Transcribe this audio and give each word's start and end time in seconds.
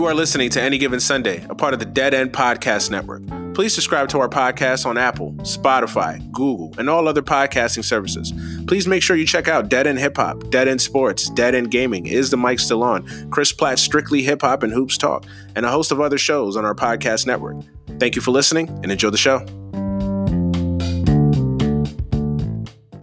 You 0.00 0.06
are 0.06 0.14
listening 0.14 0.48
to 0.52 0.62
Any 0.62 0.78
Given 0.78 0.98
Sunday, 0.98 1.44
a 1.50 1.54
part 1.54 1.74
of 1.74 1.78
the 1.78 1.84
Dead 1.84 2.14
End 2.14 2.32
Podcast 2.32 2.90
Network. 2.90 3.22
Please 3.52 3.74
subscribe 3.74 4.08
to 4.08 4.18
our 4.18 4.30
podcast 4.30 4.86
on 4.86 4.96
Apple, 4.96 5.34
Spotify, 5.42 6.18
Google, 6.32 6.72
and 6.78 6.88
all 6.88 7.06
other 7.06 7.20
podcasting 7.20 7.84
services. 7.84 8.32
Please 8.66 8.88
make 8.88 9.02
sure 9.02 9.14
you 9.14 9.26
check 9.26 9.46
out 9.46 9.68
Dead 9.68 9.86
End 9.86 9.98
Hip 9.98 10.16
Hop, 10.16 10.48
Dead 10.48 10.68
End 10.68 10.80
Sports, 10.80 11.28
Dead 11.28 11.54
End 11.54 11.70
Gaming, 11.70 12.06
Is 12.06 12.30
the 12.30 12.38
Mic 12.38 12.60
Still 12.60 12.82
On, 12.82 13.06
Chris 13.30 13.52
Platt's 13.52 13.82
Strictly 13.82 14.22
Hip 14.22 14.40
Hop 14.40 14.62
and 14.62 14.72
Hoops 14.72 14.96
Talk, 14.96 15.26
and 15.54 15.66
a 15.66 15.70
host 15.70 15.92
of 15.92 16.00
other 16.00 16.16
shows 16.16 16.56
on 16.56 16.64
our 16.64 16.74
podcast 16.74 17.26
network. 17.26 17.56
Thank 17.98 18.16
you 18.16 18.22
for 18.22 18.30
listening 18.30 18.70
and 18.82 18.90
enjoy 18.90 19.10
the 19.10 19.18
show. 19.18 19.44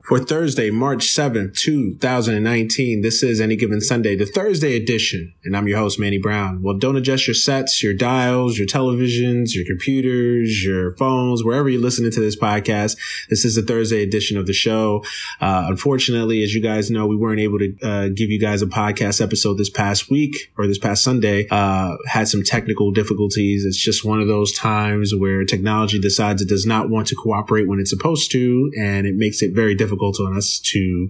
For 0.08 0.20
Thursday, 0.20 0.72
March 0.72 1.14
7th, 1.14 1.58
2019, 1.58 3.02
this 3.02 3.22
is 3.22 3.42
Any 3.42 3.58
Given 3.58 3.82
Sunday, 3.82 4.16
the 4.16 4.26
Thursday 4.26 4.78
edition, 4.78 5.34
and 5.44 5.54
I'm 5.54 5.68
your 5.68 5.80
host, 5.80 6.00
Manny 6.00 6.18
Brown. 6.18 6.64
Well, 6.64 6.78
don't 6.78 6.96
adjust 6.96 7.28
your 7.28 7.34
sets, 7.34 7.84
your 7.84 7.94
dials, 7.94 8.58
your 8.58 8.68
televisions, 8.68 9.54
your 9.54 9.66
computers, 9.66 10.64
your 10.64 10.96
phones, 10.96 11.44
wherever 11.44 11.68
you're 11.68 11.82
listening 11.82 12.12
to 12.12 12.22
this 12.22 12.38
podcast. 12.38 12.96
This 13.30 13.44
is 13.44 13.56
the 13.56 13.62
Thursday 13.62 14.02
edition 14.02 14.38
of 14.38 14.48
the 14.48 14.54
show. 14.54 15.04
Uh, 15.42 15.66
unfortunately, 15.68 16.42
as 16.42 16.56
you 16.56 16.62
guys 16.62 16.90
know, 16.90 17.06
we 17.06 17.18
weren't 17.18 17.42
able 17.42 17.60
to 17.60 17.78
uh, 17.84 18.08
give 18.08 18.30
you 18.30 18.40
guys 18.40 18.62
a 18.62 18.68
podcast 18.68 19.20
episode 19.20 19.56
this 19.56 19.70
past 19.70 20.10
week 20.10 20.54
or 20.58 20.68
this 20.68 20.78
past 20.78 21.04
Sunday. 21.04 21.50
Uh, 21.52 21.98
had 22.06 22.30
some 22.30 22.44
technical 22.44 22.92
difficulties. 22.92 23.66
It's 23.66 23.76
just 23.76 24.06
one 24.06 24.22
of 24.22 24.30
those 24.30 24.54
times 24.54 25.14
where 25.14 25.44
technology 25.44 26.00
decides 26.00 26.42
it 26.42 26.48
does 26.48 26.66
not 26.66 26.90
want 26.90 27.08
to 27.08 27.16
cooperate 27.16 27.68
when 27.68 27.82
it's 27.82 27.90
supposed 27.90 28.32
to, 28.32 28.72
and 28.80 29.06
it 29.06 29.16
makes 29.16 29.42
it 29.42 29.54
very 29.54 29.76
difficult 29.76 29.97
difficult 29.98 30.20
on 30.20 30.38
us 30.38 30.60
to 30.60 31.10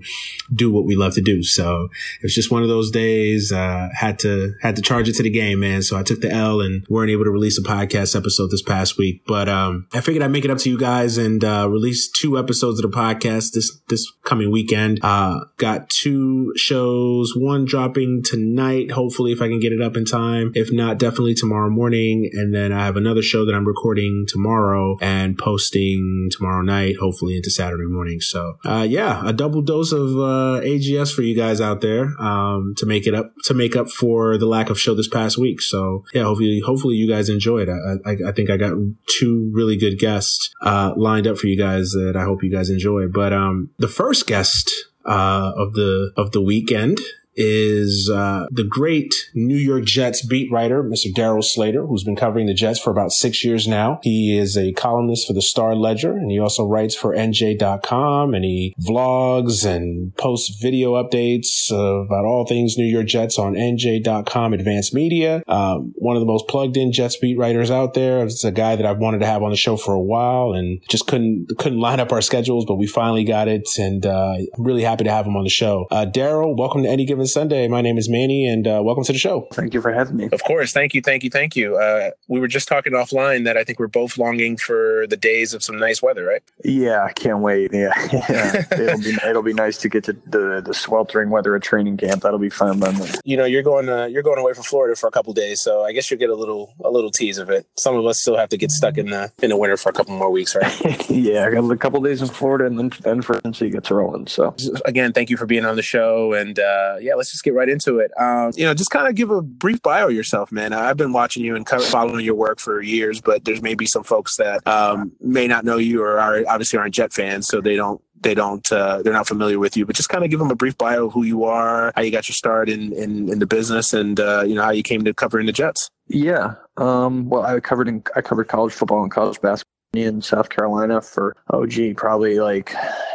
do 0.54 0.72
what 0.72 0.86
we 0.86 0.96
love 0.96 1.14
to 1.16 1.22
do. 1.22 1.44
So 1.44 1.90
it 2.20 2.24
was 2.24 2.34
just 2.34 2.52
one 2.52 2.64
of 2.64 2.70
those 2.70 2.92
days. 2.92 3.52
Uh, 3.52 3.90
had 3.94 4.20
to 4.20 4.54
had 4.62 4.76
to 4.76 4.82
charge 4.82 5.10
it 5.10 5.16
to 5.16 5.24
the 5.24 5.30
game, 5.30 5.60
man. 5.60 5.82
So 5.82 5.98
I 5.98 6.04
took 6.04 6.22
the 6.22 6.32
L 6.32 6.62
and 6.62 6.86
weren't 6.90 7.12
able 7.12 7.26
to 7.26 7.32
release 7.32 7.58
a 7.58 7.64
podcast 7.64 8.16
episode 8.16 8.52
this 8.52 8.62
past 8.62 8.98
week. 8.98 9.24
But 9.28 9.50
um, 9.50 9.88
I 9.94 10.02
figured 10.02 10.24
I'd 10.24 10.32
make 10.32 10.46
it 10.46 10.52
up 10.52 10.58
to 10.60 10.70
you 10.70 10.78
guys 10.78 11.18
and 11.18 11.44
uh, 11.44 11.68
release 11.70 12.10
two 12.10 12.38
episodes 12.38 12.80
of 12.80 12.90
the 12.90 12.98
podcast 12.98 13.54
this 13.54 13.78
this 13.90 14.12
coming 14.24 14.52
weekend. 14.52 15.00
Uh, 15.04 15.42
got 15.58 15.90
two 15.90 16.54
shows, 16.56 17.34
one 17.36 17.66
dropping 17.66 18.24
tonight. 18.24 18.92
Hopefully, 18.92 19.32
if 19.32 19.42
I 19.42 19.48
can 19.48 19.60
get 19.60 19.74
it 19.74 19.82
up 19.82 19.98
in 19.98 20.06
time. 20.06 20.52
If 20.56 20.72
not, 20.72 20.98
definitely 20.98 21.34
tomorrow 21.34 21.70
morning. 21.70 22.30
And 22.34 22.54
then 22.54 22.72
I 22.72 22.86
have 22.86 22.98
another 22.98 23.22
show 23.22 23.46
that 23.46 23.54
I'm 23.54 23.68
recording 23.68 24.26
tomorrow 24.28 24.98
and 25.02 25.38
posting 25.38 26.30
tomorrow 26.32 26.62
night, 26.62 26.96
hopefully 27.00 27.36
into 27.36 27.50
Saturday 27.50 27.86
morning. 27.86 28.20
So 28.22 28.58
uh, 28.78 28.84
yeah, 28.84 29.22
a 29.26 29.34
double 29.34 29.62
dose 29.62 29.92
of 29.92 30.10
uh, 30.18 30.62
AGS 30.62 31.14
for 31.14 31.22
you 31.22 31.36
guys 31.36 31.62
out 31.62 31.82
there 31.82 32.20
um, 32.20 32.74
to 32.78 32.86
make 32.86 33.08
it 33.08 33.14
up 33.14 33.34
to 33.46 33.54
make 33.54 33.76
up 33.76 33.90
for 33.90 34.38
the 34.38 34.46
lack 34.46 34.70
of 34.70 34.80
show 34.80 34.94
this 34.94 35.08
past 35.08 35.38
week. 35.38 35.62
So 35.62 36.04
yeah, 36.14 36.24
hopefully, 36.24 36.62
hopefully 36.66 36.96
you 36.96 37.08
guys 37.08 37.30
enjoyed. 37.30 37.70
I, 37.70 37.96
I, 38.06 38.18
I 38.28 38.32
think 38.32 38.50
I 38.50 38.58
got 38.58 38.74
two 39.08 39.50
really 39.54 39.78
good 39.78 40.00
guests 40.00 40.54
uh, 40.62 40.94
lined 40.96 41.28
up 41.28 41.38
for 41.38 41.48
you 41.48 41.58
guys 41.58 41.92
that 41.92 42.16
I 42.16 42.24
hope 42.24 42.44
you 42.44 42.52
guys 42.52 42.70
enjoy. 42.70 43.08
But 43.08 43.34
um, 43.34 43.70
the 43.78 43.88
first 43.88 44.28
guest 44.28 44.72
uh, 45.06 45.54
of 45.56 45.74
the 45.74 46.12
of 46.18 46.32
the 46.32 46.42
weekend 46.42 47.00
is 47.38 48.10
uh, 48.10 48.48
the 48.52 48.64
great 48.64 49.14
New 49.36 49.56
York 49.56 49.86
Jets 49.86 50.26
beat 50.26 50.52
writer, 50.52 50.84
Mr. 50.84 51.14
Darryl 51.14 51.44
Slater, 51.44 51.86
who's 51.86 52.04
been 52.04 52.16
covering 52.16 52.48
the 52.48 52.54
Jets 52.54 52.80
for 52.80 52.90
about 52.90 53.12
six 53.12 53.44
years 53.46 53.68
now. 53.68 54.00
He 54.02 54.36
is 54.38 54.58
a 54.58 54.74
columnist 54.74 55.28
for 55.28 55.34
the 55.34 55.42
Star 55.42 55.76
Ledger, 55.76 56.18
and 56.18 56.32
he 56.32 56.40
also 56.40 56.66
writes 56.66 56.96
for 56.96 57.16
NJ.com, 57.16 58.34
and 58.34 58.44
he 58.44 58.76
vlogs 58.82 59.66
and 59.66 60.16
posts 60.16 60.60
video 60.60 60.94
updates 60.94 61.72
about 61.72 62.26
all 62.26 62.46
things 62.48 62.78
New 62.78 62.86
York 62.86 63.06
Jets 63.06 63.38
on 63.38 63.54
NJ.com 63.54 64.54
Advanced 64.54 64.94
Media. 64.94 65.44
Um, 65.48 65.94
one 65.96 66.16
of 66.16 66.22
the 66.22 66.26
most 66.26 66.48
plugged 66.48 66.76
in 66.76 66.92
Jets 66.92 67.18
beat 67.18 67.38
writers 67.38 67.70
out 67.70 67.94
there. 67.94 68.24
It's 68.26 68.44
a 68.44 68.52
guy 68.52 68.76
that 68.76 68.86
I've 68.86 68.98
wanted 68.98 69.20
to 69.20 69.28
have 69.28 69.44
on 69.44 69.52
the 69.52 69.58
show 69.58 69.78
for 69.78 69.94
a 69.94 70.02
while, 70.02 70.54
and 70.54 70.82
just 70.90 71.06
couldn't 71.06 71.56
couldn't 71.60 71.80
line 71.80 72.00
up 72.00 72.12
our 72.12 72.22
schedules, 72.22 72.66
but 72.66 72.76
we 72.76 72.88
finally 72.88 73.24
got 73.24 73.48
it, 73.48 73.70
and 73.78 74.06
uh, 74.06 74.34
I'm 74.58 74.64
really 74.64 74.84
happy 74.84 75.04
to 75.04 75.12
have 75.12 75.28
him 75.28 75.38
on 75.38 75.44
the 75.44 75.50
show. 75.50 75.86
Uh, 75.92 76.08
Darryl, 76.08 76.58
welcome 76.58 76.82
to 76.82 76.90
Any 76.90 77.06
Given 77.06 77.27
Sunday. 77.28 77.68
My 77.68 77.82
name 77.82 77.98
is 77.98 78.10
Manny, 78.10 78.48
and 78.48 78.68
uh, 78.68 78.82
welcome 78.84 79.04
to 79.06 79.12
the 79.12 79.20
show. 79.20 79.48
Thank 79.54 79.74
you 79.74 79.82
for 79.82 79.92
having 79.92 80.18
me. 80.18 80.30
Of 80.32 80.44
course. 80.44 80.72
Thank 80.72 80.94
you. 80.94 81.02
Thank 81.02 81.24
you. 81.24 81.30
Thank 81.30 81.56
you. 81.56 81.78
Uh, 81.78 82.12
we 82.28 82.40
were 82.40 82.48
just 82.48 82.68
talking 82.68 82.94
offline 82.94 83.46
that 83.46 83.58
I 83.58 83.64
think 83.64 83.80
we're 83.80 83.88
both 83.88 84.18
longing 84.18 84.58
for 84.58 85.06
the 85.08 85.18
days 85.18 85.54
of 85.54 85.64
some 85.64 85.78
nice 85.78 86.02
weather, 86.02 86.26
right? 86.26 86.42
Yeah, 86.64 87.04
I 87.04 87.14
can't 87.14 87.40
wait. 87.40 87.72
Yeah, 87.74 87.92
yeah. 88.30 88.66
it'll 88.72 89.00
be 89.00 89.18
it'll 89.28 89.44
be 89.44 89.54
nice 89.54 89.78
to 89.80 89.90
get 89.90 90.04
to 90.06 90.14
the 90.14 90.62
the 90.66 90.74
sweltering 90.74 91.30
weather 91.30 91.56
at 91.56 91.64
training 91.64 91.98
camp. 91.98 92.24
That'll 92.24 92.40
be 92.40 92.50
fun. 92.50 92.80
Then. 92.80 92.96
You 93.24 93.38
know, 93.38 93.46
you're 93.46 93.64
going 93.64 93.90
uh, 93.90 94.06
you're 94.06 94.24
going 94.24 94.40
away 94.40 94.54
from 94.54 94.64
Florida 94.64 94.96
for 94.96 95.08
a 95.08 95.12
couple 95.12 95.34
days, 95.34 95.62
so 95.62 95.84
I 95.84 95.94
guess 95.94 96.10
you'll 96.10 96.20
get 96.20 96.30
a 96.30 96.36
little 96.36 96.74
a 96.84 96.90
little 96.90 97.12
tease 97.12 97.38
of 97.38 97.50
it. 97.50 97.68
Some 97.78 97.96
of 97.96 98.06
us 98.06 98.22
still 98.22 98.38
have 98.38 98.50
to 98.50 98.58
get 98.58 98.72
stuck 98.72 98.98
in 98.98 99.08
the 99.08 99.32
in 99.42 99.50
the 99.50 99.58
winter 99.58 99.78
for 99.78 99.90
a 99.90 99.94
couple 99.94 100.16
more 100.16 100.32
weeks, 100.32 100.56
right? 100.56 101.10
yeah, 101.10 101.46
I 101.46 101.52
got 101.52 101.70
a 101.70 101.78
couple 101.78 102.02
days 102.02 102.22
in 102.22 102.28
Florida, 102.28 102.66
and 102.66 102.80
then 102.80 102.92
then 103.02 103.22
for 103.22 103.40
NC 103.42 103.72
gets 103.72 103.92
rolling. 103.92 104.28
So 104.28 104.56
again, 104.86 105.14
thank 105.14 105.30
you 105.30 105.38
for 105.38 105.46
being 105.46 105.66
on 105.66 105.76
the 105.76 105.82
show, 105.82 106.34
and 106.34 106.58
uh, 106.60 106.96
yeah, 107.00 107.16
let's 107.18 107.32
just 107.32 107.44
get 107.44 107.54
right 107.54 107.70
into 107.70 108.00
it. 108.00 108.12
Um, 108.20 108.52
you 108.56 108.66
know, 108.66 108.74
just 108.74 108.92
kind 108.92 109.08
of 109.08 109.16
give 109.16 109.32
a 109.32 109.42
brief 109.42 109.82
bio 109.82 110.08
yourself, 110.08 110.52
man. 110.52 110.74
I've 110.74 110.98
been 110.98 111.14
watching 111.14 111.44
you 111.44 111.56
and 111.56 111.68
following 111.68 112.24
your 112.24 112.36
work 112.36 112.60
for 112.60 112.82
years, 112.82 113.20
but 113.22 113.46
there's 113.46 113.62
maybe 113.62 113.86
some 113.86 114.04
folks 114.04 114.38
that 114.38 114.66
um, 114.68 115.12
may 115.20 115.48
not 115.48 115.66
know 115.66 115.78
you 115.78 116.02
or 116.02 116.20
are 116.20 116.44
obviously 116.48 116.80
aren't 116.80 116.94
Jet 116.94 117.14
fans, 117.14 117.48
so 117.48 117.62
they 117.62 117.76
don't 117.76 118.02
they 118.22 118.34
don't 118.34 118.72
uh, 118.72 119.02
they're 119.02 119.14
not 119.14 119.28
familiar 119.28 119.60
with 119.60 119.78
you 119.78 119.86
but 119.86 119.96
just 119.96 120.10
kind 120.10 120.24
of 120.24 120.30
give 120.30 120.40
them 120.40 120.52
a 120.52 120.56
brief 120.56 120.78
bio 120.78 121.06
of 121.06 121.14
who 121.14 121.24
you 121.24 121.44
are 121.44 121.92
how 121.96 122.02
you 122.02 122.12
got 122.12 122.28
your 122.28 122.34
start 122.34 122.70
in 122.70 122.94
in, 122.94 123.30
in 123.30 123.40
the 123.40 123.46
business 123.46 123.94
and 123.94 124.20
uh, 124.20 124.44
you 124.46 124.56
know 124.56 124.64
how 124.64 124.72
you 124.72 124.84
came 124.84 125.04
to 125.04 125.14
covering 125.14 125.46
the 125.46 125.52
jets 125.52 125.90
yeah 126.08 126.56
um, 126.78 127.30
well 127.30 127.44
i 127.44 127.60
covered 127.60 127.88
in 127.88 128.04
i 128.16 128.22
covered 128.22 128.48
college 128.48 128.74
football 128.74 129.04
and 129.04 129.12
college 129.12 129.40
basketball 129.42 129.74
in 129.94 130.22
south 130.22 130.50
carolina 130.50 131.02
for 131.02 131.36
oh 131.52 131.66
gee 131.66 131.94
probably 131.94 132.40
like 132.40 132.74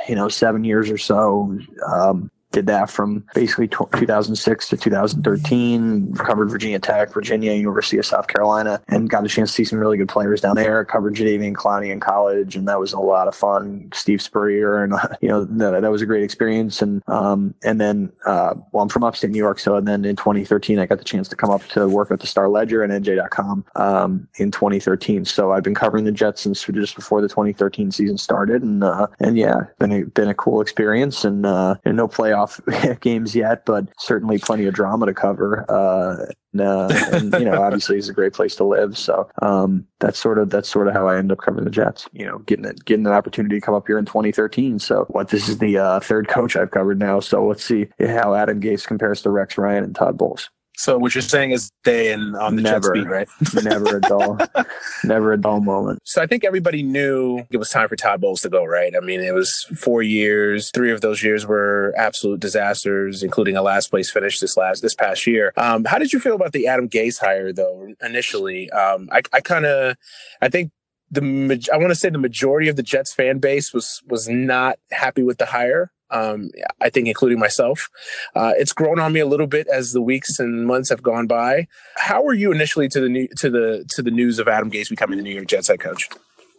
you 0.09 0.15
know 0.15 0.29
seven 0.29 0.65
years 0.65 0.91
or 0.91 0.99
so 0.99 1.59
um, 1.87 2.31
did 2.53 2.67
that 2.67 2.91
from 2.91 3.25
basically 3.35 3.69
2006 3.69 4.69
to 4.69 4.77
2013. 4.77 6.15
Covered 6.15 6.51
Virginia 6.51 6.79
Tech, 6.79 7.13
Virginia, 7.13 7.53
University 7.53 7.99
of 7.99 8.07
South 8.07 8.29
Carolina, 8.29 8.81
and 8.89 9.11
got 9.11 9.25
a 9.25 9.29
chance 9.29 9.51
to 9.51 9.55
see 9.55 9.65
some 9.65 9.79
really 9.79 9.97
good 9.97 10.09
players 10.09 10.41
down 10.41 10.55
there. 10.57 10.85
Covered 10.85 11.15
Jadeveon 11.15 11.55
Clowney 11.55 11.91
in 11.91 12.01
college, 12.01 12.57
and 12.57 12.69
that 12.69 12.79
was 12.79 12.93
a 12.93 13.01
lot 13.01 13.29
of 13.29 13.35
fun. 13.35 13.89
Steve 13.93 14.23
Spurrier, 14.23 14.83
and 14.85 14.95
you 15.21 15.29
know 15.29 15.45
that, 15.45 15.81
that 15.81 15.91
was 15.91 16.03
a 16.03 16.07
great 16.07 16.23
experience. 16.23 16.83
And 16.83 17.03
um, 17.09 17.55
and 17.63 17.81
then 17.81 18.13
uh, 18.27 18.55
well, 18.73 18.83
I'm 18.83 18.89
from 18.89 19.05
upstate 19.05 19.31
New 19.31 19.39
York, 19.39 19.59
so 19.59 19.77
and 19.77 19.89
then 19.89 20.05
in 20.05 20.17
2013 20.17 20.79
I 20.79 20.87
got 20.87 20.99
the 20.99 21.05
chance 21.05 21.29
to 21.29 21.37
come 21.37 21.51
up 21.51 21.65
to 21.69 21.89
work 21.89 22.11
at 22.11 22.21
the 22.21 22.27
Star 22.27 22.49
Ledger 22.49 22.83
and 22.83 22.93
NJ.com 22.93 23.65
um, 23.77 24.29
in 24.37 24.51
2013. 24.51 25.25
So 25.25 25.53
I've 25.53 25.63
been 25.63 25.75
covering 25.75 26.05
the 26.05 26.13
Jets 26.13 26.43
since 26.43 26.65
just 26.65 26.95
before 26.95 27.21
the 27.21 27.29
2013 27.29 27.91
season 27.91 28.19
started, 28.19 28.63
and 28.63 28.85
uh, 28.85 29.07
and 29.21 29.37
yeah, 29.37 29.65
been 29.79 29.93
a, 29.93 30.05
been 30.05 30.29
a 30.29 30.35
cool 30.35 30.61
experience, 30.61 31.25
and 31.25 31.47
uh, 31.47 31.77
and 31.85 31.97
no 31.97 32.09
playoff 32.09 32.42
playoff 32.43 33.01
games 33.01 33.35
yet, 33.35 33.65
but 33.65 33.89
certainly 33.99 34.39
plenty 34.39 34.67
of 34.67 34.75
drama 34.75 35.07
to 35.07 35.15
cover. 35.15 35.65
Uh, 35.71 36.27
and, 36.53 36.61
uh, 36.61 36.89
and, 37.13 37.33
you 37.35 37.45
know, 37.45 37.63
obviously, 37.63 37.97
it's 37.97 38.09
a 38.09 38.13
great 38.13 38.33
place 38.33 38.57
to 38.57 38.65
live. 38.65 38.97
So 38.99 39.29
um, 39.41 39.87
that's 40.01 40.19
sort 40.19 40.39
of 40.39 40.51
that's 40.51 40.69
sort 40.69 40.89
of 40.89 40.95
how 40.95 41.09
I 41.09 41.17
end 41.17 41.33
up 41.33 41.39
covering 41.39 41.65
the 41.65 41.71
Jets. 41.71 42.09
You 42.13 42.27
know, 42.27 42.39
getting 42.39 42.65
it, 42.65 42.85
getting 42.85 43.07
an 43.07 43.13
opportunity 43.13 43.57
to 43.57 43.65
come 43.65 43.75
up 43.75 43.87
here 43.87 43.99
in 43.99 44.05
2013. 44.05 44.79
So 44.79 45.07
what 45.09 45.29
this 45.29 45.49
is 45.49 45.59
the 45.59 45.79
uh, 45.79 46.01
third 46.01 46.29
coach 46.29 46.57
I've 46.57 46.71
covered 46.71 46.99
now. 46.99 47.21
So 47.21 47.47
let's 47.47 47.65
see 47.65 47.89
how 48.01 48.35
Adam 48.35 48.61
Gase 48.61 48.87
compares 48.87 49.23
to 49.23 49.31
Rex 49.31 49.57
Ryan 49.57 49.85
and 49.85 49.95
Todd 49.95 50.19
Bowles. 50.19 50.51
So 50.83 50.99
what 50.99 51.15
you're 51.15 51.23
saying 51.23 51.53
is 51.53 51.71
stay 51.85 52.11
in 52.11 52.35
on 52.35 52.57
the 52.57 52.63
never, 52.63 52.93
jet 52.93 53.03
speed, 53.03 53.09
right? 53.09 53.29
never 53.63 53.99
a 53.99 54.01
dull, 54.01 54.37
never 55.05 55.33
a 55.33 55.41
dull 55.41 55.61
moment. 55.61 56.01
So 56.03 56.21
I 56.21 56.27
think 56.27 56.43
everybody 56.43 56.83
knew 56.83 57.47
it 57.53 57.59
was 57.59 57.71
time 57.71 57.89
for 57.89 57.95
Todd 57.95 58.21
Bowles 58.21 58.41
to 58.41 58.49
go, 58.49 58.65
right? 58.65 58.93
I 58.97 58.99
mean, 58.99 59.21
it 59.21 59.33
was 59.33 59.65
four 59.77 60.03
years. 60.03 60.73
Three 60.75 60.91
of 60.91 61.01
those 61.01 61.23
years 61.23 61.47
were 61.47 61.95
absolute 61.97 62.41
disasters, 62.41 63.23
including 63.23 63.57
a 63.57 63.63
last 63.63 63.91
place 63.91 64.11
finish 64.11 64.41
this 64.41 64.57
last 64.57 64.83
this 64.83 64.97
past 64.97 65.25
year. 65.25 65.53
Um, 65.57 65.85
how 65.85 65.99
did 65.99 66.13
you 66.13 66.19
feel 66.19 66.35
about 66.35 66.51
the 66.51 66.67
Adam 66.67 66.89
Gase 66.89 67.21
hire, 67.21 67.53
though? 67.53 67.95
Initially, 68.03 68.69
um, 68.73 69.09
I, 69.13 69.23
I 69.33 69.41
kind 69.41 69.67
of, 69.67 69.97
I 70.41 70.49
think 70.49 70.73
the 71.13 71.69
I 71.73 71.77
want 71.77 71.91
to 71.91 71.95
say 71.95 72.09
the 72.11 72.19
majority 72.19 72.69
of 72.69 72.75
the 72.75 72.83
Jets 72.83 73.15
fan 73.15 73.39
base 73.39 73.73
was 73.73 74.03
was 74.09 74.29
not 74.29 74.81
happy 74.91 75.23
with 75.23 75.39
the 75.39 75.47
hire. 75.47 75.93
Um, 76.13 76.51
I 76.81 76.91
think, 76.91 77.09
including 77.09 77.39
myself. 77.39 77.89
Uh, 78.35 78.53
it's 78.57 78.73
grown 78.73 79.01
on 79.01 79.13
me 79.13 79.21
a 79.21 79.27
little 79.27 79.47
bit 79.47 79.67
as 79.69 79.93
the 79.93 80.03
weeks 80.03 80.39
and 80.39 80.67
months 80.67 80.91
have 80.91 81.03
gone 81.03 81.27
by. 81.27 81.67
How 81.97 82.23
were 82.23 82.35
you 82.35 82.53
initially 82.53 82.89
to 82.89 83.01
the 83.01 83.09
new, 83.09 83.29
to 83.39 83.51
the 83.51 83.85
to 83.91 84.03
the 84.03 84.11
news 84.11 84.39
of 84.39 84.47
Adam 84.47 84.71
Gase 84.71 84.91
becoming 84.91 85.17
the 85.17 85.25
New 85.25 85.35
York 85.35 85.47
Jets 85.47 85.69
head 85.69 85.81
coach? 85.81 86.09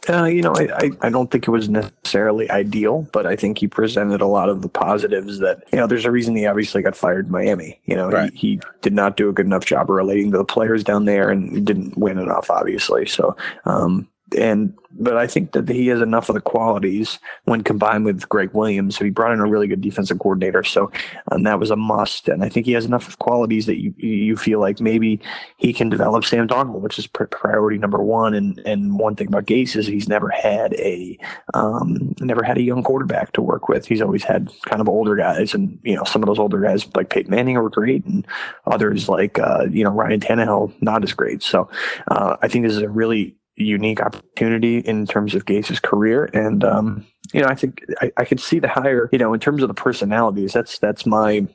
Uh, 0.09 0.25
you 0.25 0.41
know, 0.41 0.53
I, 0.53 0.67
I, 0.75 0.91
I, 1.03 1.09
don't 1.09 1.31
think 1.31 1.47
it 1.47 1.51
was 1.51 1.69
necessarily 1.69 2.51
ideal, 2.51 3.07
but 3.13 3.25
I 3.25 3.37
think 3.37 3.57
he 3.57 3.67
presented 3.69 4.19
a 4.19 4.27
lot 4.27 4.49
of 4.49 4.61
the 4.61 4.67
positives 4.67 5.39
that, 5.39 5.63
you 5.71 5.77
know, 5.77 5.87
there's 5.87 6.03
a 6.03 6.11
reason 6.11 6.35
he 6.35 6.45
obviously 6.45 6.81
got 6.81 6.93
fired 6.93 7.27
in 7.27 7.31
Miami. 7.31 7.79
You 7.85 7.95
know, 7.95 8.09
right. 8.09 8.33
he, 8.33 8.55
he 8.55 8.59
did 8.81 8.91
not 8.91 9.15
do 9.15 9.29
a 9.29 9.33
good 9.33 9.45
enough 9.45 9.63
job 9.63 9.89
relating 9.89 10.31
to 10.31 10.37
the 10.37 10.43
players 10.43 10.83
down 10.83 11.05
there 11.05 11.29
and 11.29 11.65
didn't 11.65 11.97
win 11.97 12.17
enough, 12.17 12.49
obviously. 12.49 13.05
So, 13.05 13.37
um, 13.63 14.09
and 14.33 14.73
but 14.95 15.17
I 15.17 15.25
think 15.25 15.53
that 15.53 15.67
he 15.67 15.87
has 15.87 16.01
enough 16.01 16.29
of 16.29 16.35
the 16.35 16.41
qualities 16.41 17.19
when 17.45 17.63
combined 17.63 18.05
with 18.05 18.27
Gregg 18.29 18.53
Williams. 18.53 18.95
So 18.95 19.03
he 19.03 19.09
brought 19.09 19.33
in 19.33 19.39
a 19.39 19.49
really 19.49 19.67
good 19.67 19.81
defensive 19.81 20.19
coordinator. 20.19 20.63
So 20.63 20.91
um, 21.31 21.43
that 21.43 21.59
was 21.59 21.71
a 21.71 21.75
must. 21.75 22.27
And 22.27 22.43
I 22.43 22.49
think 22.49 22.65
he 22.65 22.73
has 22.73 22.85
enough 22.85 23.07
of 23.07 23.19
qualities 23.19 23.65
that 23.65 23.81
you 23.81 23.93
you 23.97 24.37
feel 24.37 24.59
like 24.59 24.79
maybe 24.79 25.19
he 25.57 25.73
can 25.73 25.89
develop 25.89 26.25
Sam 26.25 26.47
Darnold, 26.47 26.81
which 26.81 26.99
is 26.99 27.07
priority 27.07 27.77
number 27.77 28.03
one. 28.03 28.33
And 28.33 28.59
and 28.65 28.99
one 28.99 29.15
thing 29.15 29.27
about 29.27 29.45
Gase 29.45 29.75
is 29.75 29.87
he's 29.87 30.07
never 30.07 30.29
had 30.29 30.73
a 30.75 31.17
um, 31.53 32.13
never 32.19 32.43
had 32.43 32.57
a 32.57 32.63
young 32.63 32.83
quarterback 32.83 33.31
to 33.33 33.41
work 33.41 33.69
with. 33.69 33.87
He's 33.87 34.01
always 34.01 34.23
had 34.23 34.51
kind 34.65 34.81
of 34.81 34.87
older 34.87 35.15
guys, 35.15 35.53
and 35.53 35.79
you 35.83 35.95
know 35.95 36.03
some 36.03 36.21
of 36.21 36.27
those 36.27 36.39
older 36.39 36.59
guys 36.59 36.87
like 36.95 37.09
Peyton 37.09 37.31
Manning 37.31 37.55
were 37.55 37.69
great, 37.69 38.05
and 38.05 38.27
others 38.67 39.09
like 39.09 39.39
uh, 39.39 39.65
you 39.69 39.83
know 39.83 39.91
Ryan 39.91 40.19
Tannehill 40.19 40.73
not 40.81 41.03
as 41.03 41.13
great. 41.13 41.41
So 41.41 41.69
uh, 42.09 42.37
I 42.41 42.47
think 42.47 42.65
this 42.65 42.75
is 42.75 42.81
a 42.81 42.89
really 42.89 43.35
unique 43.55 44.01
opportunity 44.01 44.79
in 44.79 45.05
terms 45.05 45.35
of 45.35 45.45
Gase's 45.45 45.79
career. 45.79 46.29
And, 46.33 46.63
um, 46.63 47.05
you 47.33 47.41
know, 47.41 47.47
I 47.47 47.55
think 47.55 47.83
I, 48.01 48.11
I 48.17 48.25
could 48.25 48.39
see 48.39 48.59
the 48.59 48.67
hire, 48.67 49.09
you 49.11 49.19
know, 49.19 49.33
in 49.33 49.39
terms 49.39 49.61
of 49.61 49.67
the 49.67 49.73
personalities, 49.73 50.53
that's, 50.53 50.79
that's 50.79 51.05
my, 51.05 51.47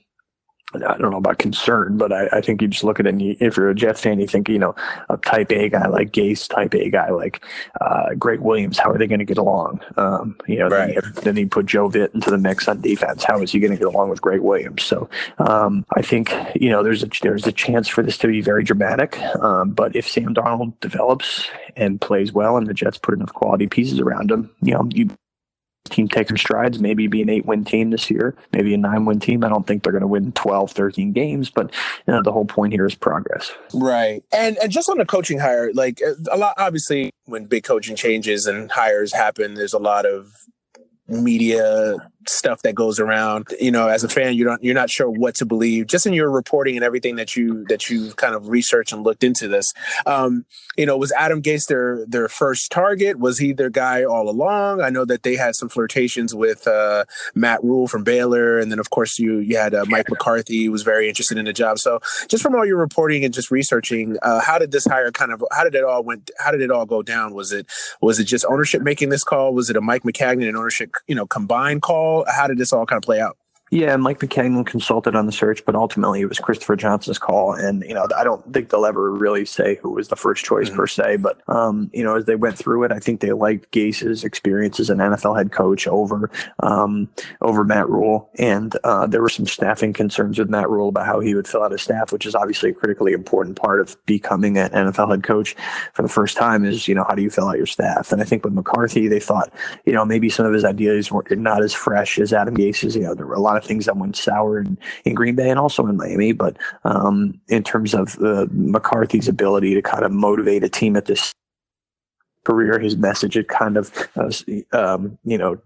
I 0.74 0.98
don't 0.98 1.10
know 1.10 1.16
about 1.16 1.38
concern, 1.38 1.96
but 1.96 2.12
I, 2.12 2.28
I 2.30 2.40
think 2.42 2.60
you 2.60 2.68
just 2.68 2.84
look 2.84 3.00
at 3.00 3.06
it 3.06 3.10
and 3.10 3.22
you, 3.22 3.36
if 3.40 3.56
you're 3.56 3.70
a 3.70 3.74
Jets 3.74 4.02
fan, 4.02 4.20
you 4.20 4.26
think, 4.26 4.50
you 4.50 4.58
know, 4.58 4.74
a 5.08 5.16
type 5.16 5.50
A 5.50 5.70
guy 5.70 5.88
like 5.88 6.12
Gase, 6.12 6.46
type 6.46 6.74
A 6.74 6.90
guy 6.90 7.08
like 7.10 7.42
uh, 7.80 8.12
Gregg 8.18 8.40
Williams, 8.40 8.78
how 8.78 8.90
are 8.90 8.98
they 8.98 9.06
going 9.06 9.18
to 9.18 9.24
get 9.24 9.38
along? 9.38 9.80
Um, 9.96 10.36
you 10.46 10.58
know, 10.58 10.68
right. 10.68 10.94
then, 10.94 10.94
you, 10.94 11.22
then 11.22 11.36
you 11.36 11.48
put 11.48 11.64
Joe 11.64 11.88
Vitt 11.88 12.14
into 12.14 12.30
the 12.30 12.36
mix 12.36 12.68
on 12.68 12.82
defense. 12.82 13.24
How 13.24 13.40
is 13.40 13.50
he 13.50 13.60
going 13.60 13.72
to 13.72 13.78
get 13.78 13.86
along 13.86 14.10
with 14.10 14.20
Gregg 14.20 14.40
Williams? 14.40 14.82
So 14.84 15.08
um, 15.38 15.86
I 15.96 16.02
think, 16.02 16.34
you 16.54 16.68
know, 16.68 16.82
there's 16.82 17.02
a, 17.02 17.08
there's 17.22 17.46
a 17.46 17.52
chance 17.52 17.88
for 17.88 18.02
this 18.02 18.18
to 18.18 18.26
be 18.26 18.42
very 18.42 18.62
dramatic. 18.62 19.18
Um, 19.36 19.70
but 19.70 19.96
if 19.96 20.06
Sam 20.06 20.34
Darnold 20.34 20.78
develops 20.80 21.48
and 21.76 21.98
plays 21.98 22.32
well 22.32 22.58
and 22.58 22.66
the 22.66 22.74
Jets 22.74 22.98
put 22.98 23.14
enough 23.14 23.32
quality 23.32 23.68
pieces 23.68 24.00
around 24.00 24.30
him, 24.30 24.50
you 24.60 24.74
know, 24.74 24.86
you 24.92 25.08
team 25.84 26.08
some 26.26 26.36
strides, 26.36 26.78
maybe 26.78 27.06
be 27.06 27.22
an 27.22 27.30
eight 27.30 27.46
win 27.46 27.64
team 27.64 27.90
this 27.90 28.10
year, 28.10 28.34
maybe 28.52 28.74
a 28.74 28.76
nine 28.76 29.04
win 29.04 29.20
team. 29.20 29.44
I 29.44 29.48
don't 29.48 29.66
think 29.66 29.82
they're 29.82 29.92
going 29.92 30.02
to 30.02 30.08
win 30.08 30.32
12, 30.32 30.72
13 30.72 31.12
games, 31.12 31.50
but 31.50 31.72
you 32.06 32.12
know, 32.12 32.22
the 32.22 32.32
whole 32.32 32.44
point 32.44 32.72
here 32.72 32.86
is 32.86 32.94
progress. 32.94 33.52
Right. 33.72 34.22
And, 34.32 34.58
and 34.58 34.70
just 34.70 34.88
on 34.88 34.98
the 34.98 35.06
coaching 35.06 35.38
hire, 35.38 35.72
like 35.72 36.00
a 36.30 36.36
lot, 36.36 36.54
obviously 36.58 37.10
when 37.24 37.46
big 37.46 37.64
coaching 37.64 37.96
changes 37.96 38.46
and 38.46 38.70
hires 38.70 39.12
happen, 39.12 39.54
there's 39.54 39.72
a 39.72 39.78
lot 39.78 40.06
of 40.06 40.32
media 41.08 41.96
stuff 42.28 42.62
that 42.62 42.74
goes 42.74 43.00
around. 43.00 43.48
You 43.60 43.70
know 43.70 43.88
as 43.88 44.04
a 44.04 44.08
fan 44.08 44.34
you 44.34 44.44
don't 44.44 44.62
you're 44.62 44.74
not 44.74 44.90
sure 44.90 45.10
what 45.10 45.34
to 45.36 45.46
believe. 45.46 45.86
Just 45.86 46.06
in 46.06 46.12
your 46.12 46.30
reporting 46.30 46.76
and 46.76 46.84
everything 46.84 47.16
that 47.16 47.36
you 47.36 47.64
that 47.68 47.88
you've 47.88 48.16
kind 48.16 48.34
of 48.34 48.48
researched 48.48 48.92
and 48.92 49.02
looked 49.02 49.24
into 49.24 49.48
this 49.48 49.72
um 50.06 50.44
you 50.76 50.86
know 50.86 50.96
was 50.96 51.12
adam 51.12 51.42
gase 51.42 51.66
their 51.66 52.04
their 52.06 52.28
first 52.28 52.70
target? 52.70 53.18
Was 53.18 53.38
he 53.38 53.52
their 53.52 53.70
guy 53.70 54.04
all 54.04 54.28
along? 54.28 54.80
I 54.80 54.90
know 54.90 55.04
that 55.04 55.22
they 55.22 55.36
had 55.36 55.54
some 55.54 55.68
flirtations 55.68 56.34
with 56.34 56.66
uh 56.66 57.04
matt 57.34 57.62
Rhule 57.62 57.88
from 57.88 58.04
baylor 58.04 58.58
and 58.58 58.70
then 58.70 58.78
of 58.78 58.90
course 58.90 59.18
you 59.18 59.38
you 59.38 59.56
had 59.56 59.74
uh, 59.74 59.84
mike 59.88 60.08
mccarthy 60.08 60.68
was 60.68 60.82
very 60.82 61.08
interested 61.08 61.38
in 61.38 61.44
the 61.44 61.52
job. 61.52 61.78
So 61.78 62.00
just 62.28 62.42
from 62.42 62.54
all 62.54 62.66
your 62.66 62.78
reporting 62.78 63.24
and 63.24 63.32
just 63.32 63.50
researching 63.50 64.16
uh 64.22 64.40
how 64.40 64.58
did 64.58 64.70
this 64.72 64.84
hire 64.84 65.10
kind 65.10 65.32
of 65.32 65.42
how 65.52 65.64
did 65.64 65.74
it 65.74 65.84
all 65.84 66.02
went 66.02 66.30
how 66.38 66.50
did 66.50 66.60
it 66.60 66.70
all 66.70 66.86
go 66.86 67.02
down? 67.02 67.34
Was 67.34 67.52
it 67.52 67.66
was 68.00 68.20
it 68.20 68.24
just 68.24 68.44
ownership 68.48 68.82
making 68.82 69.08
this 69.08 69.24
call? 69.24 69.54
Was 69.54 69.70
it 69.70 69.76
a 69.76 69.80
mike 69.80 70.02
maccagnan 70.02 70.48
and 70.48 70.56
ownership 70.56 70.92
you 71.06 71.14
know 71.14 71.26
combined 71.26 71.82
call 71.82 72.17
how 72.26 72.46
did 72.46 72.58
this 72.58 72.72
all 72.72 72.86
kind 72.86 72.98
of 72.98 73.02
play 73.02 73.20
out? 73.20 73.36
Yeah, 73.70 73.96
Mike 73.96 74.20
Maccagnan 74.20 74.64
consulted 74.66 75.14
on 75.14 75.26
the 75.26 75.32
search, 75.32 75.64
but 75.64 75.74
ultimately 75.74 76.20
it 76.22 76.28
was 76.28 76.38
Christopher 76.38 76.74
Johnson's 76.74 77.18
call. 77.18 77.52
And, 77.52 77.82
you 77.82 77.92
know, 77.92 78.06
I 78.16 78.24
don't 78.24 78.52
think 78.52 78.70
they'll 78.70 78.86
ever 78.86 79.12
really 79.12 79.44
say 79.44 79.76
who 79.76 79.90
was 79.90 80.08
the 80.08 80.16
first 80.16 80.44
choice 80.44 80.68
mm-hmm. 80.68 80.76
per 80.76 80.86
se. 80.86 81.16
But, 81.18 81.40
um, 81.48 81.90
you 81.92 82.02
know, 82.02 82.16
as 82.16 82.24
they 82.24 82.36
went 82.36 82.56
through 82.56 82.84
it, 82.84 82.92
I 82.92 82.98
think 82.98 83.20
they 83.20 83.32
liked 83.32 83.70
Gase's 83.70 84.24
experience 84.24 84.80
as 84.80 84.88
an 84.88 84.98
NFL 84.98 85.36
head 85.36 85.52
coach 85.52 85.86
over, 85.86 86.30
um, 86.60 87.08
over 87.42 87.62
Matt 87.62 87.88
Rhule. 87.90 88.30
And, 88.38 88.74
uh, 88.84 89.06
there 89.06 89.20
were 89.20 89.28
some 89.28 89.46
staffing 89.46 89.92
concerns 89.92 90.38
with 90.38 90.48
Matt 90.48 90.70
Rhule 90.70 90.88
about 90.88 91.06
how 91.06 91.20
he 91.20 91.34
would 91.34 91.46
fill 91.46 91.62
out 91.62 91.72
his 91.72 91.82
staff, 91.82 92.10
which 92.10 92.24
is 92.24 92.34
obviously 92.34 92.70
a 92.70 92.74
critically 92.74 93.12
important 93.12 93.56
part 93.56 93.80
of 93.80 93.96
becoming 94.06 94.56
an 94.56 94.70
NFL 94.70 95.10
head 95.10 95.22
coach 95.22 95.54
for 95.92 96.02
the 96.02 96.08
first 96.08 96.38
time 96.38 96.64
is, 96.64 96.88
you 96.88 96.94
know, 96.94 97.04
how 97.06 97.14
do 97.14 97.22
you 97.22 97.30
fill 97.30 97.48
out 97.48 97.58
your 97.58 97.66
staff? 97.66 98.12
And 98.12 98.22
I 98.22 98.24
think 98.24 98.44
with 98.44 98.54
McCarthy, 98.54 99.08
they 99.08 99.20
thought, 99.20 99.52
you 99.84 99.92
know, 99.92 100.06
maybe 100.06 100.30
some 100.30 100.46
of 100.46 100.54
his 100.54 100.64
ideas 100.64 101.12
were 101.12 101.24
not 101.30 101.62
as 101.62 101.74
fresh 101.74 102.18
as 102.18 102.32
Adam 102.32 102.54
Gase's. 102.54 102.96
You 102.96 103.02
know, 103.02 103.14
there 103.14 103.26
were 103.26 103.34
a 103.34 103.40
lot 103.40 103.57
of 103.58 103.64
things 103.64 103.86
that 103.86 103.96
went 103.96 104.16
sour 104.16 104.58
in, 104.58 104.78
in 105.04 105.14
Green 105.14 105.34
Bay 105.34 105.50
and 105.50 105.58
also 105.58 105.86
in 105.86 105.96
Miami. 105.96 106.32
But 106.32 106.56
um, 106.84 107.40
in 107.48 107.62
terms 107.62 107.94
of 107.94 108.18
uh, 108.22 108.46
McCarthy's 108.50 109.28
ability 109.28 109.74
to 109.74 109.82
kind 109.82 110.04
of 110.04 110.12
motivate 110.12 110.64
a 110.64 110.68
team 110.68 110.96
at 110.96 111.06
this 111.06 111.34
career, 112.44 112.78
his 112.78 112.96
message 112.96 113.34
had 113.34 113.48
kind 113.48 113.76
of, 113.76 113.92
uh, 114.16 114.30
um, 114.72 115.18
you 115.24 115.36
know, 115.36 115.60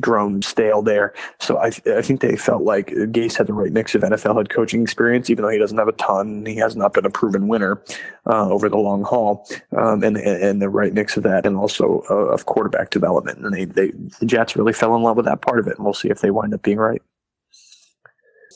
grown 0.00 0.42
stale 0.42 0.82
there. 0.82 1.14
So 1.40 1.58
I, 1.58 1.66
I 1.86 2.02
think 2.02 2.20
they 2.20 2.36
felt 2.36 2.62
like 2.62 2.88
Gase 2.88 3.36
had 3.36 3.46
the 3.46 3.52
right 3.52 3.72
mix 3.72 3.94
of 3.94 4.02
NFL 4.02 4.36
head 4.36 4.50
coaching 4.50 4.82
experience, 4.82 5.30
even 5.30 5.44
though 5.44 5.50
he 5.50 5.58
doesn't 5.58 5.78
have 5.78 5.88
a 5.88 5.92
ton. 5.92 6.46
He 6.46 6.56
has 6.56 6.76
not 6.76 6.92
been 6.94 7.04
a 7.04 7.10
proven 7.10 7.48
winner 7.48 7.82
uh, 8.26 8.48
over 8.48 8.68
the 8.68 8.76
long 8.76 9.04
haul, 9.04 9.46
um, 9.76 10.02
and 10.02 10.16
and 10.16 10.60
the 10.60 10.68
right 10.68 10.92
mix 10.92 11.16
of 11.16 11.22
that, 11.24 11.46
and 11.46 11.56
also 11.56 12.02
uh, 12.10 12.14
of 12.14 12.46
quarterback 12.46 12.90
development. 12.90 13.38
And 13.38 13.54
they, 13.54 13.64
they 13.64 13.92
the 14.20 14.26
Jets 14.26 14.56
really 14.56 14.72
fell 14.72 14.94
in 14.96 15.02
love 15.02 15.16
with 15.16 15.26
that 15.26 15.42
part 15.42 15.58
of 15.58 15.66
it, 15.66 15.76
and 15.76 15.84
we'll 15.84 15.94
see 15.94 16.08
if 16.08 16.20
they 16.20 16.30
wind 16.30 16.54
up 16.54 16.62
being 16.62 16.78
right. 16.78 17.02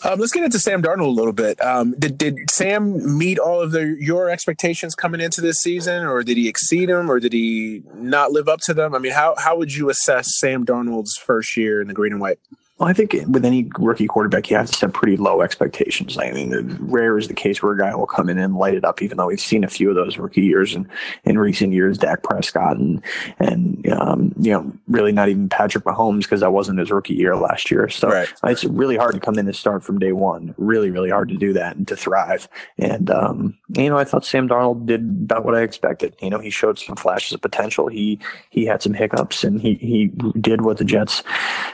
Um, 0.05 0.21
let's 0.21 0.33
get 0.33 0.45
into 0.45 0.59
Sam 0.61 0.83
Darnold 0.83 1.07
a 1.07 1.11
little 1.11 1.33
bit. 1.33 1.61
Um, 1.61 1.95
did 1.99 2.19
did 2.19 2.51
Sam 2.51 3.19
meet 3.19 3.39
all 3.39 3.61
of 3.61 3.73
the 3.73 3.97
your 3.99 4.31
expectations 4.31 4.95
coming 4.95 5.21
into 5.21 5.41
this 5.41 5.59
season, 5.59 6.05
or 6.05 6.23
did 6.23 6.37
he 6.37 6.49
exceed 6.49 6.89
them, 6.89 7.11
or 7.11 7.19
did 7.19 7.33
he 7.33 7.83
not 7.95 8.31
live 8.31 8.49
up 8.49 8.61
to 8.63 8.75
them? 8.75 8.95
I 8.95 8.99
mean, 8.99 9.13
how 9.13 9.35
how 9.37 9.57
would 9.57 9.75
you 9.75 9.91
assess 9.91 10.39
Sam 10.39 10.65
Darnold's 10.65 11.17
first 11.17 11.57
year 11.57 11.81
in 11.81 11.89
the 11.89 11.95
green 11.95 12.13
and 12.13 12.21
white? 12.21 12.39
Well, 12.79 12.89
I 12.89 12.93
think 12.93 13.13
with 13.27 13.45
any 13.45 13.69
rookie 13.77 14.07
quarterback, 14.07 14.49
you 14.51 14.57
have 14.57 14.71
to 14.71 14.73
set 14.73 14.93
pretty 14.93 15.17
low 15.17 15.43
expectations. 15.43 16.17
I 16.17 16.31
mean, 16.31 16.79
rare 16.81 17.19
is 17.19 17.27
the 17.27 17.35
case 17.35 17.61
where 17.61 17.73
a 17.73 17.79
guy 17.79 17.93
will 17.95 18.07
come 18.07 18.29
in 18.29 18.39
and 18.39 18.55
light 18.55 18.75
it 18.75 18.85
up, 18.85 19.03
even 19.03 19.17
though 19.17 19.27
we've 19.27 19.41
seen 19.41 19.65
a 19.65 19.69
few 19.69 19.89
of 19.89 19.97
those 19.97 20.17
rookie 20.17 20.43
years 20.43 20.77
and 20.77 20.87
in 21.25 21.39
recent 21.39 21.73
years, 21.73 21.99
Dak 21.99 22.23
Prescott 22.23 22.77
and, 22.77 23.03
and, 23.41 23.85
um, 23.89 24.33
you 24.39 24.53
know, 24.53 24.73
really 24.87 25.11
not 25.11 25.29
even 25.29 25.49
Patrick 25.49 25.85
Mahomes 25.85 26.21
because 26.21 26.41
that 26.41 26.53
wasn't 26.53 26.79
his 26.79 26.93
rookie 26.93 27.15
year 27.15 27.35
last 27.35 27.69
year. 27.69 27.89
So 27.89 28.11
right. 28.11 28.33
it's 28.45 28.65
really 28.65 28.97
hard 28.97 29.15
to 29.15 29.21
come 29.21 29.39
in 29.39 29.47
and 29.47 29.57
start 29.57 29.83
from 29.83 29.99
day 29.99 30.13
one. 30.13 30.55
Really, 30.57 30.91
really 30.93 31.11
hard 31.11 31.31
to 31.31 31.37
do 31.37 31.53
that 31.55 31.75
and 31.75 31.89
to 31.89 31.97
thrive. 31.97 32.49
And, 32.79 33.11
um, 33.11 33.59
you 33.77 33.91
know, 33.91 33.99
I 33.99 34.05
thought 34.05 34.25
Sam 34.25 34.49
Darnold 34.49 34.87
did 34.87 35.01
about 35.01 35.45
what 35.45 35.57
I 35.57 35.63
expected. 35.63 36.15
You 36.23 36.31
know, 36.31 36.39
he 36.39 36.51
showed 36.51 36.79
some 36.79 36.95
flashes 36.95 37.33
of 37.33 37.41
potential. 37.41 37.89
He, 37.89 38.21
he 38.51 38.67
had 38.67 38.83
some 38.83 38.95
hiccups 38.95 39.43
and 39.43 39.61
he, 39.61 39.75
he 39.75 40.07
did 40.41 40.61
what 40.61 40.79
the 40.79 40.85
Jets, 40.85 41.25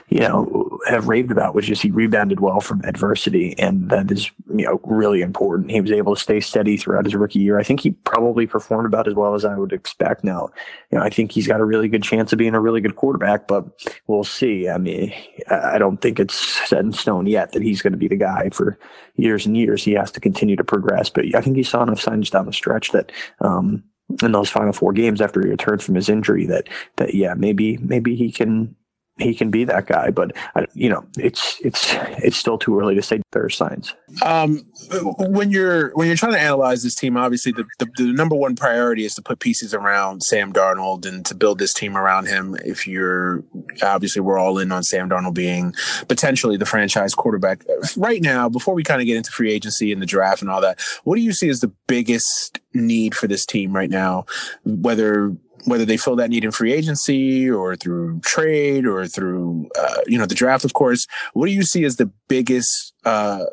you 0.08 0.20
know, 0.20 0.78
have 0.94 1.08
raved 1.08 1.30
about, 1.30 1.54
which 1.54 1.70
is 1.70 1.80
he 1.80 1.90
rebounded 1.90 2.40
well 2.40 2.60
from 2.60 2.82
adversity, 2.84 3.54
and 3.58 3.90
that 3.90 4.10
is 4.10 4.30
you 4.54 4.64
know 4.64 4.80
really 4.84 5.20
important. 5.20 5.70
He 5.70 5.80
was 5.80 5.92
able 5.92 6.14
to 6.14 6.20
stay 6.20 6.40
steady 6.40 6.76
throughout 6.76 7.04
his 7.04 7.14
rookie 7.14 7.40
year. 7.40 7.58
I 7.58 7.62
think 7.62 7.80
he 7.80 7.90
probably 7.90 8.46
performed 8.46 8.86
about 8.86 9.08
as 9.08 9.14
well 9.14 9.34
as 9.34 9.44
I 9.44 9.56
would 9.56 9.72
expect. 9.72 10.24
Now, 10.24 10.50
you 10.90 10.98
know, 10.98 11.04
I 11.04 11.10
think 11.10 11.32
he's 11.32 11.46
got 11.46 11.60
a 11.60 11.64
really 11.64 11.88
good 11.88 12.02
chance 12.02 12.32
of 12.32 12.38
being 12.38 12.54
a 12.54 12.60
really 12.60 12.80
good 12.80 12.96
quarterback, 12.96 13.46
but 13.46 13.64
we'll 14.06 14.24
see. 14.24 14.68
I 14.68 14.78
mean, 14.78 15.12
I 15.50 15.78
don't 15.78 16.00
think 16.00 16.18
it's 16.18 16.68
set 16.68 16.80
in 16.80 16.92
stone 16.92 17.26
yet 17.26 17.52
that 17.52 17.62
he's 17.62 17.82
going 17.82 17.92
to 17.92 17.98
be 17.98 18.08
the 18.08 18.16
guy 18.16 18.50
for 18.52 18.78
years 19.16 19.46
and 19.46 19.56
years. 19.56 19.84
He 19.84 19.92
has 19.92 20.10
to 20.12 20.20
continue 20.20 20.56
to 20.56 20.64
progress, 20.64 21.10
but 21.10 21.24
I 21.34 21.40
think 21.40 21.56
he 21.56 21.62
saw 21.62 21.82
enough 21.82 22.00
signs 22.00 22.30
down 22.30 22.46
the 22.46 22.52
stretch 22.52 22.92
that. 22.92 23.12
Um, 23.40 23.84
in 24.22 24.32
those 24.32 24.50
final 24.50 24.72
four 24.72 24.92
games 24.92 25.22
after 25.22 25.40
he 25.40 25.48
returned 25.48 25.82
from 25.82 25.94
his 25.94 26.10
injury 26.10 26.44
that 26.44 26.68
that 26.96 27.14
yeah 27.14 27.32
maybe 27.32 27.78
maybe 27.78 28.14
he 28.14 28.30
can 28.30 28.76
he 29.16 29.34
can 29.34 29.50
be 29.50 29.64
that 29.64 29.86
guy. 29.86 30.10
But 30.10 30.32
you 30.74 30.88
know, 30.88 31.06
it's 31.16 31.58
it's 31.60 31.94
it's 32.18 32.36
still 32.36 32.58
too 32.58 32.78
early 32.78 32.94
to 32.94 33.02
say 33.02 33.20
there 33.32 33.44
are 33.44 33.50
signs. 33.50 33.94
Um, 34.22 34.64
when 35.18 35.50
you're 35.50 35.90
when 35.94 36.06
you're 36.06 36.16
trying 36.16 36.32
to 36.32 36.40
analyze 36.40 36.82
this 36.82 36.94
team, 36.94 37.16
obviously 37.16 37.52
the, 37.52 37.64
the, 37.78 37.86
the 37.96 38.12
number 38.12 38.34
one 38.34 38.56
priority 38.56 39.04
is 39.04 39.14
to 39.14 39.22
put 39.22 39.38
pieces 39.38 39.72
around 39.72 40.22
Sam 40.22 40.52
Darnold 40.52 41.06
and 41.06 41.24
to 41.26 41.34
build 41.34 41.58
this 41.58 41.72
team 41.72 41.96
around 41.96 42.26
him. 42.26 42.56
If 42.64 42.86
you're 42.86 43.44
obviously 43.82 44.20
we're 44.20 44.38
all 44.38 44.58
in 44.58 44.72
on 44.72 44.82
Sam 44.82 45.08
Darnold 45.08 45.34
being 45.34 45.74
potentially 46.08 46.56
the 46.56 46.66
franchise 46.66 47.14
quarterback 47.14 47.64
right 47.96 48.22
now. 48.22 48.48
Before 48.48 48.74
we 48.74 48.82
kind 48.82 49.00
of 49.00 49.06
get 49.06 49.16
into 49.16 49.30
free 49.30 49.52
agency 49.52 49.92
and 49.92 50.02
the 50.02 50.06
draft 50.06 50.42
and 50.42 50.50
all 50.50 50.60
that, 50.60 50.80
what 51.04 51.16
do 51.16 51.22
you 51.22 51.32
see 51.32 51.48
as 51.48 51.60
the 51.60 51.72
biggest 51.86 52.58
need 52.72 53.14
for 53.14 53.28
this 53.28 53.46
team 53.46 53.74
right 53.74 53.90
now? 53.90 54.26
Whether 54.64 55.36
whether 55.64 55.84
they 55.84 55.96
fill 55.96 56.16
that 56.16 56.30
need 56.30 56.44
in 56.44 56.50
free 56.50 56.72
agency 56.72 57.50
or 57.50 57.76
through 57.76 58.20
trade 58.20 58.86
or 58.86 59.06
through 59.06 59.68
uh, 59.78 60.00
you 60.06 60.18
know 60.18 60.26
the 60.26 60.34
draft, 60.34 60.64
of 60.64 60.74
course. 60.74 61.06
What 61.32 61.46
do 61.46 61.52
you 61.52 61.62
see 61.62 61.84
as 61.84 61.96
the 61.96 62.10
biggest 62.28 62.92
uh, 63.04 63.44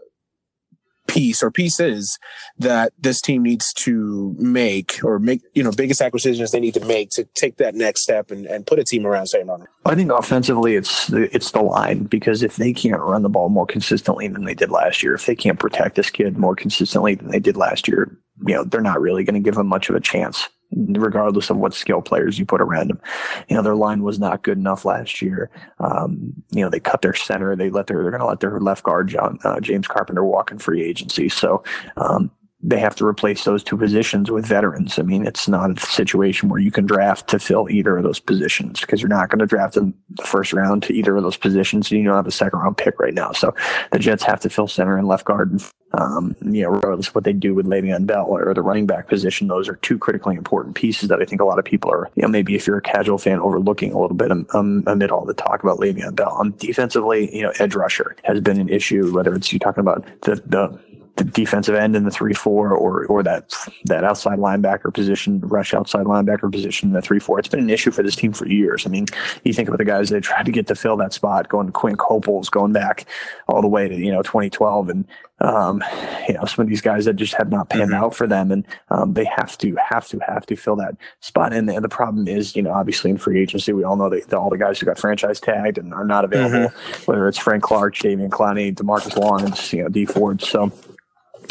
piece 1.11 1.43
or 1.43 1.51
pieces 1.51 2.17
that 2.57 2.93
this 2.97 3.19
team 3.19 3.43
needs 3.43 3.73
to 3.73 4.33
make 4.39 4.99
or 5.03 5.19
make, 5.19 5.41
you 5.53 5.63
know, 5.63 5.71
biggest 5.71 6.01
acquisitions 6.01 6.51
they 6.51 6.59
need 6.59 6.73
to 6.73 6.85
make 6.85 7.09
to 7.09 7.25
take 7.35 7.57
that 7.57 7.75
next 7.75 8.03
step 8.03 8.31
and, 8.31 8.45
and 8.45 8.65
put 8.65 8.79
a 8.79 8.83
team 8.83 9.05
around 9.05 9.27
Sam 9.27 9.47
Darnold? 9.47 9.67
I 9.85 9.95
think 9.95 10.11
offensively, 10.11 10.75
it's 10.75 11.07
the, 11.07 11.33
it's 11.35 11.51
the 11.51 11.61
line 11.61 12.03
because 12.03 12.43
if 12.43 12.55
they 12.55 12.71
can't 12.71 13.01
run 13.01 13.23
the 13.23 13.29
ball 13.29 13.49
more 13.49 13.65
consistently 13.65 14.27
than 14.27 14.45
they 14.45 14.53
did 14.53 14.71
last 14.71 15.03
year, 15.03 15.13
if 15.13 15.25
they 15.25 15.35
can't 15.35 15.59
protect 15.59 15.95
this 15.95 16.09
kid 16.09 16.37
more 16.37 16.55
consistently 16.55 17.15
than 17.15 17.29
they 17.29 17.39
did 17.39 17.57
last 17.57 17.87
year, 17.87 18.17
you 18.45 18.55
know, 18.55 18.63
they're 18.63 18.81
not 18.81 19.01
really 19.01 19.23
going 19.23 19.33
to 19.33 19.41
give 19.41 19.57
him 19.57 19.67
much 19.67 19.89
of 19.89 19.95
a 19.95 20.01
chance 20.01 20.47
regardless 20.75 21.49
of 21.49 21.57
what 21.57 21.73
skill 21.73 22.01
players 22.01 22.39
you 22.39 22.45
put 22.45 22.61
around 22.61 22.89
them. 22.89 23.01
You 23.49 23.55
know, 23.55 23.61
their 23.61 23.75
line 23.75 24.03
was 24.03 24.19
not 24.19 24.43
good 24.43 24.57
enough 24.57 24.85
last 24.85 25.21
year. 25.21 25.49
Um, 25.79 26.33
you 26.51 26.61
know, 26.61 26.69
they 26.69 26.79
cut 26.79 27.01
their 27.01 27.13
center. 27.13 27.55
They 27.55 27.69
let 27.69 27.87
their, 27.87 28.01
they're 28.01 28.11
going 28.11 28.21
to 28.21 28.27
let 28.27 28.39
their 28.39 28.59
left 28.59 28.83
guard, 28.83 29.09
John, 29.09 29.39
uh, 29.43 29.59
James 29.59 29.87
Carpenter, 29.87 30.23
walk 30.23 30.51
in 30.51 30.59
free 30.59 30.83
agency. 30.83 31.29
So, 31.29 31.63
um, 31.97 32.31
they 32.63 32.79
have 32.79 32.95
to 32.95 33.05
replace 33.05 33.43
those 33.43 33.63
two 33.63 33.77
positions 33.77 34.29
with 34.29 34.45
veterans. 34.45 34.99
I 34.99 35.01
mean, 35.01 35.25
it's 35.25 35.47
not 35.47 35.71
a 35.71 35.79
situation 35.79 36.49
where 36.49 36.59
you 36.59 36.71
can 36.71 36.85
draft 36.85 37.27
to 37.29 37.39
fill 37.39 37.69
either 37.69 37.97
of 37.97 38.03
those 38.03 38.19
positions 38.19 38.81
because 38.81 39.01
you're 39.01 39.09
not 39.09 39.29
going 39.29 39.39
to 39.39 39.45
draft 39.45 39.77
in 39.77 39.93
the 40.11 40.23
first 40.23 40.53
round 40.53 40.83
to 40.83 40.93
either 40.93 41.15
of 41.15 41.23
those 41.23 41.37
positions. 41.37 41.91
And 41.91 41.99
you 41.99 42.07
don't 42.07 42.15
have 42.15 42.27
a 42.27 42.31
second 42.31 42.59
round 42.59 42.77
pick 42.77 42.99
right 42.99 43.13
now. 43.13 43.31
So 43.31 43.55
the 43.91 43.99
Jets 43.99 44.23
have 44.23 44.39
to 44.41 44.49
fill 44.49 44.67
center 44.67 44.97
and 44.97 45.07
left 45.07 45.25
guard. 45.25 45.61
Um, 45.93 46.37
you 46.41 46.61
know, 46.61 46.69
regardless 46.69 47.09
of 47.09 47.15
what 47.15 47.25
they 47.25 47.33
do 47.33 47.53
with 47.53 47.65
Le'Veon 47.65 48.05
Bell 48.05 48.25
or 48.25 48.53
the 48.53 48.61
running 48.61 48.85
back 48.85 49.09
position, 49.09 49.49
those 49.49 49.67
are 49.67 49.75
two 49.77 49.97
critically 49.97 50.37
important 50.37 50.75
pieces 50.75 51.09
that 51.09 51.21
I 51.21 51.25
think 51.25 51.41
a 51.41 51.45
lot 51.45 51.59
of 51.59 51.65
people 51.65 51.91
are, 51.91 52.09
you 52.15 52.21
know, 52.21 52.29
maybe 52.29 52.55
if 52.55 52.65
you're 52.65 52.77
a 52.77 52.81
casual 52.81 53.17
fan 53.17 53.39
overlooking 53.39 53.91
a 53.91 53.99
little 53.99 54.15
bit 54.15 54.31
um, 54.53 54.85
amid 54.87 55.11
all 55.11 55.25
the 55.25 55.33
talk 55.33 55.63
about 55.63 55.79
Le'Veon 55.79 56.15
Bell. 56.15 56.37
Um, 56.39 56.51
defensively, 56.51 57.35
you 57.35 57.41
know, 57.41 57.51
edge 57.59 57.75
rusher 57.75 58.15
has 58.23 58.39
been 58.39 58.61
an 58.61 58.69
issue, 58.69 59.13
whether 59.13 59.35
it's 59.35 59.51
you 59.51 59.59
talking 59.59 59.81
about 59.81 60.05
the 60.21 60.35
the 60.45 60.79
defensive 61.17 61.75
end 61.75 61.95
in 61.95 62.03
the 62.03 62.11
three 62.11 62.33
four 62.33 62.73
or 62.73 63.05
or 63.05 63.23
that 63.23 63.53
that 63.85 64.03
outside 64.03 64.39
linebacker 64.39 64.93
position, 64.93 65.39
rush 65.41 65.73
outside 65.73 66.05
linebacker 66.05 66.51
position 66.51 66.89
in 66.89 66.93
the 66.93 67.01
three 67.01 67.19
four. 67.19 67.39
It's 67.39 67.47
been 67.47 67.59
an 67.59 67.69
issue 67.69 67.91
for 67.91 68.03
this 68.03 68.15
team 68.15 68.33
for 68.33 68.47
years. 68.47 68.85
I 68.85 68.89
mean, 68.89 69.05
you 69.43 69.53
think 69.53 69.67
about 69.67 69.77
the 69.77 69.85
guys 69.85 70.09
they 70.09 70.19
tried 70.19 70.45
to 70.45 70.51
get 70.51 70.67
to 70.67 70.75
fill 70.75 70.97
that 70.97 71.13
spot, 71.13 71.49
going 71.49 71.67
to 71.67 71.73
Quinn 71.73 71.95
Coples, 71.95 72.49
going 72.49 72.73
back 72.73 73.05
all 73.47 73.61
the 73.61 73.67
way 73.67 73.87
to 73.87 73.95
you 73.95 74.11
know 74.11 74.21
2012, 74.21 74.89
and 74.89 75.05
um, 75.41 75.83
you 76.27 76.35
know 76.35 76.45
some 76.45 76.63
of 76.63 76.69
these 76.69 76.81
guys 76.81 77.05
that 77.05 77.15
just 77.15 77.33
have 77.33 77.49
not 77.49 77.69
panned 77.69 77.91
mm-hmm. 77.91 78.03
out 78.03 78.15
for 78.15 78.27
them, 78.27 78.51
and 78.51 78.65
um, 78.89 79.13
they 79.13 79.25
have 79.25 79.57
to 79.59 79.75
have 79.75 80.07
to 80.09 80.19
have 80.19 80.45
to 80.45 80.55
fill 80.55 80.75
that 80.77 80.95
spot. 81.19 81.53
And 81.53 81.67
the, 81.67 81.79
the 81.79 81.89
problem 81.89 82.27
is, 82.27 82.55
you 82.55 82.61
know, 82.61 82.71
obviously 82.71 83.11
in 83.11 83.17
free 83.17 83.41
agency, 83.41 83.73
we 83.73 83.83
all 83.83 83.95
know 83.95 84.09
that, 84.09 84.33
all 84.33 84.49
the 84.49 84.57
guys 84.57 84.79
who 84.79 84.85
got 84.85 84.97
franchise 84.97 85.39
tagged 85.39 85.77
and 85.77 85.93
are 85.93 86.05
not 86.05 86.25
available, 86.25 86.69
mm-hmm. 86.69 87.11
whether 87.11 87.27
it's 87.27 87.37
Frank 87.37 87.63
Clark, 87.63 87.95
Jadeveon 87.95 88.29
Clowney, 88.29 88.73
Demarcus 88.73 89.17
Lawrence, 89.17 89.73
you 89.73 89.83
know, 89.83 89.89
Dee 89.89 90.05
Ford. 90.05 90.41
So 90.41 90.71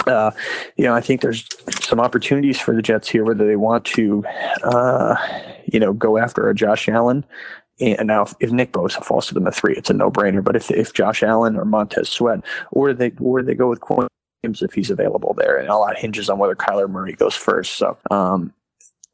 uh, 0.07 0.31
you 0.77 0.85
know, 0.85 0.95
I 0.95 1.01
think 1.01 1.21
there's 1.21 1.47
some 1.81 2.01
opportunities 2.01 2.59
for 2.59 2.75
the 2.75 2.83
Jets 2.83 3.09
here, 3.09 3.25
whether 3.25 3.47
they 3.47 3.57
want 3.57 3.85
to, 3.87 4.25
uh, 4.63 5.17
you 5.67 5.81
know, 5.81 5.93
go 5.93 6.17
after 6.17 6.49
a 6.49 6.55
Josh 6.55 6.89
Allen. 6.89 7.25
And 7.81 8.09
now, 8.09 8.23
if, 8.23 8.35
if 8.41 8.51
Nick 8.51 8.73
Bosa 8.73 9.03
falls 9.03 9.27
to 9.29 9.35
them 9.35 9.47
at 9.47 9.55
three, 9.55 9.75
it's 9.75 9.91
a 9.91 9.95
no-brainer. 9.95 10.45
But 10.45 10.57
if 10.57 10.71
if 10.71 10.93
Josh 10.93 11.23
Allen 11.23 11.57
or 11.57 11.65
Montez 11.65 12.09
Sweat, 12.09 12.41
or 12.71 12.93
they 12.93 13.13
or 13.21 13.43
they 13.43 13.55
go 13.55 13.69
with 13.69 13.81
Quinn 13.81 14.09
if 14.43 14.73
he's 14.73 14.91
available 14.91 15.35
there, 15.35 15.59
and 15.59 15.69
a 15.69 15.77
lot 15.77 15.99
hinges 15.99 16.31
on 16.31 16.39
whether 16.39 16.55
Kyler 16.55 16.89
Murray 16.89 17.13
goes 17.13 17.35
first. 17.35 17.77
So, 17.77 17.97
um, 18.11 18.53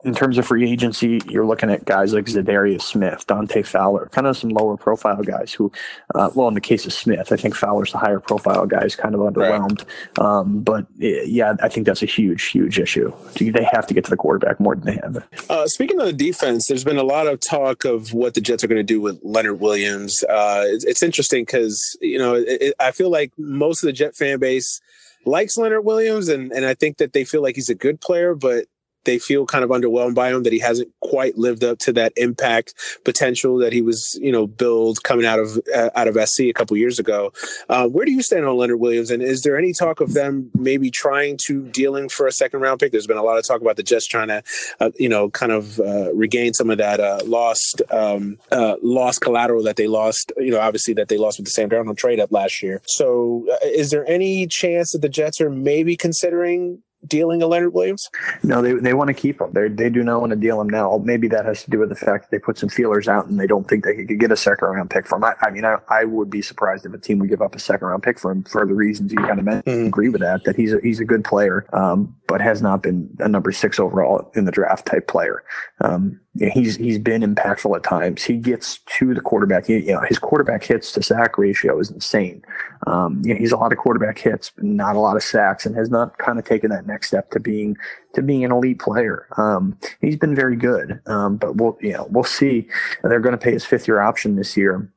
in 0.05 0.15
terms 0.15 0.37
of 0.37 0.47
free 0.47 0.71
agency, 0.71 1.21
you're 1.27 1.47
looking 1.47 1.71
at 1.71 1.85
guys 1.87 2.13
like 2.13 2.27
Za'Darius 2.27 2.83
Smith, 2.83 3.27
Dante 3.27 3.63
Fowler, 3.63 4.09
kind 4.13 4.27
of 4.27 4.37
some 4.37 4.51
lower 4.51 4.77
profile 4.77 5.23
guys 5.23 5.55
who, 5.55 5.73
uh, 6.15 6.31
well, 6.35 6.49
in 6.49 6.55
the 6.55 6.61
case 6.61 6.85
of 6.85 6.93
Smith, 6.93 7.33
I 7.33 7.37
think 7.37 7.55
Fowler's 7.55 7.93
the 7.93 7.99
higher 7.99 8.21
profile 8.21 8.67
guy, 8.67 8.83
is 8.83 8.95
kind 8.95 9.15
of 9.15 9.21
underwhelmed. 9.23 9.87
Right. 10.19 10.25
Um, 10.25 10.61
but 10.61 10.87
yeah, 10.97 11.55
I 11.63 11.69
think 11.69 11.87
that's 11.87 12.03
a 12.03 12.07
huge, 12.07 12.45
huge 12.45 12.79
issue. 12.79 13.13
They 13.39 13.67
have 13.73 13.87
to 13.87 13.95
get 13.95 14.05
to 14.05 14.11
the 14.11 14.17
quarterback 14.17 14.61
more 14.61 14.77
than 14.77 14.85
they 14.85 15.01
have. 15.03 15.27
Uh, 15.49 15.67
speaking 15.67 15.99
of 15.99 16.07
the 16.07 16.13
defense, 16.13 16.67
there's 16.69 16.85
been 16.85 16.99
a 16.99 17.03
lot 17.03 17.27
of 17.27 17.41
talk 17.41 17.87
of 17.87 18.13
what 18.13 18.35
the 18.35 18.43
Jets 18.43 18.63
are 18.63 18.69
going 18.69 18.77
to 18.77 18.83
do 18.83 19.01
with 19.01 19.19
Leonard 19.23 19.61
Williams. 19.61 20.23
Uh, 20.29 20.65
it's, 20.67 20.85
it's, 20.85 21.03
interesting 21.07 21.45
because, 21.45 21.97
you 22.01 22.19
know, 22.19 22.35
it, 22.35 22.61
it, 22.61 22.75
I 22.81 22.91
feel 22.91 23.11
like 23.11 23.33
most 23.39 23.83
of 23.83 23.87
the 23.87 23.93
Jet 23.93 24.17
fan 24.17 24.39
base 24.41 24.81
likes 25.25 25.57
Leonard 25.57 25.85
Williams, 25.85 26.29
and, 26.29 26.53
and 26.53 26.67
I 26.67 26.75
think 26.75 26.99
that 26.99 27.13
they 27.13 27.25
feel 27.25 27.43
like 27.43 27.55
he's 27.55 27.71
a 27.71 27.75
good 27.75 28.01
player, 28.01 28.35
but 28.35 28.67
they 29.07 29.19
feel 29.19 29.47
kind 29.47 29.65
of 29.65 29.71
underwhelmed 29.71 30.15
by 30.15 30.31
him 30.31 30.43
that 30.43 30.53
he 30.53 30.59
hasn't 30.59 30.91
quite 31.01 31.39
lived 31.39 31.65
up 31.65 31.79
to 31.79 31.93
that 31.95 32.13
impact 32.17 32.75
potential 33.05 33.57
that 33.59 33.73
he 33.73 33.81
was, 33.81 34.19
you 34.21 34.31
know, 34.31 34.47
build 34.47 35.03
coming 35.03 35.25
out 35.25 35.39
of 35.39 35.59
uh, 35.75 35.91
out 35.95 36.09
of 36.09 36.17
SC 36.29 36.41
a 36.41 36.53
couple 36.53 36.77
years 36.77 36.99
ago. 36.99 37.33
Uh, 37.69 37.89
where 37.89 38.05
do 38.05 38.13
you 38.13 38.23
stand 38.23 38.45
on 38.45 38.57
Leonard 38.57 38.81
Williams? 38.81 39.11
And 39.11 39.23
is 39.23 39.43
there 39.43 39.57
any 39.57 39.73
talk 39.73 40.01
of 40.01 40.13
them 40.13 40.51
maybe 40.55 40.91
trying 40.91 41.39
to 41.47 41.63
dealing 41.69 42.09
for 42.09 42.27
a 42.27 42.33
second 42.33 42.61
round 42.61 42.81
pick? 42.81 42.93
There's 42.93 43.07
been 43.07 43.17
a 43.17 43.23
lot 43.23 43.39
of 43.39 43.47
talk 43.47 43.61
about 43.61 43.77
the 43.77 43.83
Jets 43.83 44.07
trying 44.07 44.29
to, 44.29 44.43
uh, 44.81 44.91
you 44.99 45.09
know, 45.09 45.31
kind 45.31 45.53
of 45.53 45.81
uh, 45.81 46.13
regain 46.15 46.53
some 46.53 46.71
of 46.71 46.79
that 46.79 47.01
uh, 47.01 47.21
lost 47.25 47.83
um, 47.91 48.39
uh, 48.53 48.77
lost 48.83 49.21
collateral 49.21 49.63
that 49.63 49.77
they 49.77 49.87
lost. 49.87 50.33
You 50.37 50.51
know, 50.51 50.61
obviously 50.61 50.95
that 50.95 51.09
they 51.09 51.19
lost 51.19 51.39
with 51.39 51.47
the 51.47 51.51
Sam 51.51 51.71
Darnold 51.71 51.97
trade 51.97 52.21
up 52.21 52.33
last 52.33 52.63
year. 52.63 52.83
So, 52.87 53.47
is 53.63 53.91
there 53.91 54.09
any 54.09 54.47
chance 54.47 54.93
that 54.93 55.03
the 55.03 55.09
Jets 55.09 55.41
are 55.41 55.51
maybe 55.51 55.97
considering 55.97 56.83
dealing 57.07 57.43
a 57.43 57.47
Leonard 57.47 57.75
Williams? 57.75 58.11
No, 58.43 58.63
they, 58.63 58.75
they 58.75 58.95
want 58.95 59.09
to 59.09 59.15
keep 59.15 59.41
him. 59.41 59.53
They 59.53 59.69
they 59.69 59.91
do 59.91 60.03
not 60.03 60.21
want 60.21 60.31
to 60.31 60.37
deal 60.37 60.61
him 60.61 60.69
now. 60.69 61.01
Maybe 61.05 61.29
that 61.29 61.45
has 61.45 61.65
to 61.65 61.71
do 61.71 61.79
with 61.79 61.89
the 61.89 61.95
fact 61.95 62.25
that 62.25 62.31
they 62.31 62.39
put 62.39 62.59
some 62.59 62.69
feelers 62.69 63.09
out 63.09 63.27
and 63.27 63.39
they 63.39 63.47
don't 63.47 63.69
think 63.69 63.85
they 63.85 64.05
could 64.05 64.21
get 64.21 64.33
a 64.33 64.37
second 64.37 64.69
round 64.69 64.91
pick 64.91 65.07
from. 65.07 65.25
I, 65.25 65.35
I 65.43 65.51
mean, 65.51 65.65
I, 65.65 65.77
I 65.89 66.05
would 66.05 66.31
be 66.31 66.43
surprised 66.43 66.87
if 66.87 66.93
a 66.93 66.99
team 66.99 67.19
would 67.19 67.29
give 67.29 67.43
up 67.43 67.55
a 67.55 67.59
second 67.59 67.89
round 67.89 68.03
pick 68.03 68.19
for 68.19 68.31
him 68.31 68.45
for 68.45 68.67
the 68.67 68.75
reasons 68.75 69.13
you 69.13 69.19
kind 69.19 69.39
of 69.39 69.45
mentioned. 69.45 69.85
Mm. 69.85 69.87
Agree 69.89 70.09
with 70.09 70.21
that. 70.21 70.45
That 70.45 70.57
he's 70.57 70.73
a, 70.73 70.81
he's 70.83 71.01
a 71.01 71.05
good 71.05 71.25
player, 71.25 71.67
um, 71.73 72.15
but 72.27 72.41
has 72.41 72.63
not 72.63 72.83
been 72.83 73.15
a 73.19 73.29
number 73.29 73.53
six 73.53 73.79
overall 73.79 74.31
in 74.35 74.45
the 74.45 74.53
draft 74.53 74.87
type 74.87 75.09
player. 75.09 75.43
Um, 75.81 76.21
he's 76.39 76.77
he's 76.77 76.99
been 76.99 77.23
impactful 77.23 77.75
at 77.77 77.83
times. 77.83 78.23
He 78.23 78.37
gets 78.37 78.79
to 78.99 79.15
the 79.15 79.21
quarterback. 79.21 79.67
He, 79.67 79.79
you 79.79 79.93
know, 79.93 80.01
his 80.01 80.19
quarterback 80.19 80.65
hits 80.65 80.93
to 80.93 81.03
sack 81.03 81.39
ratio 81.39 81.79
is 81.79 81.91
insane. 81.91 82.43
Um, 82.87 83.23
you 83.25 83.35
know, 83.35 83.41
he's 83.41 83.53
a 83.53 83.57
lot 83.57 83.73
of 83.73 83.79
quarterback 83.79 84.19
hits, 84.19 84.51
but 84.51 84.65
not 84.65 84.97
a 84.97 85.01
lot 85.01 85.17
of 85.17 85.23
sacks, 85.23 85.67
and 85.67 85.75
has 85.77 85.91
not 85.91 86.17
kind 86.19 86.39
of 86.39 86.45
taken 86.45 86.71
that 86.71 86.87
next 86.87 87.09
step 87.09 87.31
to 87.31 87.41
being 87.41 87.77
to 88.15 88.23
being 88.23 88.45
an 88.45 88.53
elite 88.53 88.79
player. 88.79 89.27
Um, 89.37 89.79
he's 90.01 90.17
been 90.17 90.35
very 90.35 90.57
good, 90.57 91.01
um, 91.07 91.37
but 91.37 91.57
we'll 91.57 91.79
you 91.81 91.93
know 91.93 92.07
we'll 92.11 92.25
see. 92.25 92.69
They're 93.03 93.21
going 93.21 93.37
to 93.37 93.39
pay 93.39 93.53
his 93.53 93.65
fifth 93.65 93.89
year 93.89 94.01
option 94.01 94.37
this 94.37 94.57
year 94.57 94.91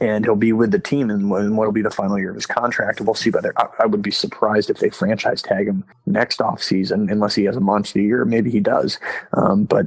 and 0.00 0.24
he'll 0.24 0.36
be 0.36 0.52
with 0.52 0.70
the 0.70 0.78
team 0.78 1.10
and 1.10 1.30
what 1.30 1.66
will 1.66 1.72
be 1.72 1.82
the 1.82 1.90
final 1.90 2.18
year 2.18 2.30
of 2.30 2.34
his 2.34 2.46
contract. 2.46 3.00
We'll 3.00 3.14
see. 3.14 3.30
But 3.30 3.46
I, 3.56 3.66
I, 3.80 3.86
would 3.86 4.02
be 4.02 4.10
surprised 4.10 4.70
if 4.70 4.78
they 4.78 4.90
franchise 4.90 5.42
tag 5.42 5.66
him 5.66 5.84
next 6.06 6.40
off 6.40 6.62
season, 6.62 7.08
unless 7.10 7.34
he 7.34 7.44
has 7.44 7.56
a 7.56 7.60
monster 7.60 8.00
year. 8.00 8.24
Maybe 8.24 8.50
he 8.50 8.60
does. 8.60 8.98
Um, 9.34 9.64
but 9.64 9.86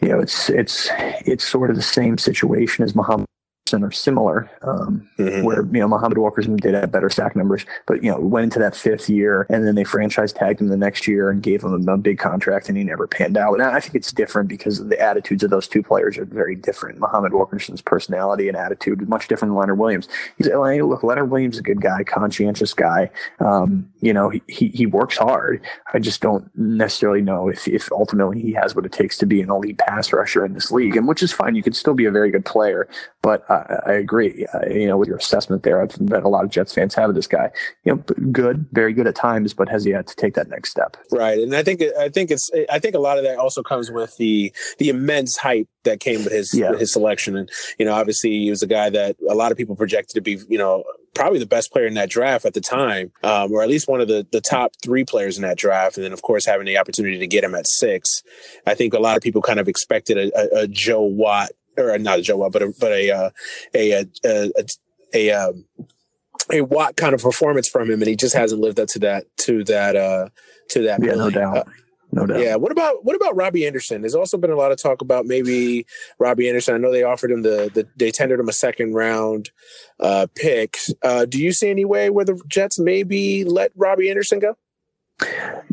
you 0.00 0.08
know, 0.08 0.20
it's 0.20 0.48
it's 0.50 0.88
it's 1.26 1.44
sort 1.44 1.70
of 1.70 1.76
the 1.76 1.82
same 1.82 2.18
situation 2.18 2.84
as 2.84 2.94
Muhammad 2.94 3.26
are 3.74 3.90
similar, 3.90 4.50
um, 4.62 5.08
mm-hmm. 5.18 5.44
where 5.44 5.64
you 5.66 5.80
know 5.80 5.88
Muhammad 5.88 6.18
Walker's 6.18 6.46
did 6.46 6.74
have 6.74 6.92
better 6.92 7.10
sack 7.10 7.36
numbers, 7.36 7.64
but 7.86 8.02
you 8.02 8.10
know 8.10 8.18
went 8.18 8.44
into 8.44 8.58
that 8.58 8.76
fifth 8.76 9.08
year, 9.08 9.46
and 9.50 9.66
then 9.66 9.74
they 9.74 9.84
franchise 9.84 10.32
tagged 10.32 10.60
him 10.60 10.68
the 10.68 10.76
next 10.76 11.06
year 11.06 11.30
and 11.30 11.42
gave 11.42 11.62
him 11.62 11.88
a 11.88 11.96
big 11.96 12.18
contract, 12.18 12.68
and 12.68 12.76
he 12.78 12.84
never 12.84 13.06
panned 13.06 13.36
out. 13.36 13.54
And 13.54 13.62
I 13.62 13.80
think 13.80 13.94
it's 13.94 14.12
different 14.12 14.48
because 14.48 14.86
the 14.86 15.00
attitudes 15.00 15.42
of 15.42 15.50
those 15.50 15.68
two 15.68 15.82
players 15.82 16.18
are 16.18 16.24
very 16.24 16.54
different. 16.54 16.98
Muhammad 16.98 17.32
Wilkerson's 17.32 17.80
personality 17.80 18.48
and 18.48 18.56
attitude 18.56 19.02
is 19.02 19.08
much 19.08 19.28
different 19.28 19.50
than 19.50 19.58
Leonard 19.58 19.78
Williams. 19.78 20.08
He's 20.38 20.48
like, 20.48 20.82
look, 20.82 21.02
Leonard 21.02 21.30
Williams 21.30 21.56
is 21.56 21.60
a 21.60 21.62
good 21.62 21.80
guy, 21.80 22.04
conscientious 22.04 22.74
guy. 22.74 23.10
Um, 23.40 23.90
you 24.00 24.12
know, 24.12 24.30
he, 24.30 24.42
he, 24.48 24.68
he 24.68 24.86
works 24.86 25.16
hard. 25.16 25.60
I 25.92 25.98
just 25.98 26.20
don't 26.20 26.50
necessarily 26.56 27.22
know 27.22 27.48
if 27.48 27.66
if 27.68 27.90
ultimately 27.92 28.40
he 28.40 28.52
has 28.52 28.74
what 28.74 28.86
it 28.86 28.92
takes 28.92 29.18
to 29.18 29.26
be 29.26 29.40
an 29.40 29.50
elite 29.50 29.78
pass 29.78 30.12
rusher 30.12 30.44
in 30.44 30.54
this 30.54 30.70
league, 30.70 30.96
and 30.96 31.08
which 31.08 31.22
is 31.22 31.32
fine. 31.32 31.54
You 31.54 31.62
could 31.62 31.76
still 31.76 31.94
be 31.94 32.04
a 32.04 32.10
very 32.10 32.30
good 32.30 32.44
player, 32.44 32.88
but 33.26 33.44
uh, 33.50 33.80
I 33.84 33.94
agree. 33.94 34.46
Uh, 34.54 34.68
you 34.68 34.86
know, 34.86 34.96
with 34.96 35.08
your 35.08 35.16
assessment 35.16 35.64
there, 35.64 35.82
I've 35.82 35.96
bet 35.98 36.22
a 36.22 36.28
lot 36.28 36.44
of 36.44 36.50
Jets 36.52 36.72
fans 36.72 36.94
have 36.94 37.08
of 37.08 37.16
this 37.16 37.26
guy. 37.26 37.50
You 37.82 37.96
know, 37.96 37.96
good, 38.30 38.68
very 38.70 38.92
good 38.92 39.08
at 39.08 39.16
times, 39.16 39.52
but 39.52 39.68
has 39.68 39.84
yet 39.84 40.06
to 40.06 40.14
take 40.14 40.34
that 40.34 40.48
next 40.48 40.70
step. 40.70 40.96
Right, 41.10 41.40
and 41.40 41.52
I 41.52 41.64
think 41.64 41.82
I 41.98 42.08
think 42.08 42.30
it's 42.30 42.48
I 42.70 42.78
think 42.78 42.94
a 42.94 43.00
lot 43.00 43.18
of 43.18 43.24
that 43.24 43.38
also 43.38 43.64
comes 43.64 43.90
with 43.90 44.16
the 44.18 44.52
the 44.78 44.90
immense 44.90 45.36
hype 45.38 45.66
that 45.82 45.98
came 45.98 46.22
with 46.22 46.32
his 46.32 46.54
yeah. 46.54 46.76
his 46.76 46.92
selection, 46.92 47.36
and 47.36 47.50
you 47.80 47.84
know, 47.84 47.94
obviously 47.94 48.30
he 48.30 48.48
was 48.48 48.62
a 48.62 48.68
guy 48.68 48.90
that 48.90 49.16
a 49.28 49.34
lot 49.34 49.50
of 49.50 49.58
people 49.58 49.74
projected 49.74 50.14
to 50.14 50.20
be 50.20 50.38
you 50.48 50.58
know 50.58 50.84
probably 51.12 51.40
the 51.40 51.46
best 51.46 51.72
player 51.72 51.86
in 51.86 51.94
that 51.94 52.10
draft 52.10 52.44
at 52.44 52.54
the 52.54 52.60
time, 52.60 53.10
um, 53.24 53.50
or 53.50 53.60
at 53.60 53.68
least 53.68 53.88
one 53.88 54.00
of 54.00 54.06
the, 54.06 54.24
the 54.30 54.40
top 54.40 54.72
three 54.84 55.02
players 55.02 55.36
in 55.36 55.42
that 55.42 55.56
draft. 55.56 55.96
And 55.96 56.04
then, 56.04 56.12
of 56.12 56.20
course, 56.20 56.44
having 56.44 56.66
the 56.66 56.76
opportunity 56.76 57.18
to 57.18 57.26
get 57.26 57.42
him 57.42 57.54
at 57.54 57.66
six, 57.66 58.22
I 58.66 58.74
think 58.74 58.92
a 58.92 58.98
lot 58.98 59.16
of 59.16 59.22
people 59.22 59.40
kind 59.40 59.58
of 59.58 59.66
expected 59.66 60.18
a, 60.18 60.38
a, 60.38 60.62
a 60.64 60.68
Joe 60.68 61.00
Watt 61.00 61.52
or 61.78 61.98
not 61.98 62.18
a 62.18 62.22
Joe 62.22 62.36
Watt, 62.36 62.52
but 62.52 62.62
a 62.62 62.74
but 62.78 62.92
a 62.92 63.10
uh, 63.10 63.30
a 63.74 63.92
a 63.92 64.06
a, 64.24 64.50
a, 64.56 64.64
a, 65.14 65.30
um, 65.32 65.64
a 66.52 66.60
Watt 66.62 66.96
kind 66.96 67.14
of 67.14 67.22
performance 67.22 67.68
from 67.68 67.90
him, 67.90 68.00
and 68.00 68.08
he 68.08 68.16
just 68.16 68.34
hasn't 68.34 68.60
lived 68.60 68.80
up 68.80 68.88
to 68.88 68.98
that 69.00 69.24
to 69.38 69.64
that 69.64 69.96
uh, 69.96 70.28
to 70.70 70.82
that. 70.82 71.02
Yeah, 71.02 71.14
no 71.14 71.30
doubt. 71.30 71.56
Uh, 71.56 71.64
no 72.12 72.24
doubt. 72.24 72.40
Yeah. 72.40 72.56
What 72.56 72.72
about 72.72 73.04
what 73.04 73.16
about 73.16 73.36
Robbie 73.36 73.66
Anderson? 73.66 74.00
There's 74.00 74.14
also 74.14 74.38
been 74.38 74.50
a 74.50 74.56
lot 74.56 74.72
of 74.72 74.80
talk 74.80 75.02
about 75.02 75.26
maybe 75.26 75.86
Robbie 76.18 76.48
Anderson. 76.48 76.74
I 76.74 76.78
know 76.78 76.92
they 76.92 77.02
offered 77.02 77.30
him 77.30 77.42
the, 77.42 77.70
the 77.74 77.86
they 77.96 78.10
tendered 78.10 78.40
him 78.40 78.48
a 78.48 78.54
second 78.54 78.94
round 78.94 79.50
uh, 80.00 80.26
pick. 80.34 80.78
Uh, 81.02 81.24
do 81.26 81.40
you 81.42 81.52
see 81.52 81.68
any 81.68 81.84
way 81.84 82.10
where 82.10 82.24
the 82.24 82.40
Jets 82.48 82.78
maybe 82.78 83.44
let 83.44 83.72
Robbie 83.74 84.08
Anderson 84.08 84.38
go? 84.38 84.56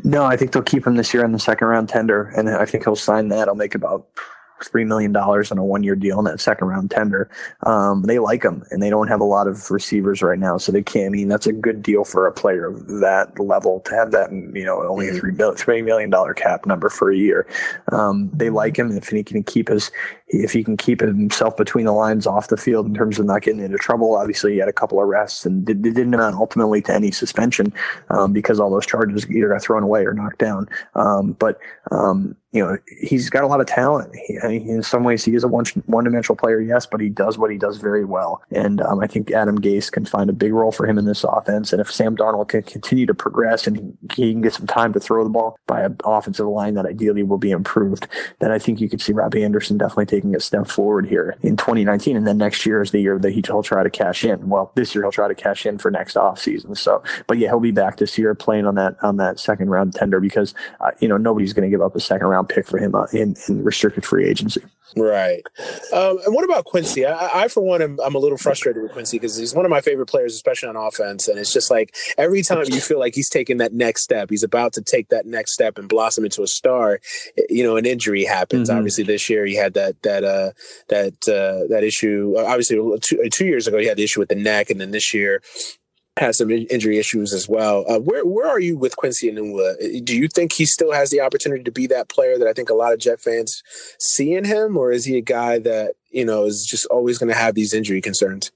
No, 0.03 0.25
I 0.25 0.37
think 0.37 0.51
they'll 0.51 0.63
keep 0.63 0.87
him 0.87 0.95
this 0.95 1.13
year 1.13 1.23
in 1.23 1.33
the 1.33 1.39
second 1.39 1.67
round 1.67 1.89
tender, 1.89 2.33
and 2.35 2.49
I 2.49 2.65
think 2.65 2.83
he'll 2.83 2.95
sign 2.95 3.27
that. 3.29 3.47
I'll 3.47 3.55
make 3.55 3.75
about 3.75 4.07
three 4.63 4.85
million 4.85 5.11
dollars 5.11 5.51
on 5.51 5.57
a 5.57 5.63
one 5.63 5.83
year 5.83 5.95
deal 5.95 6.19
in 6.19 6.25
that 6.25 6.39
second 6.39 6.67
round 6.67 6.91
tender. 6.91 7.29
Um, 7.65 8.03
they 8.03 8.19
like 8.19 8.43
him, 8.43 8.63
and 8.71 8.81
they 8.81 8.89
don't 8.89 9.07
have 9.07 9.21
a 9.21 9.25
lot 9.25 9.47
of 9.47 9.69
receivers 9.71 10.21
right 10.21 10.39
now, 10.39 10.57
so 10.57 10.71
they 10.71 10.83
can't. 10.83 11.07
I 11.07 11.09
mean, 11.09 11.27
that's 11.27 11.47
a 11.47 11.53
good 11.53 11.81
deal 11.81 12.03
for 12.03 12.27
a 12.27 12.31
player 12.31 12.67
of 12.67 12.87
that 12.99 13.37
level 13.39 13.81
to 13.81 13.95
have 13.95 14.11
that. 14.11 14.31
You 14.31 14.65
know, 14.65 14.83
only 14.83 15.07
a 15.07 15.11
mm-hmm. 15.11 15.19
three 15.19 15.31
million 15.31 15.55
three 15.55 15.81
million 15.81 16.09
dollar 16.09 16.33
cap 16.33 16.65
number 16.65 16.89
for 16.89 17.11
a 17.11 17.17
year. 17.17 17.47
Um, 17.91 18.29
they 18.33 18.49
like 18.49 18.77
him, 18.77 18.89
and 18.89 18.97
if 18.97 19.09
he 19.09 19.23
can 19.23 19.43
keep 19.43 19.69
his 19.69 19.91
if 20.33 20.51
he 20.51 20.63
can 20.63 20.77
keep 20.77 21.01
himself 21.01 21.55
between 21.55 21.85
the 21.85 21.91
lines 21.91 22.25
off 22.25 22.47
the 22.47 22.57
field 22.57 22.87
in 22.87 22.93
terms 22.93 23.19
of 23.19 23.25
not 23.25 23.41
getting 23.41 23.61
into 23.61 23.77
trouble. 23.77 24.15
Obviously, 24.15 24.53
he 24.53 24.59
had 24.59 24.69
a 24.69 24.73
couple 24.73 24.99
of 24.99 25.07
arrests 25.07 25.45
and 25.45 25.69
it 25.69 25.81
didn't 25.81 26.13
amount 26.13 26.35
ultimately 26.35 26.81
to 26.81 26.93
any 26.93 27.11
suspension 27.11 27.73
um, 28.09 28.33
because 28.33 28.59
all 28.59 28.69
those 28.69 28.85
charges 28.85 29.29
either 29.29 29.49
got 29.49 29.61
thrown 29.61 29.83
away 29.83 30.05
or 30.05 30.13
knocked 30.13 30.39
down. 30.39 30.67
Um, 30.95 31.33
but 31.33 31.59
um, 31.91 32.35
you 32.53 32.63
know, 32.63 32.77
he's 33.01 33.31
got 33.31 33.43
a 33.43 33.47
lot 33.47 33.61
of 33.61 33.65
talent. 33.65 34.15
He, 34.27 34.35
in 34.35 34.83
some 34.83 35.03
ways, 35.03 35.25
he 35.25 35.33
is 35.33 35.43
a 35.43 35.47
one 35.47 35.65
one 35.87 36.03
dimensional 36.03 36.37
player, 36.37 36.61
yes, 36.61 36.85
but 36.85 37.01
he 37.01 37.09
does 37.09 37.35
what 37.35 37.49
he 37.49 37.57
does 37.57 37.77
very 37.77 38.05
well. 38.05 38.43
And 38.51 38.79
um, 38.81 38.99
I 38.99 39.07
think 39.07 39.31
Adam 39.31 39.59
Gase 39.59 39.91
can 39.91 40.05
find 40.05 40.29
a 40.29 40.33
big 40.33 40.53
role 40.53 40.71
for 40.71 40.87
him 40.87 40.99
in 40.99 41.05
this 41.05 41.23
offense. 41.23 41.73
And 41.73 41.81
if 41.81 41.91
Sam 41.91 42.15
Darnold 42.15 42.49
can 42.49 42.61
continue 42.61 43.07
to 43.07 43.13
progress 43.15 43.65
and 43.65 43.97
he, 44.13 44.33
can 44.33 44.41
get 44.41 44.53
some 44.53 44.67
time 44.67 44.93
to 44.93 44.99
throw 44.99 45.23
the 45.23 45.31
ball 45.31 45.57
by 45.65 45.81
an 45.81 45.97
offensive 46.05 46.45
line 46.45 46.75
that 46.75 46.85
ideally 46.85 47.23
will 47.23 47.39
be 47.39 47.49
improved, 47.49 48.07
then 48.37 48.51
I 48.51 48.59
think 48.59 48.79
you 48.79 48.87
could 48.87 49.01
see 49.01 49.13
Robbie 49.13 49.43
Anderson 49.43 49.79
definitely 49.79 50.05
taking 50.23 50.35
a 50.35 50.39
step 50.39 50.67
forward 50.67 51.05
here 51.05 51.35
in 51.41 51.57
2019. 51.57 52.15
And 52.15 52.25
then 52.25 52.37
next 52.37 52.65
year 52.65 52.81
is 52.81 52.91
the 52.91 52.99
year 52.99 53.19
that 53.19 53.31
he'll 53.31 53.63
try 53.63 53.83
to 53.83 53.89
cash 53.89 54.23
in. 54.23 54.47
Well, 54.47 54.71
this 54.75 54.95
year 54.95 55.03
he'll 55.03 55.11
try 55.11 55.27
to 55.27 55.35
cash 55.35 55.65
in 55.65 55.77
for 55.77 55.91
next 55.91 56.15
offseason. 56.15 56.77
So, 56.77 57.03
but 57.27 57.37
yeah, 57.37 57.49
he'll 57.49 57.59
be 57.59 57.71
back 57.71 57.97
this 57.97 58.17
year 58.17 58.33
playing 58.33 58.65
on 58.65 58.75
that 58.75 58.95
on 59.03 59.17
that 59.17 59.39
second 59.39 59.69
round 59.69 59.93
tender 59.93 60.19
because 60.19 60.53
uh, 60.79 60.91
you 60.99 61.07
know 61.07 61.17
nobody's 61.17 61.53
going 61.53 61.69
to 61.69 61.69
give 61.69 61.81
up 61.81 61.95
a 61.95 61.99
second 61.99 62.27
round 62.27 62.47
pick 62.47 62.65
for 62.67 62.77
him 62.77 62.95
uh, 62.95 63.05
in, 63.11 63.35
in 63.49 63.63
restricted 63.63 64.05
free 64.05 64.27
agency. 64.27 64.61
Right. 64.95 65.41
Um, 65.91 66.19
and 66.25 66.33
what 66.33 66.43
about 66.43 66.65
Quincy? 66.65 67.05
I, 67.05 67.43
I 67.43 67.47
for 67.47 67.61
one, 67.61 67.81
am, 67.81 67.99
I'm 68.03 68.15
a 68.15 68.19
little 68.19 68.37
frustrated 68.37 68.81
with 68.81 68.91
Quincy 68.91 69.17
because 69.17 69.37
he's 69.37 69.55
one 69.55 69.65
of 69.65 69.71
my 69.71 69.81
favorite 69.81 70.07
players, 70.07 70.35
especially 70.35 70.69
on 70.69 70.75
offense. 70.75 71.27
And 71.27 71.39
it's 71.39 71.53
just 71.53 71.71
like 71.71 71.95
every 72.17 72.41
time 72.41 72.63
you 72.67 72.81
feel 72.81 72.99
like 72.99 73.15
he's 73.15 73.29
taking 73.29 73.57
that 73.57 73.73
next 73.73 74.03
step, 74.03 74.29
he's 74.29 74.43
about 74.43 74.73
to 74.73 74.81
take 74.81 75.09
that 75.09 75.25
next 75.25 75.53
step 75.53 75.77
and 75.77 75.89
blossom 75.89 76.25
into 76.25 76.43
a 76.43 76.47
star. 76.47 76.99
You 77.49 77.63
know, 77.63 77.77
an 77.77 77.85
injury 77.85 78.23
happens. 78.23 78.69
Mm-hmm. 78.69 78.77
Obviously, 78.77 79.03
this 79.03 79.29
year 79.29 79.45
he 79.45 79.55
had 79.55 79.73
that 79.73 80.01
that 80.03 80.23
uh, 80.23 80.51
that 80.89 81.13
uh, 81.27 81.67
that 81.73 81.83
issue. 81.83 82.35
Obviously, 82.37 82.77
two, 83.01 83.29
two 83.29 83.45
years 83.45 83.67
ago 83.67 83.77
he 83.77 83.87
had 83.87 83.97
the 83.97 84.03
issue 84.03 84.19
with 84.19 84.29
the 84.29 84.35
neck, 84.35 84.69
and 84.69 84.79
then 84.79 84.91
this 84.91 85.13
year 85.13 85.41
has 86.17 86.37
some 86.37 86.51
injury 86.51 86.99
issues 86.99 87.33
as 87.33 87.49
well. 87.49 87.85
Uh, 87.89 87.99
where 87.99 88.25
where 88.25 88.47
are 88.47 88.59
you 88.59 88.77
with 88.77 88.95
Quincy 88.95 89.31
Enunwa? 89.31 90.05
Do 90.05 90.15
you 90.15 90.27
think 90.27 90.53
he 90.53 90.65
still 90.65 90.91
has 90.91 91.09
the 91.09 91.21
opportunity 91.21 91.63
to 91.63 91.71
be 91.71 91.87
that 91.87 92.09
player 92.09 92.37
that 92.37 92.47
I 92.47 92.53
think 92.53 92.69
a 92.69 92.75
lot 92.75 92.93
of 92.93 92.99
Jet 92.99 93.19
fans 93.19 93.63
see 93.99 94.33
in 94.33 94.45
him, 94.45 94.77
or 94.77 94.91
is 94.91 95.05
he 95.05 95.17
a 95.17 95.21
guy 95.21 95.59
that 95.59 95.93
you 96.11 96.25
know 96.25 96.45
is 96.45 96.65
just 96.65 96.85
always 96.87 97.17
going 97.17 97.29
to 97.29 97.37
have 97.37 97.55
these 97.55 97.73
injury 97.73 98.01
concerns? 98.01 98.51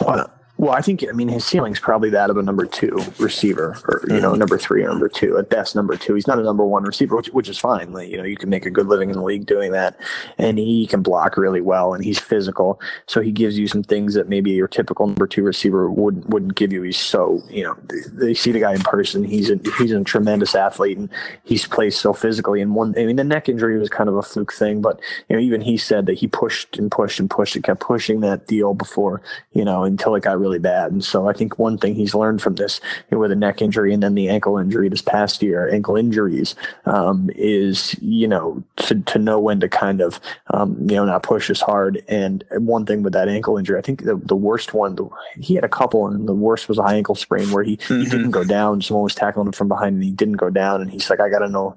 Well, 0.00 0.30
well, 0.60 0.74
I 0.74 0.82
think 0.82 1.02
I 1.08 1.12
mean 1.12 1.28
his 1.28 1.42
ceiling's 1.42 1.80
probably 1.80 2.10
that 2.10 2.28
of 2.28 2.36
a 2.36 2.42
number 2.42 2.66
two 2.66 3.02
receiver, 3.18 3.78
or 3.88 4.02
you 4.08 4.20
know, 4.20 4.32
mm-hmm. 4.32 4.40
number 4.40 4.58
three 4.58 4.84
or 4.84 4.88
number 4.88 5.08
two 5.08 5.38
at 5.38 5.48
best. 5.48 5.74
Number 5.74 5.96
two, 5.96 6.14
he's 6.14 6.26
not 6.26 6.38
a 6.38 6.42
number 6.42 6.66
one 6.66 6.82
receiver, 6.84 7.16
which, 7.16 7.28
which 7.28 7.48
is 7.48 7.58
fine. 7.58 7.94
Like, 7.94 8.10
you 8.10 8.18
know, 8.18 8.24
you 8.24 8.36
can 8.36 8.50
make 8.50 8.66
a 8.66 8.70
good 8.70 8.86
living 8.86 9.08
in 9.08 9.16
the 9.16 9.22
league 9.22 9.46
doing 9.46 9.72
that, 9.72 9.98
and 10.36 10.58
he 10.58 10.86
can 10.86 11.00
block 11.00 11.38
really 11.38 11.62
well, 11.62 11.94
and 11.94 12.04
he's 12.04 12.18
physical, 12.18 12.78
so 13.06 13.22
he 13.22 13.32
gives 13.32 13.58
you 13.58 13.68
some 13.68 13.82
things 13.82 14.12
that 14.12 14.28
maybe 14.28 14.50
your 14.50 14.68
typical 14.68 15.06
number 15.06 15.26
two 15.26 15.42
receiver 15.42 15.90
wouldn't 15.90 16.28
wouldn't 16.28 16.56
give 16.56 16.74
you. 16.74 16.82
He's 16.82 16.98
so 16.98 17.42
you 17.48 17.62
know, 17.62 17.74
they 18.12 18.34
see 18.34 18.52
the 18.52 18.60
guy 18.60 18.74
in 18.74 18.82
person. 18.82 19.24
He's 19.24 19.48
a 19.48 19.58
he's 19.78 19.92
a 19.92 20.04
tremendous 20.04 20.54
athlete, 20.54 20.98
and 20.98 21.08
he's 21.42 21.66
plays 21.66 21.96
so 21.96 22.12
physically. 22.12 22.60
And 22.60 22.74
one, 22.74 22.94
I 22.98 23.06
mean, 23.06 23.16
the 23.16 23.24
neck 23.24 23.48
injury 23.48 23.78
was 23.78 23.88
kind 23.88 24.10
of 24.10 24.16
a 24.16 24.22
fluke 24.22 24.52
thing, 24.52 24.82
but 24.82 25.00
you 25.30 25.36
know, 25.36 25.40
even 25.40 25.62
he 25.62 25.78
said 25.78 26.04
that 26.04 26.18
he 26.18 26.26
pushed 26.26 26.76
and 26.76 26.90
pushed 26.90 27.18
and 27.18 27.30
pushed 27.30 27.54
and 27.54 27.64
kept 27.64 27.80
pushing 27.80 28.20
that 28.20 28.46
deal 28.46 28.74
before 28.74 29.22
you 29.54 29.64
know 29.64 29.84
until 29.84 30.14
it 30.14 30.22
got 30.22 30.38
really 30.38 30.49
really 30.50 30.58
bad. 30.60 30.90
And 30.90 31.04
so 31.04 31.28
I 31.28 31.32
think 31.32 31.58
one 31.58 31.78
thing 31.78 31.94
he's 31.94 32.14
learned 32.14 32.42
from 32.42 32.56
this 32.56 32.80
you 33.10 33.16
know, 33.16 33.20
with 33.20 33.30
a 33.30 33.36
neck 33.36 33.62
injury 33.62 33.94
and 33.94 34.02
then 34.02 34.14
the 34.14 34.28
ankle 34.28 34.58
injury 34.58 34.88
this 34.88 35.02
past 35.02 35.42
year, 35.42 35.72
ankle 35.72 35.96
injuries, 35.96 36.56
um, 36.86 37.30
is, 37.36 37.94
you 38.00 38.26
know, 38.26 38.62
to, 38.76 39.00
to 39.02 39.18
know 39.18 39.38
when 39.38 39.60
to 39.60 39.68
kind 39.68 40.00
of, 40.00 40.20
um, 40.52 40.76
you 40.80 40.96
know, 40.96 41.04
not 41.04 41.22
push 41.22 41.50
as 41.50 41.60
hard. 41.60 42.02
And 42.08 42.44
one 42.50 42.84
thing 42.84 43.02
with 43.02 43.12
that 43.12 43.28
ankle 43.28 43.56
injury, 43.56 43.78
I 43.78 43.82
think 43.82 44.04
the, 44.04 44.16
the 44.16 44.36
worst 44.36 44.74
one, 44.74 44.96
the, 44.96 45.08
he 45.38 45.54
had 45.54 45.64
a 45.64 45.68
couple 45.68 46.08
and 46.08 46.28
the 46.28 46.34
worst 46.34 46.68
was 46.68 46.78
a 46.78 46.82
high 46.82 46.96
ankle 46.96 47.14
sprain 47.14 47.50
where 47.52 47.62
he, 47.62 47.76
mm-hmm. 47.76 48.00
he 48.00 48.10
didn't 48.10 48.32
go 48.32 48.44
down. 48.44 48.82
Someone 48.82 49.04
was 49.04 49.14
tackling 49.14 49.46
him 49.46 49.52
from 49.52 49.68
behind 49.68 49.94
and 49.94 50.04
he 50.04 50.10
didn't 50.10 50.36
go 50.36 50.50
down. 50.50 50.80
And 50.80 50.90
he's 50.90 51.08
like, 51.08 51.20
I 51.20 51.28
got 51.28 51.40
to 51.40 51.48
know, 51.48 51.76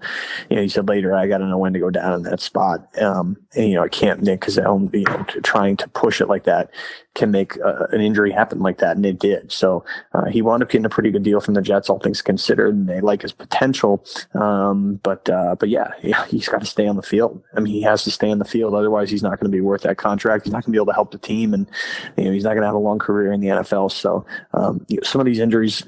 you 0.49 0.55
know, 0.55 0.62
he 0.63 0.69
said 0.69 0.88
later, 0.88 1.13
I 1.13 1.27
got 1.27 1.38
to 1.38 1.45
know 1.45 1.59
when 1.59 1.73
to 1.73 1.79
go 1.79 1.91
down 1.91 2.13
in 2.13 2.23
that 2.23 2.41
spot. 2.41 2.88
Um, 2.99 3.38
and, 3.55 3.69
you 3.69 3.75
know, 3.75 3.83
I 3.83 3.89
can't, 3.89 4.23
because, 4.23 4.57
you 4.57 4.63
know, 4.63 5.25
trying 5.43 5.77
to 5.77 5.88
push 5.89 6.21
it 6.21 6.27
like 6.27 6.45
that 6.45 6.71
can 7.15 7.31
make 7.31 7.59
uh, 7.62 7.86
an 7.91 8.01
injury 8.01 8.31
happen 8.31 8.59
like 8.63 8.80
that, 8.80 8.95
and 8.95 9.06
it 9.06 9.19
did. 9.19 9.52
So 9.52 9.84
uh, 10.13 10.26
he 10.26 10.41
wound 10.41 10.63
up 10.63 10.69
getting 10.69 10.86
a 10.86 10.89
pretty 10.89 11.12
good 11.12 11.23
deal 11.23 11.39
from 11.39 11.54
the 11.54 11.62
Jets, 11.62 11.89
all 11.89 11.99
things 11.99 12.21
considered, 12.21 12.73
and 12.73 12.88
they 12.88 13.02
like 13.02 13.21
his 13.21 13.32
potential. 13.32 14.04
Um, 14.34 14.99
but 15.04 15.30
uh, 15.30 15.56
but 15.60 15.69
yeah, 15.69 15.91
he's 16.28 16.47
got 16.47 16.62
to 16.62 16.65
stay 16.65 16.88
on 16.88 16.95
the 16.95 17.04
field. 17.04 17.41
I 17.56 17.60
mean, 17.60 17.73
he 17.73 17.82
has 17.84 18.04
to 18.04 18.12
stay 18.12 18.32
on 18.32 18.39
the 18.39 18.45
field, 18.45 18.73
otherwise 18.73 19.10
he's 19.10 19.23
not 19.23 19.39
going 19.39 19.52
to 19.52 19.56
be 19.56 19.62
worth 19.62 19.82
that 19.82 19.97
contract. 19.97 20.45
He's 20.45 20.54
not 20.54 20.63
going 20.63 20.71
to 20.73 20.78
be 20.78 20.78
able 20.78 20.88
to 20.88 20.93
help 20.93 21.12
the 21.12 21.17
team, 21.17 21.54
and 21.54 21.69
you 22.17 22.26
know 22.26 22.32
he's 22.32 22.43
not 22.43 22.52
going 22.52 22.62
to 22.62 22.67
have 22.67 22.76
a 22.76 22.80
long 22.80 22.99
career 22.99 23.32
in 23.32 23.41
the 23.41 23.47
NFL. 23.47 23.91
So 23.91 24.26
um, 24.54 24.86
you 24.88 24.97
know, 24.97 25.04
some 25.04 25.21
of 25.21 25.26
these 25.26 25.39
injuries, 25.39 25.84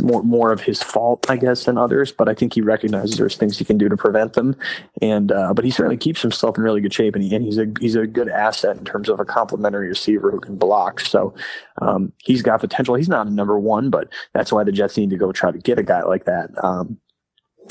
more 0.00 0.22
more 0.22 0.52
of 0.52 0.60
his 0.60 0.82
fault, 0.82 1.30
I 1.30 1.36
guess, 1.36 1.64
than 1.64 1.78
others. 1.78 2.12
But 2.12 2.28
I 2.28 2.34
think 2.34 2.54
he 2.54 2.60
recognizes 2.60 3.16
there's 3.16 3.36
things 3.36 3.58
he 3.58 3.64
can 3.64 3.78
do 3.78 3.88
to 3.88 3.96
prevent 3.96 4.34
them, 4.34 4.56
and 5.00 5.32
uh, 5.32 5.54
but 5.54 5.64
he 5.64 5.70
certainly 5.70 5.96
keeps 5.96 6.22
himself 6.22 6.56
in 6.56 6.64
really 6.64 6.80
good 6.80 6.92
shape, 6.92 7.14
and, 7.14 7.24
he, 7.24 7.34
and 7.34 7.44
he's 7.44 7.58
a 7.58 7.66
he's 7.80 7.94
a 7.94 8.06
good 8.06 8.28
asset 8.28 8.76
in 8.76 8.84
terms 8.84 9.08
of 9.08 9.20
a 9.20 9.24
complementary 9.24 9.88
receiver 9.88 10.30
who 10.30 10.40
can 10.40 10.56
block. 10.56 11.00
So 11.00 11.34
um, 11.80 12.12
he's 12.18 12.42
got 12.42 12.60
potential. 12.60 12.94
He's 12.94 13.08
not 13.08 13.26
a 13.26 13.30
number 13.30 13.58
one, 13.58 13.90
but 13.90 14.08
that's 14.32 14.52
why 14.52 14.64
the 14.64 14.72
Jets 14.72 14.96
need 14.96 15.10
to 15.10 15.16
go 15.16 15.32
try 15.32 15.50
to 15.50 15.58
get 15.58 15.78
a 15.78 15.82
guy 15.82 16.02
like 16.02 16.24
that. 16.24 16.50
Um, 16.62 16.98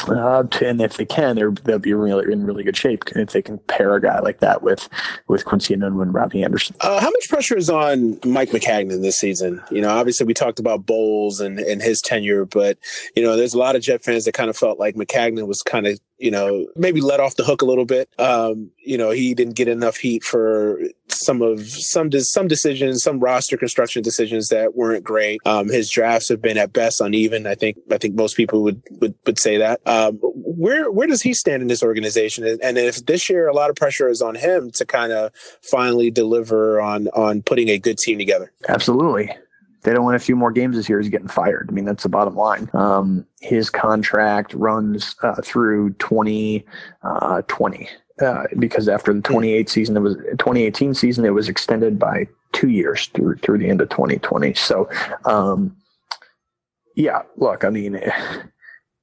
uh, 0.08 0.44
and 0.62 0.82
if 0.82 0.98
they 0.98 1.06
can, 1.06 1.36
they'll 1.64 1.80
be 1.80 1.94
really 1.94 2.32
in 2.32 2.46
really 2.46 2.64
good 2.64 2.76
shape 2.76 3.04
if 3.16 3.32
they 3.32 3.42
can 3.42 3.58
pair 3.60 3.96
a 3.96 4.02
guy 4.02 4.20
like 4.20 4.40
that 4.40 4.62
with 4.62 4.90
with 5.28 5.46
Quincy 5.46 5.74
and 5.74 5.84
and 5.84 6.14
Robbie 6.14 6.44
Anderson. 6.44 6.76
Uh, 6.82 7.00
how 7.00 7.10
much 7.10 7.30
pressure 7.30 7.58
is 7.58 7.70
on 7.70 8.20
Mike 8.26 8.50
Maccagnan 8.50 9.02
this 9.02 9.18
season? 9.18 9.62
You 9.72 9.82
know, 9.82 9.90
obviously 9.90 10.26
we 10.26 10.34
talked 10.34 10.60
about 10.60 10.86
Bowles 10.86 11.40
and, 11.40 11.60
and 11.60 11.82
his 11.82 12.02
tenure, 12.02 12.46
but 12.46 12.78
you 13.16 13.24
know, 13.24 13.38
there's 13.38 13.54
a 13.54 13.60
lot 13.60 13.76
of 13.76 13.82
Jet 13.82 14.04
fans 14.04 14.26
that 14.26 14.34
kind 14.34 14.50
of 14.50 14.58
felt 14.58 14.80
like 14.80 14.96
Maccagnan 14.96 15.48
was 15.48 15.62
kind 15.62 15.88
of 15.88 16.00
you 16.18 16.32
know 16.32 16.68
maybe 16.76 17.02
let 17.02 17.20
off 17.20 17.36
the 17.36 17.44
hook 17.44 17.62
a 17.62 17.66
little 17.66 17.86
bit. 17.86 18.10
Um, 18.20 18.72
you 18.78 18.98
know, 18.98 19.12
he 19.12 19.34
didn't 19.34 19.56
get 19.56 19.68
enough 19.68 19.98
heat 19.98 20.24
for 20.24 20.80
some 21.10 21.42
of 21.42 21.68
some 21.68 22.12
some 22.12 22.48
decisions, 22.48 23.04
some 23.04 23.20
roster 23.20 23.58
construction 23.58 24.04
decisions 24.04 24.50
that 24.50 24.76
weren't 24.76 25.04
great. 25.04 25.42
Um, 25.46 25.70
his 25.70 25.90
drafts 25.90 26.30
have 26.30 26.42
been 26.42 26.58
at 26.58 26.74
best 26.74 27.02
uneven. 27.02 27.48
I 27.48 27.56
think 27.56 27.78
I 27.92 27.98
think 27.98 28.16
most 28.16 28.36
people 28.36 28.64
would 28.64 28.82
would, 29.02 29.16
would 29.26 29.40
say 29.40 29.58
that. 29.58 29.82
Um, 29.86 30.20
where 30.22 30.92
where 30.92 31.08
does 31.08 31.22
he 31.22 31.34
stand 31.34 31.62
in 31.62 31.68
this 31.68 31.84
organization? 31.84 32.46
And 32.62 32.78
if 32.78 33.06
this 33.06 33.30
year 33.30 33.48
a 33.48 33.54
lot 33.54 33.70
of 33.70 33.76
pressure 33.76 34.10
is 34.10 34.22
on 34.22 34.36
him 34.36 34.72
to 34.72 34.86
kind 34.86 35.12
of 35.12 35.32
finally 35.62 36.12
deliver 36.12 36.82
on 36.82 37.08
on 37.10 37.42
putting 37.42 37.70
a 37.70 37.80
good 37.80 37.98
team 37.98 38.18
together. 38.18 38.52
Absolutely. 38.68 39.32
They 39.84 39.94
don't 39.94 40.06
win 40.06 40.16
a 40.16 40.20
few 40.20 40.36
more 40.36 40.52
games 40.52 40.76
this 40.76 40.88
year. 40.88 41.00
He's 41.00 41.10
getting 41.10 41.28
fired. 41.28 41.68
I 41.70 41.74
mean, 41.74 41.86
that's 41.86 42.04
the 42.04 42.10
bottom 42.10 42.36
line. 42.36 42.70
Um, 42.74 43.26
his 43.42 43.70
contract 43.70 44.54
runs 44.54 45.16
uh, 45.24 45.42
through 45.42 45.94
2020. 45.94 46.66
Uh, 47.04 47.42
20 47.48 47.90
uh, 48.22 48.44
because 48.60 48.88
after 48.88 49.14
the 49.14 49.22
28 49.22 49.70
season, 49.70 49.98
it 49.98 50.02
was 50.02 50.16
2018 50.16 50.94
season, 50.94 51.26
it 51.26 51.32
was 51.32 51.50
extended 51.50 51.98
by 51.98 52.28
two 52.52 52.70
years 52.70 53.08
through 53.08 53.36
through 53.38 53.58
the 53.58 53.70
end 53.70 53.82
of 53.82 53.90
2020. 53.90 54.54
So, 54.54 54.90
um, 55.26 55.76
yeah, 56.96 57.24
look, 57.38 57.64
I 57.64 57.70
mean, 57.70 58.00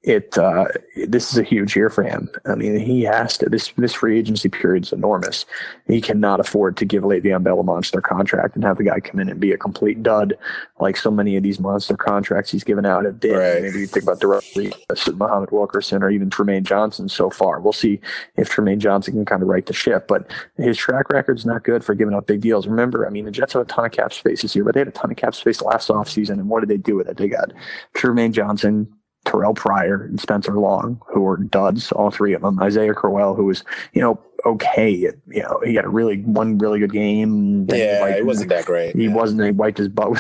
it 0.03 0.39
uh, 0.39 0.67
this 1.09 1.31
is 1.31 1.39
a 1.39 1.43
huge 1.43 1.77
year 1.77 1.91
for 1.91 2.03
him. 2.03 2.31
I 2.47 2.55
mean, 2.55 2.79
he 2.79 3.03
has 3.03 3.37
to. 3.39 3.51
This 3.51 3.71
this 3.77 3.93
free 3.93 4.19
agency 4.19 4.49
period 4.49 4.85
is 4.85 4.93
enormous. 4.93 5.45
He 5.87 6.01
cannot 6.01 6.41
afford 6.41 6.79
to 6.79 6.87
give 6.87 7.03
Le'Veon 7.03 7.43
Bell 7.43 7.61
a 7.61 7.63
monster 7.63 8.01
contract 8.01 8.55
and 8.55 8.65
have 8.65 8.79
the 8.79 8.85
guy 8.85 9.01
come 9.01 9.21
in 9.21 9.29
and 9.29 9.39
be 9.39 9.53
a 9.53 9.59
complete 9.59 10.03
dud, 10.03 10.39
like 10.81 10.97
so 10.97 11.11
many 11.11 11.37
of 11.37 11.43
these 11.43 11.61
monster 11.61 11.99
contracts 11.99 12.51
he's 12.51 12.65
given 12.65 12.87
out 12.87 13.05
have 13.05 13.21
been. 13.21 13.37
Right. 13.37 13.63
Maybe 13.63 13.81
you 13.81 13.87
think 13.87 14.05
about 14.05 14.21
Darrelle 14.21 15.19
Muhammad 15.19 15.51
Wilkerson, 15.51 16.03
or 16.03 16.11
even 16.11 16.31
Trumaine 16.31 16.63
Johnson. 16.63 17.11
So 17.11 17.29
far, 17.29 17.61
we'll 17.61 17.75
see 17.75 18.01
if 18.37 18.49
Trumaine 18.49 18.79
Johnson 18.79 19.13
can 19.13 19.27
kind 19.27 19.43
of 19.43 19.49
right 19.49 19.67
the 19.67 19.75
ship. 19.75 20.09
But 20.09 20.31
his 20.57 20.79
track 20.79 21.11
record's 21.11 21.45
not 21.45 21.63
good 21.63 21.85
for 21.85 21.95
giving 21.95 22.15
up 22.15 22.27
big 22.27 22.41
deals. 22.41 22.67
Remember, 22.67 23.07
I 23.07 23.11
mean, 23.11 23.27
the 23.27 23.31
Jets 23.31 23.53
have 23.53 23.63
a 23.63 23.67
ton 23.67 23.85
of 23.85 23.93
cap 23.93 24.15
space 24.15 24.41
this 24.41 24.55
year, 24.57 24.65
but 24.65 24.73
they 24.73 24.81
had 24.81 24.89
a 24.89 24.93
ton 24.93 25.11
of 25.11 25.19
cap 25.19 25.35
space 25.35 25.61
last 25.61 25.91
offseason, 25.91 26.35
and 26.35 26.49
what 26.49 26.61
did 26.61 26.71
they 26.71 26.79
do 26.79 26.97
with 26.97 27.07
it? 27.07 27.19
They 27.19 27.29
got 27.29 27.53
Trumaine 27.95 28.33
Johnson, 28.33 28.91
Terrell 29.24 29.54
Pryor 29.54 30.04
and 30.04 30.20
Spencer 30.20 30.59
Long, 30.59 31.00
who 31.09 31.20
were 31.20 31.37
duds, 31.37 31.92
all 31.92 32.11
three 32.11 32.33
of 32.33 32.42
them. 32.42 32.61
Isaiah 32.61 32.94
Crowell, 32.94 33.35
who 33.35 33.46
was, 33.46 33.64
you 33.92 34.00
know, 34.00 34.18
okay. 34.46 34.90
You 34.90 35.12
know, 35.28 35.61
he 35.64 35.74
had 35.74 35.85
a 35.85 35.88
really 35.88 36.22
one 36.22 36.59
really 36.59 36.80
good 36.80 36.92
game. 36.92 37.66
Yeah, 37.68 38.16
he, 38.16 38.22
wasn't 38.22 38.48
that 38.48 38.64
great. 38.64 38.96
He 38.96 39.04
yeah. 39.04 39.14
wasn't. 39.14 39.44
He 39.44 39.50
wiped 39.50 39.78
his 39.78 39.88
butt. 39.88 40.18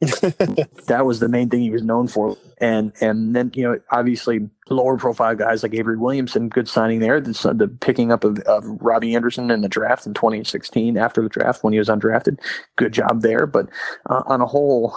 that 0.00 1.02
was 1.04 1.20
the 1.20 1.28
main 1.28 1.48
thing 1.48 1.60
he 1.60 1.70
was 1.70 1.82
known 1.82 2.08
for. 2.08 2.36
And 2.58 2.92
and 3.00 3.34
then 3.34 3.50
you 3.54 3.62
know 3.64 3.80
obviously 3.90 4.48
lower 4.70 4.96
profile 4.96 5.34
guys 5.34 5.62
like 5.62 5.74
Avery 5.74 5.96
Williamson, 5.96 6.48
good 6.48 6.68
signing 6.68 7.00
there. 7.00 7.20
The, 7.20 7.32
the 7.54 7.68
picking 7.68 8.10
up 8.10 8.24
of, 8.24 8.38
of 8.40 8.64
Robbie 8.80 9.14
Anderson 9.14 9.50
in 9.50 9.60
the 9.60 9.68
draft 9.68 10.06
in 10.06 10.14
2016 10.14 10.96
after 10.96 11.22
the 11.22 11.28
draft 11.28 11.62
when 11.62 11.72
he 11.72 11.78
was 11.78 11.88
undrafted, 11.88 12.38
good 12.76 12.92
job 12.92 13.22
there. 13.22 13.46
But 13.46 13.68
uh, 14.08 14.22
on 14.26 14.40
a 14.40 14.46
whole, 14.46 14.96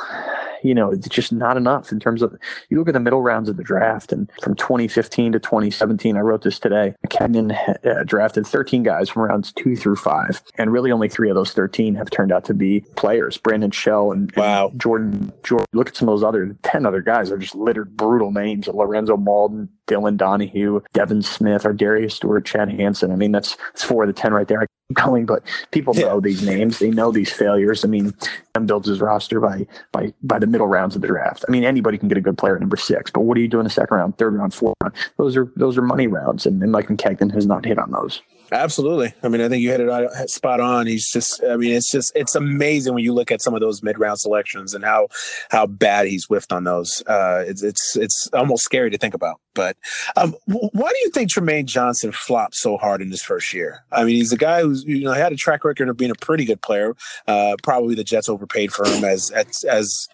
you 0.64 0.74
know, 0.74 0.92
it's 0.92 1.10
just 1.10 1.34
not 1.34 1.58
enough 1.58 1.92
in 1.92 2.00
terms 2.00 2.22
of 2.22 2.36
you 2.70 2.78
look 2.78 2.88
at 2.88 2.94
the 2.94 3.00
middle 3.00 3.22
rounds 3.22 3.50
of 3.50 3.58
the 3.58 3.64
draft 3.64 4.12
and 4.12 4.30
from 4.42 4.56
2015 4.56 5.34
to 5.34 5.40
2017, 5.40 6.16
I 6.16 6.22
wrote 6.22 6.44
this 6.44 6.60
today. 6.60 6.96
Kenyon 7.10 7.52
uh, 7.52 8.04
drafted 8.06 8.48
13 8.48 8.84
guys 8.84 9.10
from 9.10 9.24
rounds 9.24 9.52
two 9.52 9.76
through 9.76 9.98
five, 9.98 10.42
and 10.58 10.72
really 10.72 10.92
only 10.92 11.10
three 11.10 11.30
of 11.30 11.36
those 11.36 11.54
13 11.54 11.96
have 11.96 12.10
turned 12.10 12.32
out 12.32 12.46
to 12.46 12.54
be 12.54 12.82
players. 12.96 13.38
Brandon 13.38 13.72
Shell 13.72 14.12
and, 14.12 14.32
wow. 14.36 14.70
and 14.70 14.80
Jordan 14.80 15.34
Jordan. 15.44 15.66
Look 15.74 15.90
at 15.90 15.96
some 15.96 16.08
of 16.08 16.14
those 16.14 16.24
other 16.24 16.56
10 16.64 16.86
other 16.86 17.02
guys 17.02 17.32
are 17.32 17.38
just 17.38 17.47
littered 17.56 17.96
brutal 17.98 18.32
names. 18.32 18.68
Lorenzo 18.68 19.18
Mauldin, 19.18 19.70
Dylan 19.88 20.18
Donahue, 20.18 20.82
Devin 20.94 21.22
Smith, 21.22 21.64
ArDarius 21.64 22.14
Stewart, 22.14 22.46
Chad 22.46 22.70
Hansen. 22.72 23.12
I 23.12 23.16
mean, 23.16 23.32
that's, 23.32 23.56
that's 23.56 23.84
four 23.84 24.04
of 24.04 24.08
the 24.08 24.14
10 24.14 24.34
right 24.34 24.48
there. 24.48 24.62
I 24.62 24.66
keep 24.90 24.98
going, 24.98 25.26
but 25.26 25.44
people 25.72 25.94
know 25.94 26.16
yeah. 26.16 26.20
these 26.22 26.44
names. 26.44 26.80
They 26.80 26.90
know 26.90 27.12
these 27.12 27.32
failures. 27.32 27.84
I 27.84 27.88
mean, 27.88 28.14
M 28.56 28.66
builds 28.66 28.88
his 28.88 29.02
roster 29.02 29.40
by, 29.40 29.66
by, 29.92 30.14
by 30.24 30.40
the 30.40 30.48
middle 30.48 30.68
rounds 30.68 30.96
of 30.96 31.02
the 31.02 31.08
draft. 31.08 31.46
I 31.48 31.52
mean, 31.52 31.64
anybody 31.64 31.98
can 31.98 32.08
get 32.08 32.18
a 32.18 32.22
good 32.22 32.38
player 32.38 32.56
at 32.56 32.62
number 32.62 32.78
six, 32.78 33.12
but 33.12 33.22
what 33.22 33.36
do 33.36 33.42
you 33.42 33.48
do 33.48 33.60
in 33.60 33.64
the 33.64 33.70
second 33.70 33.98
round, 33.98 34.18
third 34.18 34.36
round, 34.36 34.54
fourth 34.54 34.76
round? 34.82 34.94
Those 35.18 35.38
are, 35.38 35.52
those 35.56 35.78
are 35.78 35.82
money 35.82 36.08
rounds. 36.08 36.46
And, 36.46 36.62
and 36.62 36.72
Mike 36.72 36.88
Maccagnan 36.88 37.34
has 37.34 37.46
not 37.46 37.66
hit 37.66 37.80
on 37.80 37.92
those. 37.92 38.22
Absolutely. 38.52 39.14
I 39.24 39.28
mean, 39.28 39.42
I 39.42 39.50
think 39.50 39.62
you 39.62 39.70
hit 39.72 39.82
it 39.82 40.30
spot 40.30 40.60
on. 40.60 40.88
He's 40.88 41.12
just, 41.12 41.44
I 41.44 41.58
mean, 41.58 41.74
it's 41.74 41.92
just, 41.92 42.12
it's 42.16 42.34
amazing 42.34 42.94
when 42.94 43.04
you 43.04 43.14
look 43.14 43.30
at 43.30 43.42
some 43.42 43.54
of 43.54 43.60
those 43.60 43.84
mid 43.84 44.00
round 44.00 44.20
selections 44.20 44.74
and 44.74 44.86
how, 44.86 45.10
how 45.50 45.66
bad 45.66 46.08
he's 46.08 46.26
whiffed 46.26 46.54
on 46.54 46.64
those. 46.64 47.04
Uh, 47.08 47.44
it's, 47.46 47.62
it's, 47.62 47.98
it's 47.98 48.30
almost 48.32 48.64
scary 48.64 48.90
to 48.90 48.98
think 48.98 49.14
about. 49.14 49.42
But 49.54 49.76
um, 50.16 50.36
why 50.46 50.90
do 50.90 50.98
you 51.00 51.10
think 51.10 51.32
Trumaine 51.32 51.66
Johnson 51.66 52.12
flopped 52.12 52.56
so 52.56 52.78
hard 52.78 53.02
in 53.02 53.12
his 53.12 53.22
first 53.22 53.54
year? 53.54 53.84
I 53.92 54.06
mean, 54.06 54.16
he's 54.16 54.32
a 54.32 54.38
guy 54.38 54.62
who's, 54.62 54.86
you 54.86 55.04
know, 55.04 55.14
had 55.14 55.34
a 55.34 55.38
track 55.38 55.66
record 55.66 55.90
of 55.90 55.98
being 55.98 56.12
a 56.12 56.16
pretty 56.16 56.46
good 56.46 56.62
player. 56.62 56.96
Uh, 57.28 57.56
probably 57.64 57.96
the 57.96 58.04
Jets 58.04 58.30
overpaid 58.30 58.72
for 58.72 58.88
him 58.88 59.04
as, 59.04 59.30
as, 59.32 59.66
as 59.66 60.08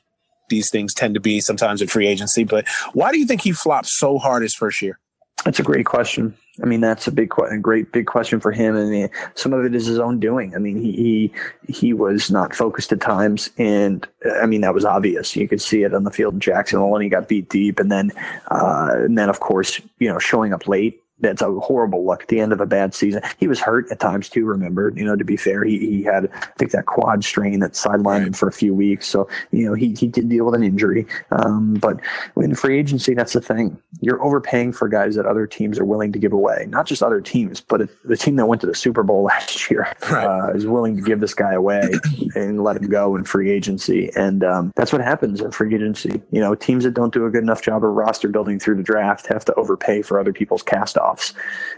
these 0.49 0.71
things 0.71 0.93
tend 0.93 1.13
to 1.13 1.19
be 1.19 1.39
sometimes 1.39 1.81
in 1.81 1.87
free 1.87 2.07
agency. 2.07 2.43
But 2.43 2.67
why 2.93 3.11
do 3.11 3.19
you 3.19 3.27
think 3.27 3.41
he 3.41 3.51
flopped 3.51 3.87
so 3.87 4.17
hard 4.17 4.41
his 4.41 4.55
first 4.55 4.81
year? 4.81 4.99
That's 5.43 5.59
a 5.59 5.63
great 5.63 5.85
question. 5.85 6.35
I 6.61 6.65
mean, 6.65 6.81
that's 6.81 7.07
a 7.07 7.11
big, 7.11 7.33
a 7.37 7.57
great, 7.57 7.91
big 7.91 8.05
question 8.05 8.39
for 8.39 8.51
him. 8.51 8.77
I 8.77 8.83
mean, 8.83 9.09
some 9.33 9.53
of 9.53 9.65
it 9.65 9.73
is 9.75 9.87
his 9.87 9.99
own 9.99 10.19
doing. 10.19 10.55
I 10.55 10.59
mean, 10.59 10.77
he 10.77 10.91
he, 10.93 11.73
he 11.73 11.93
was 11.93 12.31
not 12.31 12.55
focused 12.55 12.91
at 12.91 13.01
times, 13.01 13.49
and 13.57 14.07
I 14.41 14.45
mean 14.45 14.61
that 14.61 14.73
was 14.73 14.85
obvious. 14.85 15.35
You 15.35 15.47
could 15.47 15.61
see 15.61 15.83
it 15.83 15.93
on 15.93 16.03
the 16.03 16.11
field 16.11 16.35
in 16.35 16.39
Jacksonville, 16.39 16.93
and 16.95 17.03
he 17.03 17.09
got 17.09 17.27
beat 17.27 17.49
deep, 17.49 17.79
and 17.79 17.91
then, 17.91 18.11
uh, 18.51 18.91
and 18.93 19.17
then 19.17 19.29
of 19.29 19.39
course, 19.39 19.81
you 19.99 20.07
know, 20.07 20.19
showing 20.19 20.53
up 20.53 20.67
late 20.67 21.02
that's 21.19 21.41
a 21.41 21.51
horrible 21.59 22.05
look 22.05 22.23
at 22.23 22.27
the 22.27 22.39
end 22.39 22.51
of 22.51 22.59
a 22.59 22.65
bad 22.65 22.93
season. 22.93 23.21
He 23.39 23.47
was 23.47 23.59
hurt 23.59 23.91
at 23.91 23.99
times 23.99 24.29
too. 24.29 24.45
Remember, 24.45 24.91
you 24.95 25.05
know, 25.05 25.15
to 25.15 25.23
be 25.23 25.37
fair, 25.37 25.63
he, 25.63 25.79
he 25.79 26.03
had 26.03 26.29
I 26.33 26.45
think 26.57 26.71
that 26.71 26.85
quad 26.85 27.23
strain 27.23 27.59
that 27.59 27.71
sidelined 27.73 28.27
him 28.27 28.33
for 28.33 28.47
a 28.47 28.51
few 28.51 28.73
weeks. 28.73 29.07
So 29.07 29.27
you 29.51 29.65
know, 29.65 29.73
he 29.73 29.93
he 29.93 30.07
did 30.07 30.29
deal 30.29 30.45
with 30.45 30.55
an 30.55 30.63
injury. 30.63 31.05
Um, 31.31 31.75
but 31.75 31.99
in 32.37 32.55
free 32.55 32.77
agency, 32.77 33.13
that's 33.13 33.33
the 33.33 33.41
thing. 33.41 33.77
You're 34.01 34.23
overpaying 34.23 34.73
for 34.73 34.87
guys 34.87 35.15
that 35.15 35.25
other 35.25 35.47
teams 35.47 35.79
are 35.79 35.85
willing 35.85 36.11
to 36.13 36.19
give 36.19 36.33
away. 36.33 36.65
Not 36.69 36.85
just 36.85 37.03
other 37.03 37.21
teams, 37.21 37.61
but 37.61 37.89
the 38.03 38.17
team 38.17 38.35
that 38.37 38.45
went 38.45 38.61
to 38.61 38.67
the 38.67 38.75
Super 38.75 39.03
Bowl 39.03 39.23
last 39.33 39.69
year 39.69 39.93
right. 40.09 40.25
uh, 40.25 40.53
is 40.53 40.65
willing 40.65 40.95
to 40.95 41.01
give 41.01 41.19
this 41.19 41.33
guy 41.33 41.53
away 41.53 41.89
and 42.35 42.63
let 42.63 42.77
him 42.77 42.89
go 42.89 43.15
in 43.15 43.23
free 43.23 43.51
agency. 43.51 44.09
And 44.15 44.43
um, 44.43 44.73
that's 44.75 44.91
what 44.91 45.01
happens 45.01 45.41
in 45.41 45.51
free 45.51 45.73
agency. 45.73 46.21
You 46.31 46.41
know, 46.41 46.55
teams 46.55 46.83
that 46.83 46.93
don't 46.93 47.13
do 47.13 47.25
a 47.25 47.29
good 47.29 47.43
enough 47.43 47.61
job 47.61 47.83
of 47.83 47.91
roster 47.91 48.27
building 48.27 48.59
through 48.59 48.75
the 48.75 48.83
draft 48.83 49.27
have 49.27 49.45
to 49.45 49.53
overpay 49.55 50.01
for 50.01 50.19
other 50.19 50.33
people's 50.33 50.63
cast 50.63 50.97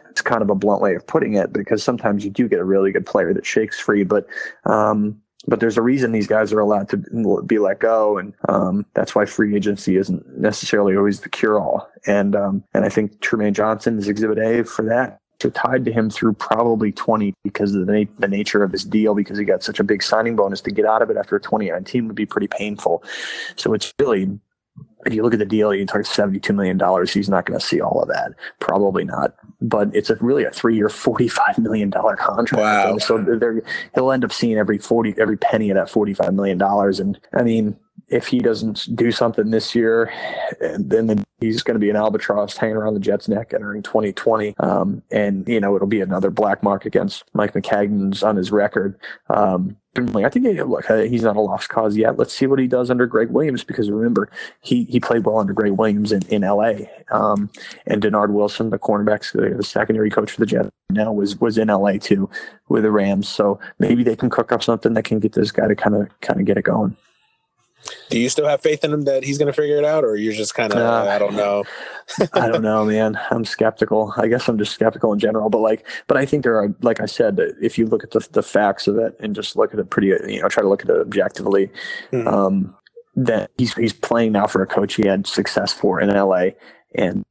It's 0.09 0.21
kind 0.21 0.41
of 0.41 0.49
a 0.49 0.55
blunt 0.55 0.81
way 0.81 0.95
of 0.95 1.05
putting 1.05 1.33
it 1.33 1.51
because 1.51 1.83
sometimes 1.83 2.23
you 2.23 2.31
do 2.31 2.47
get 2.47 2.59
a 2.59 2.63
really 2.63 2.91
good 2.91 3.05
player 3.05 3.33
that 3.33 3.45
shakes 3.45 3.79
free, 3.79 4.03
but 4.03 4.27
um, 4.65 5.21
but 5.47 5.59
there's 5.59 5.77
a 5.77 5.81
reason 5.81 6.11
these 6.11 6.27
guys 6.27 6.51
are 6.53 6.59
allowed 6.59 6.89
to 6.89 6.97
be 7.43 7.59
let 7.59 7.79
go, 7.79 8.17
and 8.17 8.33
um, 8.49 8.85
that's 8.93 9.13
why 9.13 9.25
free 9.25 9.55
agency 9.55 9.97
isn't 9.97 10.25
necessarily 10.38 10.95
always 10.95 11.21
the 11.21 11.29
cure 11.29 11.59
all. 11.59 11.89
And 12.07 12.35
um, 12.35 12.63
and 12.73 12.85
I 12.85 12.89
think 12.89 13.19
Trumaine 13.19 13.53
Johnson 13.53 13.97
is 13.97 14.07
Exhibit 14.07 14.39
A 14.39 14.63
for 14.63 14.83
that. 14.85 15.19
So 15.41 15.49
tied 15.49 15.83
to 15.85 15.91
him 15.91 16.09
through 16.09 16.33
probably 16.33 16.93
20 16.93 17.33
because 17.43 17.75
of 17.75 17.85
the, 17.85 17.91
na- 17.91 18.11
the 18.19 18.27
nature 18.27 18.63
of 18.63 18.71
his 18.71 18.85
deal, 18.85 19.13
because 19.13 19.38
he 19.38 19.43
got 19.43 19.63
such 19.63 19.81
a 19.81 19.83
big 19.83 20.01
signing 20.01 20.38
bonus 20.38 20.61
to 20.61 20.71
get 20.71 20.85
out 20.85 21.01
of 21.01 21.09
it 21.09 21.17
after 21.17 21.38
2019 21.38 22.07
would 22.07 22.15
be 22.15 22.25
pretty 22.25 22.47
painful. 22.47 23.03
So 23.57 23.73
it's 23.73 23.93
really 23.99 24.39
if 25.05 25.13
you 25.13 25.21
look 25.21 25.33
at 25.33 25.39
the 25.39 25.45
deal, 25.45 25.73
you 25.73 25.85
talk 25.85 26.01
$72 26.01 26.53
million. 26.55 26.79
He's 27.07 27.29
not 27.29 27.45
going 27.45 27.59
to 27.59 27.65
see 27.65 27.79
all 27.79 28.01
of 28.01 28.07
that. 28.09 28.33
Probably 28.59 29.03
not. 29.03 29.35
But 29.61 29.95
it's 29.95 30.09
a 30.09 30.15
really 30.15 30.43
a 30.43 30.51
three 30.51 30.75
year, 30.75 30.88
$45 30.88 31.59
million 31.59 31.91
contract. 31.91 32.53
Wow. 32.53 32.97
So 32.97 33.23
he'll 33.93 34.11
end 34.11 34.25
up 34.25 34.33
seeing 34.33 34.57
every 34.57 34.77
40, 34.77 35.15
every 35.19 35.38
penny 35.38 35.69
of 35.69 35.75
that 35.75 35.88
$45 35.88 36.33
million. 36.33 36.61
And 36.61 37.19
I 37.33 37.43
mean, 37.43 37.77
if 38.07 38.27
he 38.27 38.39
doesn't 38.39 38.95
do 38.95 39.11
something 39.11 39.49
this 39.49 39.73
year, 39.73 40.11
then 40.77 41.23
he's 41.39 41.63
going 41.63 41.75
to 41.75 41.79
be 41.79 41.89
an 41.89 41.95
albatross 41.95 42.55
hanging 42.57 42.75
around 42.75 42.93
the 42.93 42.99
Jets' 42.99 43.27
neck 43.27 43.53
entering 43.53 43.81
2020. 43.83 44.55
Um, 44.59 45.01
and, 45.11 45.47
you 45.47 45.59
know, 45.59 45.75
it'll 45.75 45.88
be 45.88 46.01
another 46.01 46.29
black 46.29 46.61
mark 46.63 46.85
against 46.85 47.23
Mike 47.33 47.53
Maccagnan's 47.53 48.23
on 48.23 48.35
his 48.35 48.51
record. 48.51 48.99
Um, 49.29 49.77
I 49.97 50.29
think 50.29 50.45
look, 50.67 50.86
he's 50.86 51.23
not 51.23 51.38
a 51.38 51.41
lost 51.41 51.69
cause 51.69 51.95
yet. 51.95 52.17
Let's 52.17 52.34
see 52.34 52.47
what 52.47 52.60
he 52.60 52.67
does 52.67 52.89
under 52.89 53.05
Gregg 53.05 53.29
Williams 53.29 53.63
because 53.63 53.89
remember 53.89 54.29
he 54.62 54.84
he 54.86 54.99
played 54.99 55.25
well 55.25 55.39
under 55.39 55.53
Gregg 55.53 55.71
Williams 55.71 56.12
in, 56.12 56.21
in 56.27 56.43
L.A. 56.43 56.89
Um, 57.12 57.49
and 57.86 58.01
Dennard 58.01 58.31
Wilson, 58.31 58.71
the 58.71 58.79
cornerbacks, 58.79 59.31
the 59.31 59.63
secondary 59.63 60.10
coach 60.10 60.31
for 60.31 60.41
the 60.41 60.45
Jets 60.45 60.69
now 60.89 61.13
was 61.13 61.39
was 61.39 61.58
in 61.58 61.69
L.A. 61.69 61.97
too 61.97 62.29
with 62.67 62.84
the 62.84 62.91
Rams. 62.91 63.29
So 63.29 63.60
maybe 63.79 64.03
they 64.03 64.17
can 64.17 64.29
cook 64.29 64.51
up 64.51 64.63
something 64.63 64.93
that 64.95 65.05
can 65.05 65.19
get 65.19 65.31
this 65.31 65.51
guy 65.51 65.67
to 65.67 65.75
kind 65.75 65.95
of 65.95 66.10
kind 66.19 66.41
of 66.41 66.45
get 66.45 66.58
it 66.58 66.63
going. 66.63 66.97
Do 68.09 68.19
you 68.19 68.29
still 68.29 68.47
have 68.47 68.61
faith 68.61 68.83
in 68.83 68.93
him 68.93 69.01
that 69.03 69.23
he's 69.23 69.37
going 69.37 69.47
to 69.47 69.53
figure 69.53 69.77
it 69.77 69.85
out, 69.85 70.03
or 70.03 70.15
you're 70.15 70.33
just 70.33 70.55
kind 70.55 70.73
of 70.73 70.79
uh, 70.79 71.09
I 71.09 71.19
don't 71.19 71.35
know? 71.35 71.63
I 72.33 72.47
don't 72.47 72.61
know, 72.61 72.85
man. 72.85 73.19
I'm 73.31 73.45
skeptical. 73.45 74.13
I 74.17 74.27
guess 74.27 74.47
I'm 74.47 74.57
just 74.57 74.73
skeptical 74.73 75.13
in 75.13 75.19
general. 75.19 75.49
But 75.49 75.59
like, 75.59 75.85
but 76.07 76.17
I 76.17 76.25
think 76.25 76.43
there 76.43 76.57
are, 76.57 76.73
like 76.81 76.99
I 76.99 77.05
said, 77.05 77.39
if 77.61 77.77
you 77.77 77.85
look 77.85 78.03
at 78.03 78.11
the 78.11 78.27
the 78.31 78.43
facts 78.43 78.87
of 78.87 78.97
it 78.97 79.15
and 79.19 79.35
just 79.35 79.55
look 79.55 79.73
at 79.73 79.79
it 79.79 79.89
pretty, 79.89 80.07
you 80.31 80.41
know, 80.41 80.49
try 80.49 80.61
to 80.61 80.69
look 80.69 80.83
at 80.83 80.89
it 80.89 80.99
objectively, 80.99 81.69
mm-hmm. 82.11 82.27
um, 82.27 82.75
that 83.15 83.51
he's 83.57 83.73
he's 83.73 83.93
playing 83.93 84.31
now 84.31 84.47
for 84.47 84.61
a 84.61 84.67
coach 84.67 84.95
he 84.95 85.07
had 85.07 85.27
success 85.27 85.73
for 85.73 85.99
in 85.99 86.09
LA, 86.09 86.49
and 86.95 87.23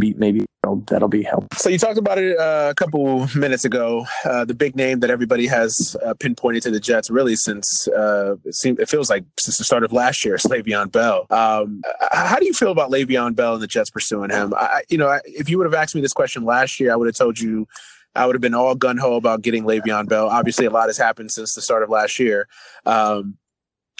maybe 0.00 0.44
that'll, 0.86 1.08
be 1.08 1.22
helpful. 1.22 1.48
So 1.56 1.70
you 1.70 1.78
talked 1.78 1.98
about 1.98 2.18
it 2.18 2.36
uh, 2.38 2.68
a 2.70 2.74
couple 2.74 3.28
minutes 3.36 3.64
ago. 3.64 4.06
Uh, 4.24 4.44
the 4.44 4.54
big 4.54 4.74
name 4.76 5.00
that 5.00 5.10
everybody 5.10 5.46
has 5.46 5.96
uh, 6.04 6.14
pinpointed 6.14 6.62
to 6.64 6.70
the 6.70 6.80
Jets 6.80 7.10
really 7.10 7.36
since 7.36 7.88
uh, 7.88 8.36
it, 8.44 8.54
seems, 8.54 8.78
it 8.78 8.88
feels 8.88 9.08
like 9.08 9.24
since 9.38 9.58
the 9.58 9.64
start 9.64 9.84
of 9.84 9.92
last 9.92 10.24
year 10.24 10.34
is 10.34 10.42
Le'Veon 10.42 10.90
Bell. 10.90 11.26
Um, 11.30 11.82
how 12.12 12.38
do 12.38 12.46
you 12.46 12.52
feel 12.52 12.72
about 12.72 12.90
Le'Veon 12.90 13.34
Bell 13.36 13.54
and 13.54 13.62
the 13.62 13.66
Jets 13.66 13.90
pursuing 13.90 14.30
him? 14.30 14.52
I, 14.56 14.82
you 14.88 14.98
know, 14.98 15.18
if 15.24 15.48
you 15.48 15.58
would 15.58 15.66
have 15.66 15.74
asked 15.74 15.94
me 15.94 16.00
this 16.00 16.12
question 16.12 16.44
last 16.44 16.80
year, 16.80 16.92
I 16.92 16.96
would 16.96 17.06
have 17.06 17.16
told 17.16 17.38
you 17.38 17.66
I 18.16 18.26
would 18.26 18.34
have 18.34 18.42
been 18.42 18.54
all 18.54 18.74
gun 18.74 18.96
ho 18.96 19.14
about 19.14 19.42
getting 19.42 19.64
Le'Veon 19.64 20.08
Bell. 20.08 20.28
Obviously, 20.28 20.66
a 20.66 20.70
lot 20.70 20.88
has 20.88 20.98
happened 20.98 21.30
since 21.30 21.54
the 21.54 21.62
start 21.62 21.82
of 21.82 21.90
last 21.90 22.18
year. 22.18 22.48
Um, 22.84 23.36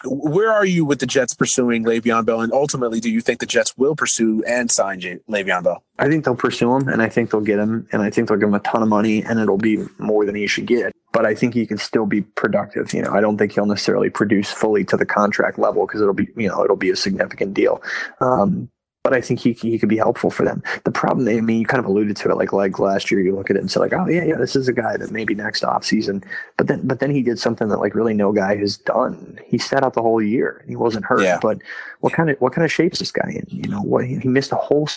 where 0.04 0.52
are 0.52 0.64
you 0.64 0.84
with 0.84 1.00
the 1.00 1.06
Jets 1.06 1.34
pursuing 1.34 1.84
Le'Veon 1.84 2.24
Bell, 2.24 2.40
and 2.40 2.52
ultimately, 2.52 3.00
do 3.00 3.10
you 3.10 3.20
think 3.20 3.40
the 3.40 3.46
Jets 3.46 3.76
will 3.76 3.96
pursue 3.96 4.42
and 4.44 4.70
sign 4.70 5.00
Le'Veon 5.00 5.64
Bell? 5.64 5.82
I 5.98 6.08
think 6.08 6.24
they'll 6.24 6.36
pursue 6.36 6.74
him, 6.74 6.88
and 6.88 7.02
I 7.02 7.08
think 7.08 7.30
they'll 7.30 7.40
get 7.40 7.58
him, 7.58 7.88
and 7.92 8.02
I 8.02 8.10
think 8.10 8.28
they'll 8.28 8.38
give 8.38 8.48
him 8.48 8.54
a 8.54 8.60
ton 8.60 8.82
of 8.82 8.88
money, 8.88 9.22
and 9.22 9.40
it'll 9.40 9.58
be 9.58 9.84
more 9.98 10.24
than 10.24 10.34
he 10.34 10.46
should 10.46 10.66
get. 10.66 10.92
But 11.12 11.24
I 11.24 11.34
think 11.34 11.54
he 11.54 11.66
can 11.66 11.78
still 11.78 12.04
be 12.04 12.22
productive. 12.22 12.92
You 12.92 13.02
know, 13.02 13.12
I 13.12 13.20
don't 13.20 13.38
think 13.38 13.52
he'll 13.52 13.66
necessarily 13.66 14.10
produce 14.10 14.50
fully 14.50 14.84
to 14.84 14.96
the 14.96 15.06
contract 15.06 15.58
level 15.58 15.86
because 15.86 16.02
it'll 16.02 16.14
be, 16.14 16.28
you 16.36 16.48
know, 16.48 16.62
it'll 16.62 16.76
be 16.76 16.90
a 16.90 16.96
significant 16.96 17.54
deal. 17.54 17.82
Um, 18.20 18.68
but 19.06 19.14
I 19.14 19.20
think 19.20 19.38
he 19.38 19.52
he 19.52 19.78
could 19.78 19.88
be 19.88 19.98
helpful 19.98 20.32
for 20.32 20.44
them. 20.44 20.64
The 20.82 20.90
problem, 20.90 21.28
I 21.28 21.40
mean, 21.40 21.60
you 21.60 21.64
kind 21.64 21.78
of 21.78 21.86
alluded 21.86 22.16
to 22.16 22.28
it, 22.28 22.36
like 22.36 22.52
like 22.52 22.80
last 22.80 23.08
year, 23.08 23.20
you 23.20 23.36
look 23.36 23.50
at 23.50 23.54
it 23.54 23.60
and 23.60 23.70
say 23.70 23.78
like, 23.78 23.92
oh 23.92 24.08
yeah, 24.08 24.24
yeah, 24.24 24.34
this 24.34 24.56
is 24.56 24.66
a 24.66 24.72
guy 24.72 24.96
that 24.96 25.12
maybe 25.12 25.32
next 25.32 25.62
off 25.62 25.84
season, 25.84 26.24
but 26.56 26.66
then 26.66 26.84
but 26.84 26.98
then 26.98 27.12
he 27.12 27.22
did 27.22 27.38
something 27.38 27.68
that 27.68 27.78
like 27.78 27.94
really 27.94 28.14
no 28.14 28.32
guy 28.32 28.56
has 28.56 28.76
done. 28.78 29.38
He 29.46 29.58
sat 29.58 29.84
out 29.84 29.94
the 29.94 30.02
whole 30.02 30.20
year. 30.20 30.56
And 30.60 30.68
he 30.68 30.74
wasn't 30.74 31.04
hurt, 31.04 31.22
yeah. 31.22 31.38
but 31.40 31.58
what 32.00 32.14
kind 32.14 32.30
of 32.30 32.36
what 32.38 32.52
kind 32.52 32.64
of 32.64 32.72
shape 32.72 32.94
is 32.94 32.98
this 32.98 33.12
guy 33.12 33.30
in? 33.30 33.46
You 33.48 33.68
know, 33.68 33.80
what 33.80 34.04
he, 34.04 34.16
he 34.16 34.26
missed 34.26 34.50
a 34.50 34.56
whole 34.56 34.88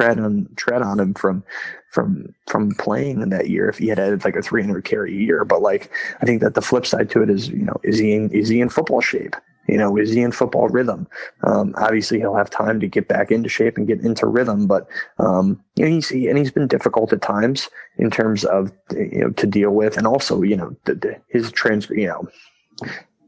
tread 0.00 0.18
on 0.18 0.48
tread 0.56 0.82
on 0.82 0.98
him 0.98 1.14
from 1.14 1.44
from 1.92 2.34
from 2.48 2.72
playing 2.72 3.22
in 3.22 3.28
that 3.28 3.48
year 3.48 3.68
if 3.68 3.78
he 3.78 3.86
had 3.86 3.98
had 3.98 4.24
like 4.24 4.34
a 4.34 4.42
300 4.42 4.84
carry 4.84 5.16
year 5.16 5.44
but 5.44 5.62
like 5.62 5.90
i 6.20 6.26
think 6.26 6.42
that 6.42 6.54
the 6.54 6.60
flip 6.60 6.84
side 6.84 7.08
to 7.08 7.22
it 7.22 7.30
is 7.30 7.48
you 7.48 7.64
know 7.64 7.80
is 7.82 7.96
he 7.98 8.12
in, 8.12 8.30
is 8.30 8.48
he 8.48 8.60
in 8.60 8.68
football 8.68 9.00
shape 9.00 9.34
You 9.68 9.76
know, 9.76 9.96
is 9.96 10.12
he 10.12 10.22
in 10.22 10.32
football 10.32 10.68
rhythm? 10.68 11.06
Um, 11.44 11.74
obviously, 11.78 12.18
he'll 12.18 12.36
have 12.36 12.50
time 12.50 12.80
to 12.80 12.86
get 12.86 13.08
back 13.08 13.30
into 13.30 13.48
shape 13.48 13.76
and 13.76 13.86
get 13.86 14.00
into 14.00 14.26
rhythm, 14.26 14.66
but 14.66 14.86
um, 15.18 15.62
you 15.76 15.84
know, 15.84 15.90
he's 15.90 16.08
he, 16.08 16.28
and 16.28 16.38
he's 16.38 16.50
been 16.50 16.68
difficult 16.68 17.12
at 17.12 17.22
times 17.22 17.68
in 17.98 18.10
terms 18.10 18.44
of 18.44 18.70
you 18.92 19.20
know 19.20 19.30
to 19.30 19.46
deal 19.46 19.70
with, 19.70 19.96
and 19.96 20.06
also 20.06 20.42
you 20.42 20.56
know 20.56 20.74
the, 20.84 20.94
the, 20.94 21.16
his 21.28 21.50
trans 21.52 21.88
you 21.90 22.06
know 22.06 22.28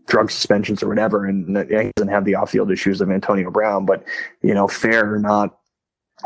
drug 0.06 0.30
suspensions 0.30 0.82
or 0.82 0.88
whatever, 0.88 1.26
and 1.26 1.56
he 1.56 1.92
doesn't 1.96 2.12
have 2.12 2.24
the 2.24 2.34
off-field 2.34 2.70
issues 2.70 3.00
of 3.00 3.10
Antonio 3.10 3.50
Brown. 3.50 3.84
But 3.84 4.04
you 4.42 4.54
know, 4.54 4.66
fair 4.66 5.14
or 5.14 5.18
not, 5.18 5.57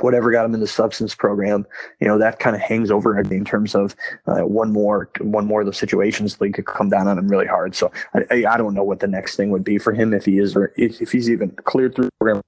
whatever 0.00 0.32
got 0.32 0.44
him 0.44 0.54
in 0.54 0.60
the 0.60 0.66
substance 0.66 1.14
program, 1.14 1.66
you 2.00 2.08
know, 2.08 2.18
that 2.18 2.38
kind 2.38 2.56
of 2.56 2.62
hangs 2.62 2.90
over 2.90 3.18
in 3.18 3.44
terms 3.44 3.74
of 3.74 3.94
uh, 4.26 4.40
one 4.40 4.72
more, 4.72 5.10
one 5.20 5.46
more 5.46 5.60
of 5.60 5.66
the 5.66 5.72
situations 5.72 6.40
league 6.40 6.54
could 6.54 6.66
come 6.66 6.88
down 6.88 7.08
on 7.08 7.18
him 7.18 7.28
really 7.28 7.46
hard. 7.46 7.74
So 7.74 7.92
I, 8.14 8.44
I 8.48 8.56
don't 8.56 8.74
know 8.74 8.84
what 8.84 9.00
the 9.00 9.06
next 9.06 9.36
thing 9.36 9.50
would 9.50 9.64
be 9.64 9.78
for 9.78 9.92
him 9.92 10.14
if 10.14 10.24
he 10.24 10.38
is, 10.38 10.56
or 10.56 10.72
if, 10.76 11.00
if 11.02 11.12
he's 11.12 11.28
even 11.28 11.50
cleared 11.50 11.94
through 11.94 12.06
the 12.06 12.12
program. 12.18 12.42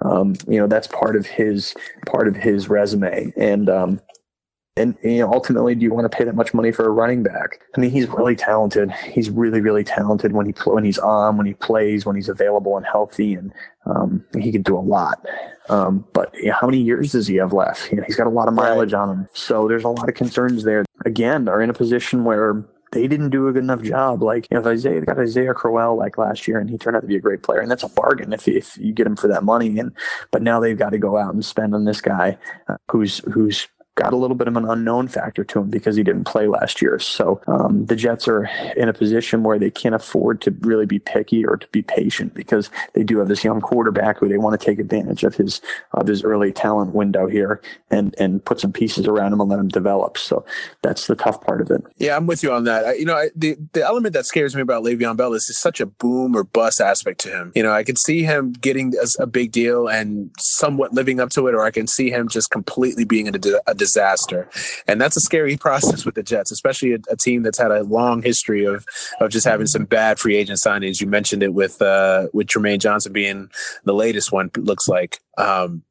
Um, 0.00 0.34
you 0.48 0.58
know, 0.58 0.66
that's 0.66 0.88
part 0.88 1.16
of 1.16 1.26
his, 1.26 1.74
part 2.06 2.26
of 2.28 2.34
his 2.34 2.68
resume. 2.68 3.32
And, 3.36 3.68
um, 3.68 4.00
and 4.76 4.96
you 5.02 5.18
know, 5.18 5.30
ultimately, 5.30 5.74
do 5.74 5.82
you 5.82 5.92
want 5.92 6.10
to 6.10 6.16
pay 6.16 6.24
that 6.24 6.34
much 6.34 6.54
money 6.54 6.72
for 6.72 6.86
a 6.86 6.90
running 6.90 7.22
back? 7.22 7.60
I 7.76 7.80
mean, 7.80 7.90
he's 7.90 8.08
really 8.08 8.34
talented. 8.34 8.90
He's 8.90 9.28
really, 9.28 9.60
really 9.60 9.84
talented 9.84 10.32
when 10.32 10.46
he 10.46 10.52
when 10.64 10.82
he's 10.82 10.98
on, 10.98 11.36
when 11.36 11.46
he 11.46 11.52
plays, 11.52 12.06
when 12.06 12.16
he's 12.16 12.30
available 12.30 12.78
and 12.78 12.86
healthy, 12.86 13.34
and 13.34 13.52
um, 13.84 14.24
he 14.38 14.50
can 14.50 14.62
do 14.62 14.76
a 14.76 14.80
lot. 14.80 15.26
Um, 15.68 16.06
but 16.14 16.34
you 16.34 16.46
know, 16.46 16.56
how 16.58 16.66
many 16.66 16.78
years 16.78 17.12
does 17.12 17.26
he 17.26 17.36
have 17.36 17.52
left? 17.52 17.90
You 17.90 17.98
know, 17.98 18.04
he's 18.06 18.16
got 18.16 18.26
a 18.26 18.30
lot 18.30 18.48
of 18.48 18.54
mileage 18.54 18.94
on 18.94 19.10
him, 19.10 19.28
so 19.34 19.68
there's 19.68 19.84
a 19.84 19.88
lot 19.88 20.08
of 20.08 20.14
concerns 20.14 20.64
there. 20.64 20.86
Again, 21.04 21.48
are 21.48 21.60
in 21.60 21.68
a 21.68 21.74
position 21.74 22.24
where 22.24 22.64
they 22.92 23.08
didn't 23.08 23.30
do 23.30 23.48
a 23.48 23.52
good 23.52 23.64
enough 23.64 23.82
job. 23.82 24.22
Like, 24.22 24.46
you 24.50 24.54
know, 24.54 24.60
if 24.60 24.66
Isaiah 24.66 25.00
got 25.02 25.18
Isaiah 25.18 25.54
Crowell 25.54 25.96
like 25.96 26.16
last 26.16 26.46
year 26.46 26.58
and 26.58 26.70
he 26.70 26.78
turned 26.78 26.96
out 26.96 27.00
to 27.00 27.06
be 27.06 27.16
a 27.16 27.20
great 27.20 27.42
player, 27.42 27.60
and 27.60 27.70
that's 27.70 27.82
a 27.82 27.88
bargain 27.88 28.32
if, 28.32 28.48
if 28.48 28.78
you 28.78 28.94
get 28.94 29.06
him 29.06 29.16
for 29.16 29.28
that 29.28 29.44
money. 29.44 29.78
And 29.78 29.92
but 30.30 30.40
now 30.40 30.60
they've 30.60 30.78
got 30.78 30.90
to 30.90 30.98
go 30.98 31.18
out 31.18 31.34
and 31.34 31.44
spend 31.44 31.74
on 31.74 31.84
this 31.84 32.00
guy 32.00 32.38
uh, 32.68 32.76
who's 32.90 33.18
who's 33.30 33.68
got 33.94 34.12
a 34.12 34.16
little 34.16 34.36
bit 34.36 34.48
of 34.48 34.56
an 34.56 34.64
unknown 34.68 35.06
factor 35.06 35.44
to 35.44 35.60
him 35.60 35.68
because 35.68 35.96
he 35.96 36.02
didn't 36.02 36.24
play 36.24 36.46
last 36.46 36.80
year. 36.80 36.98
So 36.98 37.42
um, 37.46 37.84
the 37.86 37.96
Jets 37.96 38.26
are 38.26 38.44
in 38.76 38.88
a 38.88 38.92
position 38.92 39.42
where 39.42 39.58
they 39.58 39.70
can't 39.70 39.94
afford 39.94 40.40
to 40.42 40.50
really 40.60 40.86
be 40.86 40.98
picky 40.98 41.44
or 41.44 41.58
to 41.58 41.66
be 41.68 41.82
patient 41.82 42.32
because 42.32 42.70
they 42.94 43.02
do 43.02 43.18
have 43.18 43.28
this 43.28 43.44
young 43.44 43.60
quarterback 43.60 44.18
who 44.18 44.28
they 44.28 44.38
want 44.38 44.58
to 44.58 44.64
take 44.64 44.78
advantage 44.78 45.24
of 45.24 45.34
his 45.34 45.60
of 45.92 46.06
his 46.06 46.24
early 46.24 46.52
talent 46.52 46.94
window 46.94 47.26
here 47.26 47.60
and 47.90 48.14
and 48.18 48.42
put 48.44 48.60
some 48.60 48.72
pieces 48.72 49.06
around 49.06 49.34
him 49.34 49.40
and 49.40 49.50
let 49.50 49.58
him 49.58 49.68
develop. 49.68 50.16
So 50.16 50.44
that's 50.80 51.06
the 51.06 51.14
tough 51.14 51.42
part 51.42 51.60
of 51.60 51.70
it. 51.70 51.82
Yeah, 51.98 52.16
I'm 52.16 52.26
with 52.26 52.42
you 52.42 52.52
on 52.52 52.64
that. 52.64 52.86
I, 52.86 52.94
you 52.94 53.04
know, 53.04 53.16
I, 53.16 53.28
the 53.36 53.56
the 53.72 53.84
element 53.84 54.14
that 54.14 54.24
scares 54.24 54.56
me 54.56 54.62
about 54.62 54.84
Le'Veon 54.84 55.18
Bell 55.18 55.34
is 55.34 55.46
such 55.58 55.80
a 55.80 55.86
boom 55.86 56.34
or 56.34 56.44
bust 56.44 56.80
aspect 56.80 57.20
to 57.22 57.28
him. 57.28 57.52
You 57.54 57.62
know, 57.62 57.72
I 57.72 57.84
can 57.84 57.96
see 57.96 58.22
him 58.22 58.52
getting 58.52 58.94
a, 58.96 59.22
a 59.24 59.26
big 59.26 59.52
deal 59.52 59.86
and 59.86 60.30
somewhat 60.38 60.94
living 60.94 61.20
up 61.20 61.28
to 61.30 61.46
it, 61.48 61.54
or 61.54 61.62
I 61.62 61.70
can 61.70 61.86
see 61.86 62.10
him 62.10 62.28
just 62.28 62.50
completely 62.50 63.04
being 63.04 63.28
a, 63.28 63.32
a 63.66 63.74
disaster. 63.82 64.48
And 64.86 65.00
that's 65.00 65.16
a 65.16 65.20
scary 65.20 65.56
process 65.66 66.04
with 66.04 66.14
the 66.14 66.22
Jets, 66.22 66.52
especially 66.52 66.92
a, 66.92 66.98
a, 67.10 67.16
team 67.16 67.42
that's 67.42 67.58
had 67.58 67.70
a 67.70 67.82
long 67.82 68.22
history 68.22 68.64
of 68.64 68.86
of 69.20 69.30
just 69.30 69.46
having 69.46 69.66
some 69.66 69.84
bad 69.84 70.18
free 70.18 70.36
agent 70.36 70.58
signings. 70.64 71.00
You 71.00 71.06
mentioned 71.06 71.42
it 71.42 71.54
with 71.54 71.82
uh, 71.82 72.28
with 72.32 72.46
Trumaine 72.46 72.80
Johnson 72.80 73.12
being 73.12 73.50
the 73.84 73.94
latest 73.94 74.32
one. 74.32 74.50
Looks 74.56 74.88
like. 74.88 75.20
Um, 75.38 75.82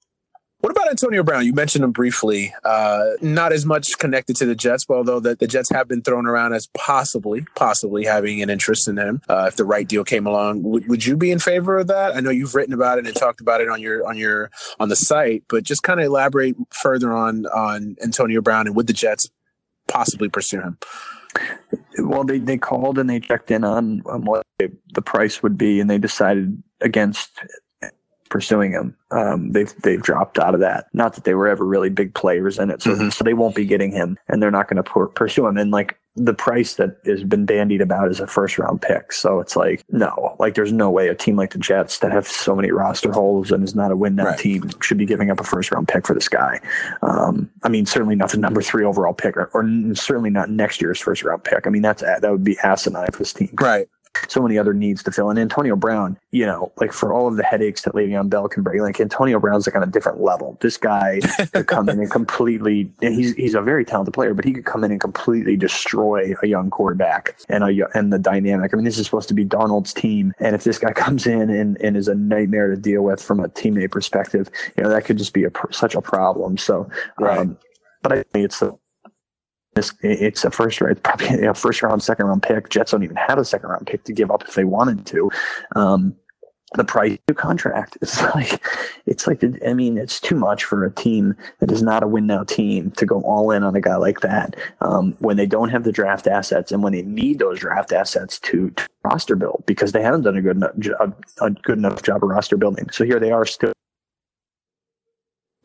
what 0.62 0.71
about 0.71 0.89
Antonio 0.89 1.24
Brown? 1.24 1.45
You 1.45 1.54
mentioned 1.54 1.84
him 1.84 1.91
briefly. 1.91 2.54
Uh, 2.63 3.12
not 3.21 3.52
as 3.52 3.65
much 3.65 3.97
connected 3.97 4.36
to 4.38 4.45
the 4.45 4.56
Jets, 4.56 4.86
but 4.86 4.95
although 4.95 5.19
the, 5.19 5.36
the 5.36 5.47
Jets 5.47 5.69
have 5.71 5.88
been 5.88 6.02
thrown 6.02 6.26
around 6.26 6.54
as 6.54 6.67
possibly, 6.78 7.45
possibly 7.56 8.06
having 8.06 8.41
an 8.41 8.50
interest 8.50 8.88
in 8.88 8.97
him 8.97 9.21
uh, 9.28 9.45
if 9.47 9.56
the 9.56 9.65
right 9.65 9.88
deal 9.88 10.04
came 10.04 10.28
along. 10.28 10.62
W- 10.63 10.88
would 10.88 11.06
you 11.06 11.17
be 11.17 11.32
in 11.32 11.39
favor 11.39 11.78
of 11.78 11.88
that? 11.88 12.15
I 12.15 12.19
know 12.19 12.30
you've 12.30 12.56
written 12.56 12.74
about 12.74 13.00
it 13.00 13.08
and 13.08 13.15
talked 13.15 13.41
about 13.41 13.62
it 13.62 13.69
on 13.69 13.82
your 13.82 14.08
on 14.08 14.17
your 14.17 14.52
on 14.80 14.89
the 14.89 14.95
site, 14.95 15.43
but 15.50 15.63
just 15.63 15.84
kind 15.84 16.00
of 16.00 16.06
elaborate 16.06 16.56
further 16.71 17.12
on 17.12 17.45
on 17.47 17.95
Antonio 18.04 18.41
Brown 18.41 18.67
and 18.67 18.76
would 18.76 18.88
the 18.88 18.93
Jets 18.93 19.30
possibly 19.88 20.30
pursue 20.30 20.62
him? 20.62 20.78
Well, 21.97 22.24
they, 22.24 22.39
they 22.39 22.58
called 22.58 22.97
and 22.97 23.10
they 23.10 23.19
checked 23.19 23.52
in 23.52 23.63
on, 23.63 24.02
on 24.06 24.26
what 24.26 24.45
the 24.60 25.02
price 25.02 25.41
would 25.41 25.58
be, 25.58 25.80
and 25.80 25.89
they 25.89 25.97
decided 25.97 26.62
against 26.82 27.32
pursuing 28.32 28.72
him. 28.72 28.96
Um, 29.12 29.52
they've 29.52 29.72
they've 29.84 30.02
dropped 30.02 30.39
out 30.39 30.56
of 30.56 30.62
that. 30.62 30.88
Not 30.94 31.13
that 31.13 31.26
they 31.26 31.36
were 31.36 31.48
ever 31.48 31.63
really 31.63 31.89
big 31.89 32.15
players 32.15 32.58
in 32.58 32.72
it, 32.72 32.82
so, 32.82 32.91
mm-hmm. 32.91 33.10
so 33.10 33.24
they 33.24 33.36
won't 33.36 33.56
be 33.56 33.65
getting 33.65 33.91
him, 33.91 34.17
and 34.28 34.41
they're 34.41 34.50
not 34.50 34.67
going 34.67 34.82
to 34.82 35.08
pursue 35.10 35.46
him. 35.46 35.58
And 35.58 35.70
like 35.70 36.00
the 36.15 36.34
price 36.34 36.76
that 36.76 36.98
has 37.06 37.24
been 37.24 37.46
bandied 37.46 37.82
about 37.82 38.10
is 38.10 38.20
a 38.20 38.28
first 38.28 38.58
round 38.58 38.82
pick, 38.82 39.12
so 39.12 39.39
it's 39.39 39.56
like 39.56 39.84
no, 39.89 40.36
like 40.39 40.56
there's 40.56 40.72
no 40.72 40.89
way 40.89 41.10
a 41.10 41.15
team 41.15 41.36
like 41.36 41.52
the 41.52 41.60
Jets 41.60 42.00
that 42.00 42.12
have 42.12 42.26
so 42.26 42.56
many 42.56 42.72
roster 42.72 43.12
holes 43.12 43.52
and 43.52 43.63
is 43.63 43.76
not 43.76 43.91
a 43.91 43.96
win 43.96 44.15
now 44.15 44.26
right. 44.26 44.39
team 44.39 44.70
should 44.82 44.98
be 44.98 45.06
giving 45.06 45.30
up 45.30 45.39
a 45.39 45.44
first 45.44 45.70
round 45.72 45.88
pick 45.88 46.08
for 46.08 46.13
this 46.13 46.30
guy. 46.30 46.60
Um, 47.02 47.52
I 47.63 47.70
mean, 47.70 47.86
certainly 47.86 48.15
not 48.15 48.32
the 48.32 48.38
number 48.38 48.62
three 48.62 48.86
overall 48.86 49.13
pick, 49.13 49.36
or, 49.36 49.52
or 49.54 49.63
certainly 49.94 50.30
not 50.30 50.50
next 50.50 50.82
year's 50.82 51.00
first 51.00 51.24
round 51.24 51.44
pick. 51.44 51.67
I 51.67 51.70
mean, 51.70 51.82
that's 51.82 52.02
that 52.02 52.24
would 52.24 52.46
be 52.46 52.58
asinine 52.63 53.12
for 53.12 53.20
this 53.20 53.34
team. 53.34 53.54
Right 53.60 53.88
so 54.28 54.41
many 54.41 54.58
other 54.58 54.74
needs 54.74 55.04
to 55.04 55.12
fill. 55.12 55.30
And 55.30 55.39
Antonio 55.39 55.76
Brown, 55.76 56.17
you 56.32 56.45
know, 56.45 56.71
like 56.78 56.93
for 56.93 57.13
all 57.13 57.28
of 57.28 57.38
the 57.38 57.43
headaches 57.43 57.82
that 57.84 57.93
Le'Veon 57.93 58.30
Bell 58.30 58.47
can 58.47 58.63
bring, 58.63 58.82
like 58.82 59.00
Antonio 59.00 59.39
Brown's 59.39 59.67
like 59.67 59.76
on 59.76 59.84
a 59.84 59.88
different 59.88 60.21
level. 60.21 60.58
This 60.62 60.78
guy 60.78 61.19
could 61.54 61.67
come 61.67 61.89
in 61.89 62.00
and 62.00 62.10
completely, 62.10 62.91
and 63.02 63.13
he's 63.13 63.34
he's 63.36 63.56
a 63.56 63.62
very 63.62 63.86
talented 63.86 64.13
player, 64.13 64.34
but 64.34 64.45
he 64.45 64.54
could 64.54 64.65
come 64.65 64.84
in 64.84 64.91
and 64.91 65.00
completely 65.00 65.56
destroy 65.56 66.34
a 66.41 66.47
young 66.47 66.69
quarterback 66.69 67.36
and 67.50 67.63
a 67.63 67.89
and 67.97 68.12
the 68.12 68.19
dynamic. 68.19 68.74
I 68.74 68.76
mean, 68.76 68.86
this 68.86 68.97
is 68.97 69.06
supposed 69.06 69.28
to 69.30 69.34
be 69.34 69.45
Darnold's 69.45 69.93
team, 69.93 70.34
and 70.39 70.56
if 70.56 70.63
this 70.63 70.78
guy 70.78 70.91
comes 71.02 71.26
in 71.28 71.50
and, 71.50 71.80
and 71.82 71.97
is 71.97 72.08
a 72.08 72.15
nightmare 72.15 72.69
to 72.69 72.78
deal 72.78 73.04
with 73.04 73.21
from 73.21 73.39
a 73.39 73.50
teammate 73.50 73.91
perspective, 73.91 74.50
you 74.78 74.84
know, 74.84 74.89
that 74.89 75.06
could 75.06 75.17
just 75.17 75.34
be 75.34 75.45
a 75.45 75.52
such 75.71 75.95
a 75.95 76.02
problem. 76.02 76.58
So, 76.58 76.89
right. 77.19 77.38
um, 77.38 77.58
but 78.02 78.12
I 78.12 78.24
think 78.34 78.45
it's 78.45 78.60
the 78.60 78.78
this, 79.73 79.93
it's 80.01 80.43
a 80.43 80.51
first 80.51 80.81
round, 80.81 81.01
probably 81.03 81.45
a 81.45 81.53
first 81.53 81.81
round, 81.81 82.03
second 82.03 82.25
round 82.25 82.43
pick. 82.43 82.69
Jets 82.69 82.91
don't 82.91 83.03
even 83.03 83.15
have 83.15 83.38
a 83.38 83.45
second 83.45 83.69
round 83.69 83.88
pick 83.88 84.03
to 84.05 84.13
give 84.13 84.31
up 84.31 84.43
if 84.47 84.55
they 84.55 84.65
wanted 84.65 85.05
to. 85.07 85.31
Um, 85.75 86.15
the 86.75 86.84
price 86.84 87.17
of 87.27 87.36
contract 87.36 87.97
it's 88.01 88.21
like 88.36 88.65
it's 89.05 89.27
like 89.27 89.43
i 89.65 89.73
mean 89.73 89.97
it's 89.97 90.19
too 90.19 90.36
much 90.36 90.63
for 90.63 90.86
a 90.86 90.91
team 90.93 91.36
that 91.60 91.71
is 91.71 91.81
not 91.81 92.03
a 92.03 92.07
win 92.07 92.27
now 92.27 92.43
team 92.43 92.91
to 92.91 93.05
go 93.05 93.21
all 93.21 93.51
in 93.51 93.63
on 93.63 93.75
a 93.75 93.81
guy 93.81 93.95
like 93.95 94.21
that 94.21 94.55
um, 94.79 95.13
when 95.19 95.38
they 95.38 95.45
don't 95.45 95.69
have 95.69 95.84
the 95.84 95.91
draft 95.91 96.27
assets 96.27 96.71
and 96.71 96.81
when 96.81 96.93
they 96.93 97.01
need 97.01 97.39
those 97.39 97.60
draft 97.60 97.91
assets 97.91 98.39
to, 98.39 98.69
to 98.71 98.88
roster 99.03 99.36
build 99.36 99.63
because 99.65 99.91
they 99.91 100.01
haven't 100.01 100.21
done 100.21 100.38
a 100.38 100.41
good 100.41 100.55
enough 100.55 100.77
job, 100.79 101.15
a 101.41 101.49
good 101.49 101.77
enough 101.77 102.01
job 102.03 102.23
of 102.23 102.29
roster 102.29 102.57
building 102.57 102.89
so 102.89 103.03
here 103.03 103.19
they 103.19 103.31
are 103.31 103.45
still 103.45 103.73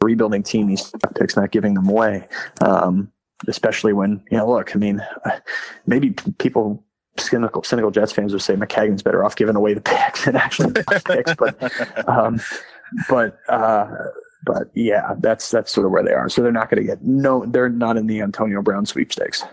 rebuilding 0.02 0.42
team 0.42 0.66
these 0.66 0.92
picks 1.14 1.36
not 1.36 1.50
giving 1.50 1.74
them 1.74 1.88
away 1.88 2.26
um, 2.62 3.10
especially 3.48 3.92
when 3.92 4.22
you 4.30 4.38
know, 4.38 4.50
look, 4.50 4.74
I 4.74 4.78
mean, 4.78 5.02
maybe 5.86 6.10
people 6.38 6.84
cynical 7.18 7.62
cynical 7.62 7.90
Jets 7.90 8.12
fans 8.12 8.32
would 8.32 8.42
say 8.42 8.54
Maccagnan's 8.54 9.02
better 9.02 9.24
off 9.24 9.36
giving 9.36 9.56
away 9.56 9.74
the 9.74 9.80
picks 9.80 10.24
than 10.24 10.36
actually 10.36 10.72
picks, 10.72 11.34
but 11.34 12.08
um, 12.08 12.40
but 13.08 13.38
uh, 13.48 13.88
but 14.44 14.68
yeah, 14.74 15.14
that's 15.18 15.50
that's 15.50 15.72
sort 15.72 15.86
of 15.86 15.92
where 15.92 16.02
they 16.02 16.12
are. 16.12 16.28
So 16.28 16.42
they're 16.42 16.52
not 16.52 16.70
going 16.70 16.82
to 16.82 16.86
get 16.86 17.02
no, 17.02 17.44
they're 17.46 17.68
not 17.68 17.96
in 17.96 18.06
the 18.06 18.20
Antonio 18.20 18.62
Brown 18.62 18.86
sweepstakes. 18.86 19.44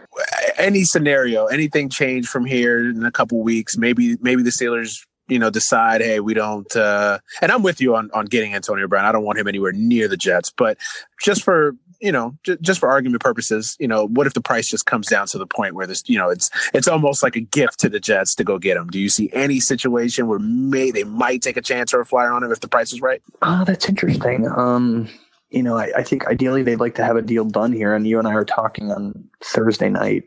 Any 0.57 0.83
scenario, 0.83 1.47
anything 1.47 1.89
change 1.89 2.27
from 2.27 2.45
here 2.45 2.89
in 2.89 3.03
a 3.03 3.11
couple 3.11 3.41
weeks? 3.41 3.77
Maybe 3.77 4.17
maybe 4.21 4.43
the 4.43 4.51
Steelers 4.51 4.95
you 5.29 5.39
know 5.39 5.49
decide 5.49 6.01
hey 6.01 6.19
we 6.19 6.33
don't 6.33 6.75
uh 6.75 7.17
and 7.41 7.49
i'm 7.49 7.63
with 7.63 7.79
you 7.79 7.95
on 7.95 8.11
on 8.13 8.25
getting 8.25 8.53
antonio 8.53 8.89
brown 8.89 9.05
i 9.05 9.11
don't 9.11 9.23
want 9.23 9.39
him 9.39 9.47
anywhere 9.47 9.71
near 9.71 10.09
the 10.09 10.17
jets 10.17 10.51
but 10.57 10.77
just 11.23 11.43
for 11.43 11.77
you 12.03 12.11
know, 12.11 12.37
j- 12.43 12.57
just 12.59 12.81
for 12.81 12.89
argument 12.89 13.23
purposes, 13.23 13.77
you 13.79 13.87
know, 13.87 14.07
what 14.07 14.27
if 14.27 14.33
the 14.33 14.41
price 14.41 14.67
just 14.67 14.85
comes 14.85 15.07
down 15.07 15.25
to 15.27 15.37
the 15.37 15.47
point 15.47 15.73
where 15.73 15.87
this, 15.87 16.03
you 16.05 16.17
know, 16.19 16.29
it's 16.29 16.49
it's 16.73 16.87
almost 16.87 17.23
like 17.23 17.37
a 17.37 17.39
gift 17.39 17.79
to 17.79 17.87
the 17.87 17.99
Jets 17.99 18.35
to 18.35 18.43
go 18.43 18.59
get 18.59 18.75
him. 18.75 18.89
Do 18.89 18.99
you 18.99 19.07
see 19.07 19.29
any 19.31 19.61
situation 19.61 20.27
where 20.27 20.39
may 20.39 20.91
they 20.91 21.05
might 21.05 21.41
take 21.41 21.55
a 21.55 21.61
chance 21.61 21.93
or 21.93 22.01
a 22.01 22.05
flyer 22.05 22.31
on 22.31 22.43
him 22.43 22.51
if 22.51 22.59
the 22.59 22.67
price 22.67 22.91
is 22.91 23.01
right? 23.01 23.21
Oh, 23.41 23.63
that's 23.63 23.87
interesting. 23.87 24.45
Um, 24.49 25.07
you 25.49 25.63
know, 25.63 25.77
I, 25.77 25.91
I 25.97 26.03
think 26.03 26.27
ideally 26.27 26.61
they'd 26.61 26.75
like 26.75 26.95
to 26.95 27.05
have 27.05 27.15
a 27.15 27.21
deal 27.21 27.45
done 27.45 27.71
here, 27.71 27.95
and 27.95 28.05
you 28.05 28.19
and 28.19 28.27
I 28.27 28.33
are 28.33 28.45
talking 28.45 28.91
on 28.91 29.29
Thursday 29.41 29.89
night. 29.89 30.23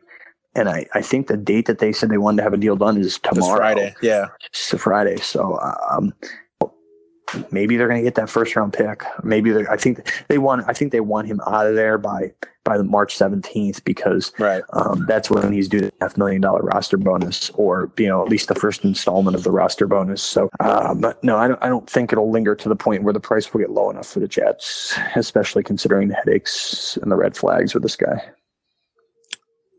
And 0.54 0.70
I, 0.70 0.86
I 0.94 1.02
think 1.02 1.26
the 1.26 1.36
date 1.36 1.66
that 1.66 1.80
they 1.80 1.92
said 1.92 2.08
they 2.08 2.16
wanted 2.16 2.38
to 2.38 2.42
have 2.44 2.54
a 2.54 2.56
deal 2.56 2.76
done 2.76 2.96
is 2.96 3.18
tomorrow. 3.18 3.52
It's 3.52 3.58
Friday, 3.58 3.94
yeah. 4.00 4.28
It's 4.46 4.74
Friday. 4.82 5.16
So 5.16 5.58
um, 5.90 6.14
maybe 7.50 7.76
they're 7.76 7.88
going 7.88 8.00
to 8.00 8.04
get 8.04 8.14
that 8.16 8.30
first 8.30 8.54
round 8.56 8.72
pick. 8.72 9.02
Maybe 9.22 9.54
I 9.68 9.76
think 9.76 10.12
they 10.28 10.38
want. 10.38 10.64
I 10.68 10.72
think 10.72 10.92
they 10.92 11.00
want 11.00 11.26
him 11.26 11.40
out 11.46 11.66
of 11.66 11.74
there 11.74 11.98
by 11.98 12.32
by 12.64 12.76
the 12.76 12.84
March 12.84 13.16
seventeenth 13.16 13.84
because 13.84 14.32
right. 14.38 14.62
um, 14.72 15.06
that's 15.06 15.30
when 15.30 15.52
he's 15.52 15.68
due 15.68 15.80
the 15.80 15.92
half 16.00 16.16
million 16.16 16.40
dollar 16.40 16.60
roster 16.60 16.96
bonus, 16.96 17.50
or 17.50 17.90
you 17.96 18.08
know 18.08 18.22
at 18.22 18.28
least 18.28 18.48
the 18.48 18.54
first 18.54 18.84
installment 18.84 19.36
of 19.36 19.44
the 19.44 19.50
roster 19.50 19.86
bonus. 19.86 20.22
So, 20.22 20.50
um, 20.60 21.00
but 21.00 21.22
no, 21.22 21.36
I 21.36 21.48
don't. 21.48 21.62
I 21.62 21.68
don't 21.68 21.88
think 21.88 22.12
it'll 22.12 22.30
linger 22.30 22.54
to 22.54 22.68
the 22.68 22.76
point 22.76 23.02
where 23.02 23.14
the 23.14 23.20
price 23.20 23.52
will 23.52 23.60
get 23.60 23.70
low 23.70 23.90
enough 23.90 24.08
for 24.08 24.20
the 24.20 24.28
Jets, 24.28 24.98
especially 25.14 25.62
considering 25.62 26.08
the 26.08 26.14
headaches 26.14 26.98
and 27.00 27.10
the 27.10 27.16
red 27.16 27.36
flags 27.36 27.74
with 27.74 27.82
this 27.82 27.96
guy. 27.96 28.22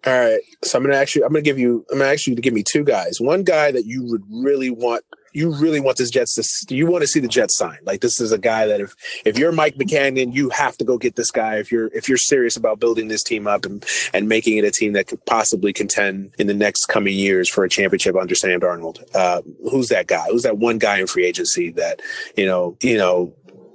All 0.05 0.13
right, 0.13 0.41
so 0.63 0.77
I'm 0.77 0.85
gonna 0.85 0.95
actually 0.95 1.23
I'm 1.23 1.33
gonna 1.33 1.41
give 1.41 1.59
you 1.59 1.85
I'm 1.91 1.99
gonna 1.99 2.15
you 2.25 2.35
to 2.35 2.41
give 2.41 2.53
me 2.53 2.63
two 2.63 2.83
guys. 2.83 3.19
One 3.19 3.43
guy 3.43 3.71
that 3.71 3.85
you 3.85 4.05
would 4.05 4.23
really 4.29 4.69
want 4.69 5.03
you 5.37 5.53
really 5.53 5.79
want 5.79 5.97
this 5.97 6.09
Jets 6.09 6.33
to 6.33 6.75
you 6.75 6.87
want 6.87 7.03
to 7.03 7.07
see 7.07 7.19
the 7.19 7.27
Jets 7.27 7.55
sign. 7.55 7.77
Like 7.83 8.01
this 8.01 8.19
is 8.19 8.31
a 8.31 8.39
guy 8.39 8.65
that 8.65 8.81
if 8.81 8.95
if 9.23 9.37
you're 9.37 9.51
Mike 9.51 9.75
Maccagnan, 9.75 10.33
you 10.33 10.49
have 10.49 10.75
to 10.77 10.83
go 10.83 10.97
get 10.97 11.15
this 11.15 11.29
guy. 11.29 11.57
If 11.57 11.71
you're 11.71 11.87
if 11.93 12.09
you're 12.09 12.17
serious 12.17 12.57
about 12.57 12.79
building 12.79 13.07
this 13.07 13.21
team 13.21 13.45
up 13.45 13.63
and 13.63 13.85
and 14.15 14.27
making 14.27 14.57
it 14.57 14.65
a 14.65 14.71
team 14.71 14.93
that 14.93 15.05
could 15.05 15.23
possibly 15.27 15.73
contend 15.73 16.33
in 16.39 16.47
the 16.47 16.55
next 16.55 16.87
coming 16.87 17.13
years 17.13 17.47
for 17.49 17.63
a 17.63 17.69
championship 17.69 18.15
under 18.15 18.33
Sam 18.33 18.59
Darnold, 18.59 19.03
uh, 19.13 19.43
who's 19.69 19.89
that 19.89 20.07
guy? 20.07 20.25
Who's 20.31 20.41
that 20.41 20.57
one 20.57 20.79
guy 20.79 20.97
in 20.97 21.05
free 21.05 21.25
agency 21.25 21.69
that 21.73 22.01
you 22.35 22.47
know 22.47 22.75
you 22.81 22.97
know 22.97 23.31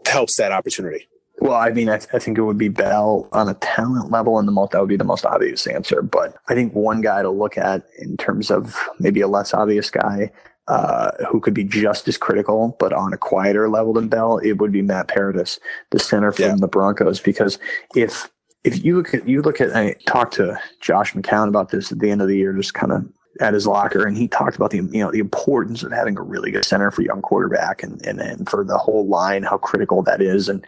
helps 0.08 0.36
that 0.38 0.50
opportunity? 0.50 1.06
Well, 1.38 1.54
I 1.54 1.70
mean, 1.70 1.88
I, 1.88 1.98
th- 1.98 2.10
I, 2.12 2.18
think 2.18 2.38
it 2.38 2.42
would 2.42 2.58
be 2.58 2.68
Bell 2.68 3.28
on 3.32 3.48
a 3.48 3.54
talent 3.54 4.12
level, 4.12 4.38
and 4.38 4.46
the 4.46 4.52
most 4.52 4.72
that 4.72 4.80
would 4.80 4.88
be 4.88 4.96
the 4.96 5.02
most 5.02 5.24
obvious 5.24 5.66
answer. 5.66 6.02
But 6.02 6.36
I 6.48 6.54
think 6.54 6.74
one 6.74 7.00
guy 7.00 7.22
to 7.22 7.30
look 7.30 7.56
at 7.56 7.84
in 7.98 8.16
terms 8.16 8.50
of 8.50 8.76
maybe 9.00 9.20
a 9.20 9.28
less 9.28 9.54
obvious 9.54 9.90
guy 9.90 10.30
uh, 10.68 11.10
who 11.28 11.40
could 11.40 11.54
be 11.54 11.64
just 11.64 12.06
as 12.08 12.16
critical, 12.16 12.76
but 12.78 12.92
on 12.92 13.12
a 13.12 13.18
quieter 13.18 13.68
level 13.68 13.92
than 13.92 14.08
Bell, 14.08 14.38
it 14.38 14.52
would 14.54 14.72
be 14.72 14.82
Matt 14.82 15.08
Paradis, 15.08 15.58
the 15.90 15.98
center 15.98 16.32
from 16.32 16.44
yeah. 16.44 16.56
the 16.58 16.68
Broncos. 16.68 17.20
Because 17.20 17.58
if 17.96 18.30
if 18.64 18.84
you 18.84 18.96
look 18.96 19.12
at 19.12 19.28
you 19.28 19.42
look 19.42 19.60
at 19.60 19.74
I 19.74 19.94
talked 20.06 20.34
to 20.34 20.58
Josh 20.80 21.14
McCown 21.14 21.48
about 21.48 21.70
this 21.70 21.90
at 21.90 21.98
the 21.98 22.10
end 22.10 22.22
of 22.22 22.28
the 22.28 22.36
year, 22.36 22.52
just 22.52 22.74
kind 22.74 22.92
of 22.92 23.04
at 23.40 23.54
his 23.54 23.66
locker, 23.66 24.06
and 24.06 24.16
he 24.16 24.28
talked 24.28 24.54
about 24.54 24.70
the 24.70 24.76
you 24.76 25.02
know 25.02 25.10
the 25.10 25.18
importance 25.18 25.82
of 25.82 25.90
having 25.90 26.16
a 26.16 26.22
really 26.22 26.50
good 26.52 26.64
center 26.64 26.90
for 26.90 27.02
young 27.02 27.22
quarterback 27.22 27.82
and 27.82 28.04
and, 28.06 28.20
and 28.20 28.48
for 28.48 28.64
the 28.64 28.78
whole 28.78 29.06
line, 29.06 29.42
how 29.42 29.58
critical 29.58 30.02
that 30.02 30.22
is, 30.22 30.48
and 30.48 30.64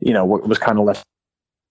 you 0.00 0.12
know 0.12 0.24
what 0.24 0.48
was 0.48 0.58
kind 0.58 0.78
of 0.78 0.84
left 0.84 1.04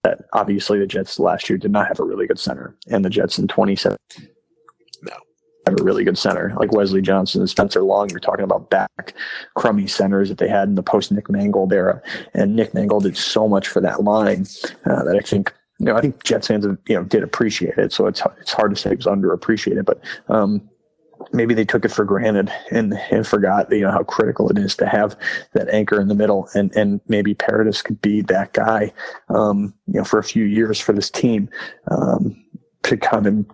that 0.04 0.20
obviously 0.32 0.78
the 0.78 0.86
Jets 0.86 1.18
last 1.18 1.50
year 1.50 1.58
did 1.58 1.72
not 1.72 1.88
have 1.88 1.98
a 1.98 2.04
really 2.04 2.28
good 2.28 2.38
center, 2.38 2.76
and 2.86 3.04
the 3.04 3.10
Jets 3.10 3.36
in 3.36 3.48
27 3.48 3.96
no 4.16 4.37
have 5.70 5.80
a 5.80 5.82
really 5.82 6.04
good 6.04 6.18
center 6.18 6.52
like 6.58 6.72
Wesley 6.72 7.02
Johnson 7.02 7.40
and 7.40 7.50
Spencer 7.50 7.82
Long. 7.82 8.08
You're 8.10 8.20
talking 8.20 8.44
about 8.44 8.70
back 8.70 9.14
crummy 9.54 9.86
centers 9.86 10.28
that 10.28 10.38
they 10.38 10.48
had 10.48 10.68
in 10.68 10.74
the 10.74 10.82
post 10.82 11.12
Nick 11.12 11.30
Mangold 11.30 11.72
era, 11.72 12.00
and 12.34 12.56
Nick 12.56 12.74
Mangold 12.74 13.04
did 13.04 13.16
so 13.16 13.48
much 13.48 13.68
for 13.68 13.80
that 13.80 14.02
line 14.02 14.46
uh, 14.86 15.04
that 15.04 15.16
I 15.16 15.20
think 15.20 15.52
you 15.78 15.86
know 15.86 15.96
I 15.96 16.00
think 16.00 16.24
Jets 16.24 16.48
fans 16.48 16.64
have, 16.64 16.78
you 16.86 16.96
know 16.96 17.04
did 17.04 17.22
appreciate 17.22 17.78
it. 17.78 17.92
So 17.92 18.06
it's 18.06 18.22
it's 18.40 18.52
hard 18.52 18.70
to 18.70 18.76
say 18.76 18.92
it 18.92 18.98
was 18.98 19.06
underappreciated, 19.06 19.84
but 19.84 20.00
um, 20.28 20.68
maybe 21.32 21.54
they 21.54 21.64
took 21.64 21.84
it 21.84 21.90
for 21.90 22.04
granted 22.04 22.50
and, 22.70 22.94
and 23.10 23.26
forgot 23.26 23.70
you 23.70 23.80
know 23.80 23.90
how 23.90 24.02
critical 24.02 24.48
it 24.50 24.58
is 24.58 24.76
to 24.76 24.86
have 24.86 25.16
that 25.52 25.68
anchor 25.70 26.00
in 26.00 26.08
the 26.08 26.14
middle 26.14 26.48
and 26.54 26.74
and 26.76 27.00
maybe 27.08 27.34
Paradis 27.34 27.82
could 27.82 28.00
be 28.00 28.22
that 28.22 28.52
guy 28.52 28.92
um, 29.28 29.74
you 29.86 29.94
know 29.94 30.04
for 30.04 30.18
a 30.18 30.24
few 30.24 30.44
years 30.44 30.80
for 30.80 30.92
this 30.92 31.10
team 31.10 31.48
um, 31.90 32.44
to 32.84 32.96
come 32.96 33.26
and 33.26 33.44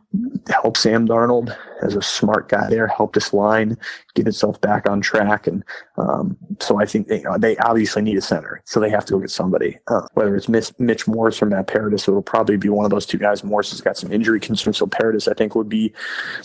help 0.49 0.77
Sam 0.77 1.09
Darnold 1.09 1.57
as 1.83 1.97
a 1.97 2.03
smart 2.03 2.49
guy 2.49 2.69
there, 2.69 2.87
help 2.87 3.15
this 3.15 3.33
line 3.33 3.77
get 4.15 4.29
itself 4.29 4.61
back 4.61 4.89
on 4.89 5.01
track. 5.01 5.47
And 5.47 5.65
um, 5.97 6.37
so 6.61 6.81
I 6.81 6.87
think 6.87 7.09
they, 7.09 7.19
you 7.19 7.25
know, 7.25 7.39
they 7.39 7.57
obviously 7.59 8.03
need 8.03 8.17
a 8.17 8.23
center, 8.23 8.63
so 8.65 8.81
they 8.81 8.91
have 8.91 9.05
to 9.07 9.15
go 9.15 9.19
get 9.19 9.31
somebody. 9.31 9.79
Uh, 9.89 10.03
whether 10.15 10.37
it's 10.37 10.49
Mitch, 10.49 10.73
Mitch 10.79 11.09
Morse 11.09 11.43
or 11.43 11.47
Matt 11.47 11.67
Paradis, 11.67 12.07
it 12.07 12.13
will 12.13 12.23
probably 12.23 12.57
be 12.57 12.69
one 12.69 12.85
of 12.85 12.91
those 12.91 13.07
two 13.07 13.19
guys. 13.19 13.43
Morse 13.43 13.71
has 13.71 13.81
got 13.81 13.97
some 13.97 14.13
injury 14.13 14.41
concerns, 14.41 14.79
so 14.79 14.87
Paradis 14.87 15.27
I 15.27 15.35
think 15.35 15.55
would 15.55 15.69
be 15.69 15.93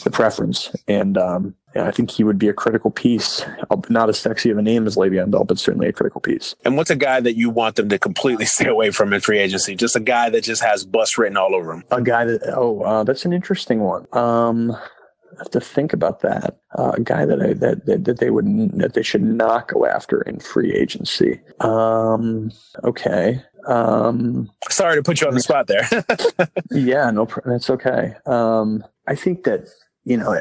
the 0.03 0.11
preference. 0.11 0.73
And 0.87 1.17
um, 1.17 1.55
yeah, 1.75 1.87
I 1.87 1.91
think 1.91 2.09
he 2.09 2.23
would 2.23 2.39
be 2.39 2.47
a 2.47 2.53
critical 2.53 2.89
piece. 2.89 3.45
Not 3.89 4.09
as 4.09 4.17
sexy 4.17 4.49
of 4.49 4.57
a 4.57 4.61
name 4.61 4.87
as 4.87 4.95
Le'Veon 4.95 5.29
Bell, 5.29 5.43
but 5.43 5.59
certainly 5.59 5.87
a 5.87 5.93
critical 5.93 6.19
piece. 6.19 6.55
And 6.65 6.75
what's 6.77 6.89
a 6.89 6.95
guy 6.95 7.19
that 7.19 7.35
you 7.35 7.49
want 7.49 7.75
them 7.75 7.89
to 7.89 7.99
completely 7.99 8.45
stay 8.47 8.67
away 8.67 8.89
from 8.91 9.13
in 9.13 9.21
free 9.21 9.37
agency? 9.37 9.75
Just 9.75 9.95
a 9.95 9.99
guy 9.99 10.29
that 10.31 10.43
just 10.43 10.63
has 10.63 10.83
bust 10.83 11.17
written 11.17 11.37
all 11.37 11.53
over 11.53 11.73
him. 11.73 11.83
A 11.91 12.01
guy 12.01 12.25
that 12.25 12.41
oh, 12.55 12.81
uh, 12.81 13.03
that's 13.03 13.25
an 13.25 13.33
interesting 13.33 13.81
one. 13.81 14.07
Um, 14.13 14.71
I 14.71 15.43
have 15.43 15.51
to 15.51 15.61
think 15.61 15.93
about 15.93 16.21
that. 16.21 16.59
Uh, 16.75 16.93
a 16.97 17.01
guy 17.01 17.25
that 17.25 17.39
I 17.39 17.53
that, 17.53 17.85
that, 17.85 18.03
that 18.05 18.19
they 18.19 18.31
would 18.31 18.45
that 18.79 18.95
they 18.95 19.03
should 19.03 19.23
not 19.23 19.67
go 19.67 19.85
after 19.85 20.21
in 20.23 20.39
free 20.39 20.73
agency. 20.73 21.39
Um, 21.59 22.51
okay. 22.83 23.43
Um, 23.67 24.49
Sorry 24.69 24.95
to 24.95 25.03
put 25.03 25.21
you 25.21 25.27
on 25.27 25.35
the 25.35 25.41
spot 25.41 25.67
there. 25.67 25.87
yeah, 26.71 27.11
no, 27.11 27.27
that's 27.45 27.69
okay. 27.69 28.15
Um, 28.25 28.83
I 29.07 29.13
think 29.13 29.43
that 29.43 29.67
you 30.03 30.17
know. 30.17 30.35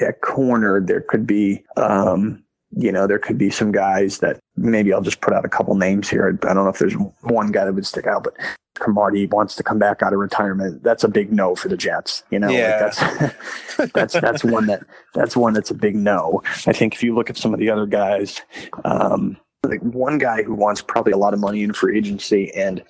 At 0.00 0.20
corner, 0.20 0.80
there 0.80 1.00
could 1.00 1.26
be, 1.26 1.64
um, 1.76 2.42
you 2.76 2.90
know, 2.90 3.06
there 3.06 3.18
could 3.18 3.36
be 3.36 3.50
some 3.50 3.72
guys 3.72 4.18
that 4.18 4.38
maybe 4.56 4.92
I'll 4.92 5.02
just 5.02 5.20
put 5.20 5.34
out 5.34 5.44
a 5.44 5.48
couple 5.48 5.74
names 5.74 6.08
here. 6.08 6.38
I 6.42 6.54
don't 6.54 6.64
know 6.64 6.68
if 6.68 6.78
there's 6.78 6.94
one 7.20 7.52
guy 7.52 7.64
that 7.64 7.74
would 7.74 7.86
stick 7.86 8.06
out, 8.06 8.24
but 8.24 8.34
Cromartie 8.78 9.26
wants 9.26 9.54
to 9.56 9.62
come 9.62 9.78
back 9.78 10.02
out 10.02 10.12
of 10.12 10.18
retirement. 10.18 10.82
That's 10.82 11.04
a 11.04 11.08
big 11.08 11.32
no 11.32 11.54
for 11.54 11.68
the 11.68 11.76
Jets. 11.76 12.24
You 12.30 12.38
know, 12.38 12.48
yeah. 12.48 12.90
Like 12.90 12.96
that's 12.96 13.32
that's 13.92 14.14
that's 14.14 14.44
one 14.44 14.66
that 14.66 14.84
that's 15.14 15.36
one 15.36 15.52
that's 15.52 15.70
a 15.70 15.74
big 15.74 15.94
no. 15.94 16.42
I 16.66 16.72
think 16.72 16.94
if 16.94 17.02
you 17.02 17.14
look 17.14 17.28
at 17.28 17.36
some 17.36 17.52
of 17.52 17.60
the 17.60 17.70
other 17.70 17.86
guys, 17.86 18.40
um, 18.84 19.36
like 19.64 19.80
one 19.82 20.18
guy 20.18 20.42
who 20.42 20.54
wants 20.54 20.80
probably 20.82 21.12
a 21.12 21.18
lot 21.18 21.34
of 21.34 21.40
money 21.40 21.62
in 21.62 21.72
free 21.72 21.96
agency 21.98 22.50
and 22.54 22.82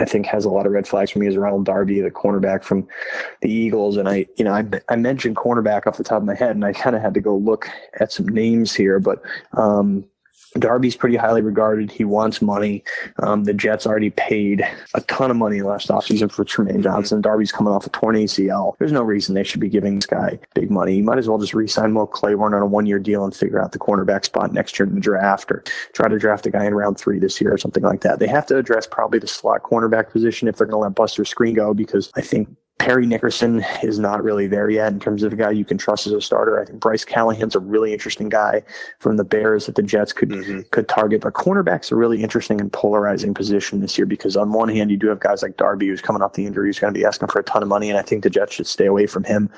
I 0.00 0.04
think 0.04 0.26
has 0.26 0.44
a 0.44 0.50
lot 0.50 0.66
of 0.66 0.72
red 0.72 0.88
flags 0.88 1.10
for 1.10 1.18
me 1.18 1.26
is 1.26 1.36
Ronald 1.36 1.64
Darby, 1.64 2.00
the 2.00 2.10
cornerback 2.10 2.64
from 2.64 2.86
the 3.40 3.50
Eagles. 3.50 3.96
And 3.96 4.08
I, 4.08 4.26
you 4.36 4.44
know, 4.44 4.52
I, 4.52 4.64
I 4.88 4.96
mentioned 4.96 5.36
cornerback 5.36 5.86
off 5.86 5.96
the 5.96 6.04
top 6.04 6.18
of 6.18 6.24
my 6.24 6.34
head, 6.34 6.50
and 6.50 6.64
I 6.64 6.72
kind 6.72 6.96
of 6.96 7.02
had 7.02 7.14
to 7.14 7.20
go 7.20 7.36
look 7.36 7.68
at 8.00 8.12
some 8.12 8.26
names 8.26 8.74
here, 8.74 8.98
but 8.98 9.22
um, 9.52 10.04
Darby's 10.58 10.94
pretty 10.94 11.16
highly 11.16 11.42
regarded. 11.42 11.90
He 11.90 12.04
wants 12.04 12.40
money. 12.40 12.84
Um, 13.18 13.44
the 13.44 13.52
Jets 13.52 13.86
already 13.86 14.10
paid 14.10 14.66
a 14.94 15.00
ton 15.02 15.30
of 15.30 15.36
money 15.36 15.62
last 15.62 15.88
offseason 15.88 16.30
for 16.30 16.44
Trumaine 16.44 16.82
Johnson. 16.82 17.20
Darby's 17.20 17.50
coming 17.50 17.72
off 17.72 17.86
a 17.86 17.90
torn 17.90 18.14
ACL. 18.14 18.76
There's 18.78 18.92
no 18.92 19.02
reason 19.02 19.34
they 19.34 19.42
should 19.42 19.60
be 19.60 19.68
giving 19.68 19.96
this 19.96 20.06
guy 20.06 20.38
big 20.54 20.70
money. 20.70 20.96
You 20.96 21.02
might 21.02 21.18
as 21.18 21.28
well 21.28 21.38
just 21.38 21.54
re-sign 21.54 21.94
Will 21.94 22.06
Claiborne 22.06 22.54
on 22.54 22.62
a 22.62 22.66
one-year 22.66 23.00
deal 23.00 23.24
and 23.24 23.34
figure 23.34 23.60
out 23.60 23.72
the 23.72 23.80
cornerback 23.80 24.24
spot 24.24 24.52
next 24.52 24.78
year 24.78 24.86
in 24.86 24.94
the 24.94 25.00
draft, 25.00 25.50
or 25.50 25.64
try 25.92 26.08
to 26.08 26.18
draft 26.18 26.46
a 26.46 26.50
guy 26.50 26.64
in 26.64 26.74
round 26.74 26.98
three 26.98 27.18
this 27.18 27.40
year 27.40 27.52
or 27.52 27.58
something 27.58 27.82
like 27.82 28.02
that. 28.02 28.20
They 28.20 28.28
have 28.28 28.46
to 28.46 28.56
address 28.56 28.86
probably 28.86 29.18
the 29.18 29.26
slot 29.26 29.64
cornerback 29.64 30.10
position 30.10 30.46
if 30.46 30.56
they're 30.56 30.66
going 30.66 30.80
to 30.80 30.84
let 30.84 30.94
Buster 30.94 31.24
Skrine 31.24 31.56
go 31.56 31.74
because 31.74 32.12
I 32.14 32.20
think 32.20 32.48
Parry 32.78 33.06
Nickerson 33.06 33.64
is 33.82 33.98
not 33.98 34.22
really 34.22 34.46
there 34.46 34.68
yet 34.68 34.92
in 34.92 35.00
terms 35.00 35.22
of 35.22 35.32
a 35.32 35.36
guy 35.36 35.50
you 35.50 35.64
can 35.64 35.78
trust 35.78 36.06
as 36.06 36.12
a 36.12 36.20
starter. 36.20 36.60
I 36.60 36.64
think 36.64 36.80
Bryce 36.80 37.04
Callahan's 37.04 37.54
a 37.54 37.60
really 37.60 37.92
interesting 37.92 38.28
guy 38.28 38.62
from 38.98 39.16
the 39.16 39.24
Bears 39.24 39.66
that 39.66 39.76
the 39.76 39.82
Jets 39.82 40.12
could 40.12 40.30
mm-hmm. 40.30 40.60
could 40.70 40.88
target. 40.88 41.20
But 41.20 41.34
cornerback's 41.34 41.92
a 41.92 41.96
really 41.96 42.22
interesting 42.22 42.60
and 42.60 42.72
polarizing 42.72 43.32
position 43.32 43.80
this 43.80 43.96
year 43.96 44.06
because 44.06 44.36
on 44.36 44.52
one 44.52 44.68
hand 44.68 44.90
you 44.90 44.96
do 44.96 45.08
have 45.08 45.20
guys 45.20 45.42
like 45.42 45.56
Darby 45.56 45.86
who's 45.86 46.02
coming 46.02 46.20
off 46.20 46.34
the 46.34 46.46
injury 46.46 46.68
who's 46.68 46.78
going 46.78 46.92
to 46.92 46.98
be 46.98 47.06
asking 47.06 47.28
for 47.28 47.38
a 47.38 47.44
ton 47.44 47.62
of 47.62 47.68
money, 47.68 47.88
and 47.88 47.98
I 47.98 48.02
think 48.02 48.22
the 48.22 48.30
Jets 48.30 48.54
should 48.54 48.66
stay 48.66 48.86
away 48.86 49.06
from 49.06 49.24
him. 49.24 49.48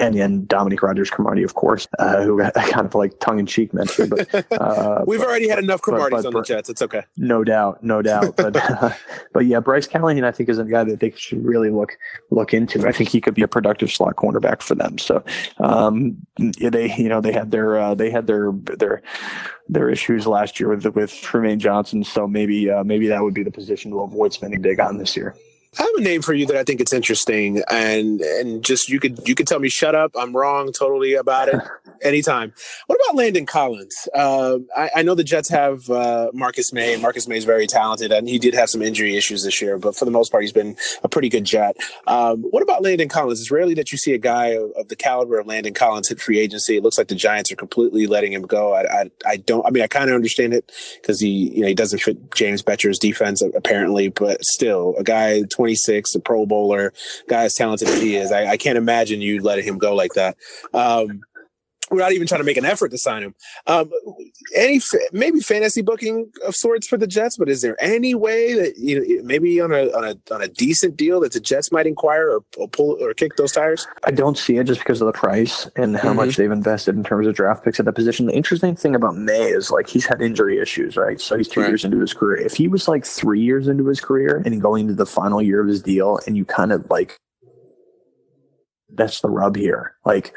And 0.00 0.16
then 0.16 0.44
Dominique 0.46 0.82
Rodgers 0.82 1.10
Cromartie, 1.10 1.44
of 1.44 1.54
course, 1.54 1.86
uh, 1.98 2.22
who 2.22 2.38
got 2.42 2.54
kind 2.54 2.86
of 2.86 2.94
like 2.94 3.18
tongue 3.20 3.38
in 3.38 3.46
cheek 3.46 3.72
mentioned. 3.72 4.10
But 4.10 4.52
uh, 4.52 5.04
we've 5.06 5.22
already 5.22 5.48
had 5.48 5.58
enough 5.58 5.80
Cromarties 5.80 6.26
on 6.26 6.32
the 6.32 6.42
Jets. 6.42 6.68
It's 6.68 6.82
okay. 6.82 7.02
No 7.16 7.44
doubt, 7.44 7.82
no 7.82 8.02
doubt. 8.02 8.36
But 8.36 8.56
uh, 8.56 8.90
but 9.32 9.46
yeah, 9.46 9.60
Bryce 9.60 9.86
Callahan 9.86 10.24
I 10.24 10.32
think 10.32 10.48
is 10.48 10.58
a 10.58 10.64
guy 10.64 10.84
that 10.84 11.00
they 11.00 11.12
should 11.12 11.44
really 11.44 11.70
look 11.70 11.96
look 12.30 12.52
into. 12.52 12.63
I 12.84 12.92
think 12.92 13.08
he 13.10 13.20
could 13.20 13.34
be 13.34 13.42
a 13.42 13.48
productive 13.48 13.90
slot 13.90 14.16
cornerback 14.16 14.62
for 14.62 14.74
them. 14.74 14.98
So 14.98 15.24
um, 15.58 16.26
they 16.36 16.94
you 16.96 17.08
know 17.08 17.20
they 17.20 17.32
had 17.32 17.50
their 17.50 17.78
uh, 17.78 17.94
they 17.94 18.10
had 18.10 18.26
their 18.26 18.52
their 18.52 19.02
their 19.68 19.90
issues 19.90 20.26
last 20.26 20.60
year 20.60 20.68
with 20.68 20.84
with 20.94 21.10
Trumaine 21.10 21.58
Johnson. 21.58 22.04
So 22.04 22.26
maybe 22.26 22.70
uh, 22.70 22.84
maybe 22.84 23.06
that 23.08 23.22
would 23.22 23.34
be 23.34 23.42
the 23.42 23.50
position 23.50 23.90
to 23.90 24.00
avoid 24.00 24.32
spending 24.32 24.60
big 24.60 24.80
on 24.80 24.98
this 24.98 25.16
year. 25.16 25.34
I 25.78 25.82
have 25.82 25.90
a 25.96 26.00
name 26.00 26.22
for 26.22 26.34
you 26.34 26.46
that 26.46 26.56
I 26.56 26.64
think 26.64 26.80
it's 26.80 26.92
interesting, 26.92 27.62
and 27.70 28.20
and 28.20 28.64
just 28.64 28.88
you 28.88 29.00
could 29.00 29.26
you 29.26 29.34
could 29.34 29.46
tell 29.46 29.58
me 29.58 29.68
shut 29.68 29.94
up, 29.94 30.12
I'm 30.18 30.36
wrong 30.36 30.72
totally 30.72 31.14
about 31.14 31.48
it 31.48 31.60
anytime. 32.02 32.52
What 32.86 32.98
about 33.02 33.16
Landon 33.16 33.46
Collins? 33.46 33.96
Uh, 34.14 34.58
I, 34.76 34.90
I, 34.96 35.02
know 35.02 35.14
the 35.14 35.24
Jets 35.24 35.48
have 35.48 35.88
uh, 35.88 36.30
Marcus 36.34 36.72
Maye. 36.72 36.96
Marcus 36.96 37.26
Maye 37.26 37.38
is 37.38 37.44
very 37.44 37.66
talented, 37.66 38.12
and 38.12 38.28
he 38.28 38.38
did 38.38 38.54
have 38.54 38.68
some 38.68 38.82
injury 38.82 39.16
issues 39.16 39.44
this 39.44 39.62
year, 39.62 39.78
but 39.78 39.96
for 39.96 40.04
the 40.04 40.10
most 40.10 40.30
part, 40.30 40.42
he's 40.42 40.52
been 40.52 40.76
a 41.02 41.08
pretty 41.08 41.28
good 41.28 41.44
Jet. 41.44 41.76
Um, 42.06 42.42
what 42.42 42.62
about 42.62 42.82
Landon 42.82 43.08
Collins? 43.08 43.40
It's 43.40 43.50
rarely 43.50 43.74
that 43.74 43.90
you 43.90 43.98
see 43.98 44.12
a 44.12 44.18
guy 44.18 44.48
of, 44.48 44.70
of, 44.72 44.88
the 44.88 44.96
caliber 44.96 45.38
of 45.38 45.46
Landon 45.46 45.72
Collins 45.72 46.08
hit 46.08 46.20
free 46.20 46.38
agency. 46.38 46.76
It 46.76 46.82
looks 46.82 46.98
like 46.98 47.08
the 47.08 47.14
Giants 47.14 47.50
are 47.50 47.56
completely 47.56 48.06
letting 48.06 48.32
him 48.32 48.42
go. 48.42 48.74
I 48.74 48.84
I, 48.84 49.10
I 49.26 49.36
don't. 49.38 49.66
I 49.66 49.70
mean, 49.70 49.82
I 49.82 49.86
kind 49.86 50.10
of 50.10 50.14
understand 50.14 50.52
it 50.52 50.70
because 51.00 51.20
he 51.20 51.54
you 51.54 51.62
know 51.62 51.68
he 51.68 51.74
doesn't 51.74 52.00
fit 52.00 52.34
James 52.34 52.62
Bettcher's 52.62 52.98
defense 52.98 53.42
apparently, 53.42 54.08
but 54.08 54.44
still, 54.44 54.94
a 54.98 55.02
guy. 55.02 55.42
20 55.54 55.63
26, 55.64 56.14
a 56.14 56.20
Pro 56.20 56.44
Bowler, 56.44 56.92
guy 57.26 57.44
as 57.44 57.54
talented 57.54 57.88
as 57.88 58.02
he 58.02 58.16
is. 58.16 58.30
I, 58.30 58.48
I 58.48 58.56
can't 58.58 58.76
imagine 58.76 59.22
you 59.22 59.40
letting 59.40 59.64
him 59.64 59.78
go 59.78 59.94
like 59.94 60.12
that. 60.12 60.36
Um, 60.74 61.24
we're 61.90 61.98
not 61.98 62.12
even 62.12 62.26
trying 62.26 62.40
to 62.40 62.44
make 62.44 62.56
an 62.56 62.64
effort 62.64 62.90
to 62.90 62.98
sign 62.98 63.22
him. 63.22 63.34
Um, 63.66 63.90
any 64.56 64.80
maybe 65.12 65.40
fantasy 65.40 65.82
booking 65.82 66.30
of 66.46 66.54
sorts 66.54 66.86
for 66.86 66.96
the 66.96 67.06
Jets, 67.06 67.36
but 67.36 67.48
is 67.48 67.62
there 67.62 67.76
any 67.82 68.14
way 68.14 68.54
that 68.54 68.78
you 68.78 69.00
know 69.00 69.22
maybe 69.22 69.60
on 69.60 69.72
a 69.72 69.90
on 69.92 70.04
a 70.04 70.34
on 70.34 70.42
a 70.42 70.48
decent 70.48 70.96
deal 70.96 71.20
that 71.20 71.32
the 71.32 71.40
Jets 71.40 71.70
might 71.70 71.86
inquire 71.86 72.30
or, 72.30 72.44
or 72.56 72.68
pull 72.68 72.96
or 73.02 73.12
kick 73.14 73.36
those 73.36 73.52
tires? 73.52 73.86
I 74.04 74.10
don't 74.10 74.38
see 74.38 74.56
it 74.56 74.64
just 74.64 74.80
because 74.80 75.00
of 75.00 75.06
the 75.06 75.12
price 75.12 75.68
and 75.76 75.96
how 75.96 76.08
mm-hmm. 76.08 76.16
much 76.16 76.36
they've 76.36 76.50
invested 76.50 76.96
in 76.96 77.04
terms 77.04 77.26
of 77.26 77.34
draft 77.34 77.64
picks 77.64 77.78
at 77.78 77.86
the 77.86 77.92
position. 77.92 78.26
The 78.26 78.34
interesting 78.34 78.76
thing 78.76 78.94
about 78.94 79.16
Maye 79.16 79.50
is 79.50 79.70
like 79.70 79.88
he's 79.88 80.06
had 80.06 80.22
injury 80.22 80.58
issues, 80.58 80.96
right? 80.96 81.20
So 81.20 81.36
he's 81.36 81.48
two 81.48 81.60
right. 81.60 81.68
years 81.68 81.84
into 81.84 82.00
his 82.00 82.14
career. 82.14 82.40
If 82.40 82.54
he 82.54 82.68
was 82.68 82.88
like 82.88 83.04
three 83.04 83.40
years 83.40 83.68
into 83.68 83.86
his 83.86 84.00
career 84.00 84.42
and 84.44 84.60
going 84.60 84.82
into 84.82 84.94
the 84.94 85.06
final 85.06 85.42
year 85.42 85.60
of 85.60 85.68
his 85.68 85.82
deal, 85.82 86.18
and 86.26 86.36
you 86.36 86.44
kind 86.44 86.72
of 86.72 86.88
like 86.90 87.18
that's 88.96 89.20
the 89.20 89.30
rub 89.30 89.56
here. 89.56 89.96
Like 90.04 90.34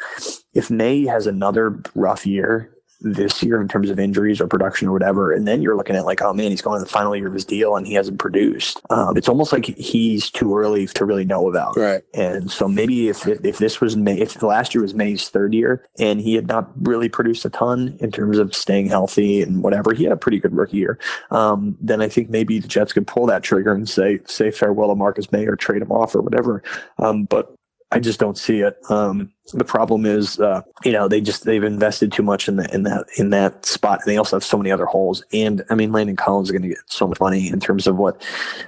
if 0.53 0.70
Maye 0.70 1.05
has 1.05 1.28
another 1.28 1.82
rough 1.95 2.26
year, 2.26 2.78
this 3.01 3.43
year 3.43 3.62
in 3.62 3.68
terms 3.68 3.89
of 3.89 3.99
injuries 3.99 4.41
or 4.41 4.47
production 4.47 4.88
or 4.88 4.91
whatever. 4.91 5.32
And 5.32 5.47
then 5.47 5.62
you're 5.62 5.76
looking 5.76 5.95
at 5.95 6.05
like, 6.05 6.22
oh 6.22 6.34
man, 6.34 6.49
he's 6.49 6.62
going 6.62 6.80
to 6.80 6.84
the 6.84 6.89
final 6.89 7.16
year 7.16 7.28
of 7.28 7.34
his 7.34 7.45
deal 7.45 7.76
and 7.76 7.86
he 7.86 7.93
hasn't 7.93 8.20
produced. 8.20 8.82
Um, 8.89 9.16
it's 9.16 9.30
almost 9.30 9.53
like 9.53 9.66
he's 9.66 10.32
too 10.32 10.58
early 10.58 10.88
to 10.88 11.05
really 11.05 11.26
know 11.26 11.49
about. 11.49 11.78
Right. 11.78 12.03
And 12.14 12.51
so 12.51 12.68
maybe 12.68 13.10
if, 13.10 13.28
if, 13.28 13.43
if 13.45 13.58
this 13.60 13.80
was 13.80 13.95
Maye, 13.95 14.20
if 14.20 14.36
the 14.36 14.47
last 14.47 14.74
year 14.74 14.82
was 14.82 14.95
Maye's 14.95 15.30
third 15.30 15.53
year 15.53 15.86
and 15.99 16.20
he 16.20 16.36
had 16.36 16.47
not 16.47 16.72
really 16.88 17.10
produced 17.10 17.45
a 17.45 17.49
ton 17.49 17.97
in 17.99 18.12
terms 18.12 18.39
of 18.39 18.55
staying 18.55 18.88
healthy 18.88 19.41
and 19.41 19.62
whatever, 19.62 19.93
he 19.93 20.03
had 20.03 20.14
a 20.14 20.18
pretty 20.18 20.39
good 20.39 20.55
rookie 20.55 20.78
year. 20.78 20.97
Um, 21.30 21.78
then 21.80 22.01
I 22.01 22.10
think 22.10 22.30
maybe 22.30 22.60
the 22.60 22.68
Jets 22.68 22.93
could 22.93 23.05
pull 23.05 23.28
that 23.28 23.43
trigger 23.43 23.74
and 23.74 23.88
say, 23.88 24.20
say 24.26 24.49
farewell 24.49 24.89
to 24.89 24.95
Marcus 24.95 25.32
Maye 25.32 25.45
or 25.45 25.55
trade 25.55 25.82
him 25.82 25.91
off 25.91 26.16
or 26.16 26.22
whatever. 26.22 26.64
Um, 26.97 27.26
but 27.26 27.57
I 27.91 27.99
just 27.99 28.19
don't 28.19 28.38
see 28.38 28.61
it. 28.61 28.77
Um, 28.89 29.33
the 29.54 29.64
problem 29.64 30.06
is, 30.06 30.39
uh, 30.39 30.62
you 30.84 30.91
know, 30.91 31.08
they 31.08 31.22
just 31.22 31.45
they've 31.45 31.64
invested 31.64 32.12
too 32.12 32.24
much 32.24 32.48
in 32.48 32.58
that 32.58 32.74
in 32.74 32.84
that 32.84 33.06
in 33.18 33.30
that 33.30 33.66
spot, 33.66 34.00
and 34.02 34.12
they 34.12 34.18
also 34.18 34.36
have 34.36 34.43
so 34.43 34.58
many 34.58 34.72
other 34.72 34.86
holes. 34.86 35.24
And 35.32 35.64
I 35.70 35.76
mean, 35.76 35.91
Landon 35.91 36.16
Collins 36.16 36.48
is 36.48 36.52
going 36.52 36.64
to 36.64 36.70
get 36.70 36.80
so 36.88 37.08
much 37.08 37.20
money 37.20 37.48
in 37.48 37.60
terms 37.60 37.88
of 37.88 37.98
what 37.98 38.22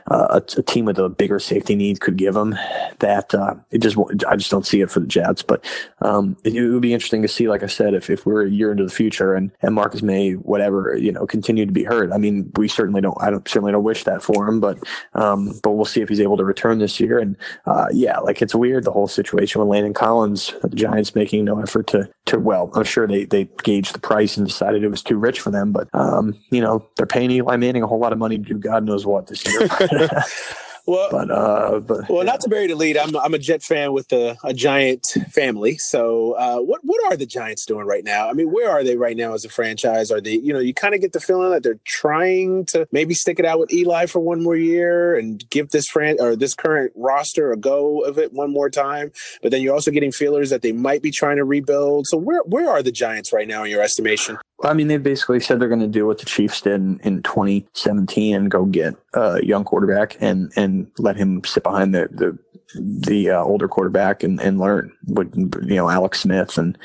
uh, 0.10 0.40
a, 0.42 0.60
a, 0.60 0.64
team 0.64 0.86
with 0.86 0.98
a 0.98 1.10
bigger 1.10 1.40
safety 1.40 1.76
need 1.76 2.00
could 2.00 2.18
give 2.18 2.36
him. 2.36 2.56
That 3.00 3.34
uh, 3.34 3.56
it 3.72 3.80
just 3.80 3.98
I 4.28 4.36
just 4.36 4.52
don't 4.52 4.66
see 4.66 4.82
it 4.82 4.90
for 4.90 5.00
the 5.00 5.08
Jets. 5.08 5.42
But 5.42 5.66
um, 6.02 6.38
it, 6.44 6.56
it, 6.56 6.70
would 6.70 6.82
be 6.82 6.94
interesting 6.94 7.22
to 7.24 7.28
see, 7.28 7.50
like 7.50 7.64
I 7.64 7.68
said, 7.68 7.94
if, 7.94 8.10
if 8.10 8.26
we're 8.26 8.46
a 8.46 8.50
year 8.50 8.72
into 8.72 8.84
the 8.84 8.90
future 8.90 9.34
and 9.34 9.52
and 9.62 9.76
Marcus 9.76 10.02
Maye 10.02 10.34
whatever 10.34 10.96
you 10.98 11.12
know 11.12 11.26
continue 11.26 11.66
to 11.66 11.72
be 11.72 11.84
hurt. 11.84 12.12
I 12.12 12.18
mean, 12.18 12.52
we 12.56 12.68
certainly 12.68 13.02
don't. 13.02 13.18
I 13.22 13.30
don't 13.30 13.48
certainly 13.48 13.72
don't 13.72 13.84
wish 13.84 14.04
that 14.06 14.24
for 14.24 14.48
him, 14.48 14.60
but 14.60 14.78
um, 15.14 15.60
but 15.64 15.72
we'll 15.72 15.86
see 15.86 16.02
if 16.02 16.10
he's 16.10 16.22
able 16.22 16.38
to 16.38 16.46
return 16.46 16.80
this 16.80 17.00
year. 17.00 17.20
And 17.20 17.36
uh, 17.66 17.88
yeah, 17.92 18.20
like 18.20 18.42
it's 18.42 18.56
weird 18.56 18.86
the 18.86 18.92
whole 18.92 19.08
situation 19.08 19.60
with 19.60 19.70
Landon 19.70 19.94
Collins 19.94 20.54
the 20.70 20.76
Giants 20.76 21.16
making 21.16 21.46
no 21.46 21.60
effort 21.60 21.88
to 21.88 22.10
to 22.28 22.40
well, 22.40 22.72
I'm 22.76 22.84
sure 22.84 23.08
they 23.08 23.26
they 23.26 23.50
gauged 23.64 23.94
the 23.94 24.00
price 24.00 24.38
and 24.38 24.48
decided 24.48 24.84
it 24.84 24.90
was 24.90 25.04
too 25.04 25.18
rich 25.18 25.40
for 25.40 25.52
them, 25.52 25.72
but 25.72 25.88
um, 25.94 26.40
you 26.52 26.62
know, 26.62 26.86
they're 26.96 27.06
paying 27.06 27.32
Eli 27.32 27.56
Manning 27.56 27.84
a 27.84 27.88
whole 27.88 28.00
lot 28.00 28.14
of 28.14 28.20
money 28.20 28.38
to 28.38 28.44
do 28.44 28.56
God 28.56 28.86
knows 28.86 29.06
what 29.06 29.28
this 29.28 29.46
year. 29.46 29.68
Well, 30.86 31.10
but, 31.12 31.32
uh, 31.32 31.80
but 31.80 32.10
well, 32.10 32.24
yeah. 32.24 32.32
not 32.32 32.42
to 32.42 32.50
bury 32.50 32.68
the 32.68 32.76
lead. 32.76 32.98
I'm 32.98 33.16
I'm 33.18 33.34
a 33.34 33.40
Jet 33.40 33.64
fan 33.64 33.94
with 33.94 34.12
a, 34.12 34.38
a 34.44 34.54
Giant 34.54 35.06
family. 35.32 35.78
So, 35.78 36.34
uh, 36.34 36.60
what 36.60 36.82
what 36.84 37.12
are 37.12 37.16
the 37.16 37.26
Giants 37.26 37.66
doing 37.66 37.86
right 37.86 38.04
now? 38.04 38.30
I 38.30 38.34
mean, 38.34 38.52
where 38.52 38.70
are 38.70 38.84
they 38.84 38.98
right 38.98 39.16
now 39.16 39.34
as 39.34 39.46
a 39.46 39.50
franchise? 39.50 40.12
Are 40.12 40.22
they, 40.22 40.34
you 40.34 40.54
know, 40.54 40.60
you 40.60 40.74
kind 40.74 40.96
of 40.96 41.02
get 41.02 41.14
the 41.14 41.20
feeling 41.20 41.52
that 41.52 41.64
they're 41.64 41.80
trying 41.86 42.66
to 42.68 42.88
maybe 42.92 43.14
stick 43.14 43.40
it 43.40 43.46
out 43.46 43.60
with 43.60 43.74
Eli 43.74 44.06
for 44.06 44.20
one 44.20 44.42
more 44.42 44.56
year 44.56 45.18
and 45.18 45.48
give 45.50 45.70
this 45.70 45.88
fran 45.88 46.18
or 46.20 46.36
this 46.36 46.54
current 46.54 46.92
roster 46.96 47.52
a 47.52 47.58
go 47.58 48.02
of 48.02 48.18
it 48.18 48.34
one 48.34 48.52
more 48.52 48.70
time. 48.70 49.12
But 49.42 49.52
then 49.52 49.62
you're 49.62 49.74
also 49.74 49.92
getting 49.92 50.12
feelers 50.12 50.50
that 50.50 50.62
they 50.62 50.72
might 50.72 51.02
be 51.02 51.12
trying 51.12 51.38
to 51.38 51.46
rebuild. 51.46 52.08
So, 52.08 52.18
where 52.18 52.42
where 52.44 52.70
are 52.70 52.84
the 52.84 52.92
Giants 52.92 53.32
right 53.34 53.48
now 53.48 53.64
in 53.64 53.72
your 53.72 53.82
estimation? 53.82 54.38
I 54.64 54.74
mean, 54.74 54.88
they 54.88 54.98
basically 54.98 55.40
said 55.40 55.60
they're 55.60 55.70
going 55.70 55.80
to 55.80 55.88
do 55.88 56.06
what 56.06 56.20
the 56.20 56.26
Chiefs 56.26 56.62
did 56.62 56.76
in, 56.76 57.00
in 57.00 57.24
2017 57.24 58.36
and 58.36 58.52
go 58.52 58.66
get 58.66 58.96
a 59.14 59.44
young 59.44 59.64
quarterback 59.64 60.18
and 60.20 60.52
and 60.56 60.92
let 60.98 61.16
him 61.16 61.44
sit 61.46 61.64
behind 61.64 61.96
the 61.96 62.10
the 62.12 62.38
the 62.76 63.32
uh, 63.32 63.44
older 63.44 63.68
quarterback 63.68 64.22
and, 64.22 64.40
and 64.42 64.60
learn 64.60 64.92
with 65.08 65.34
you 65.36 65.76
know 65.76 65.90
Alex 65.90 66.22
Smith 66.22 66.58
and 66.58 66.78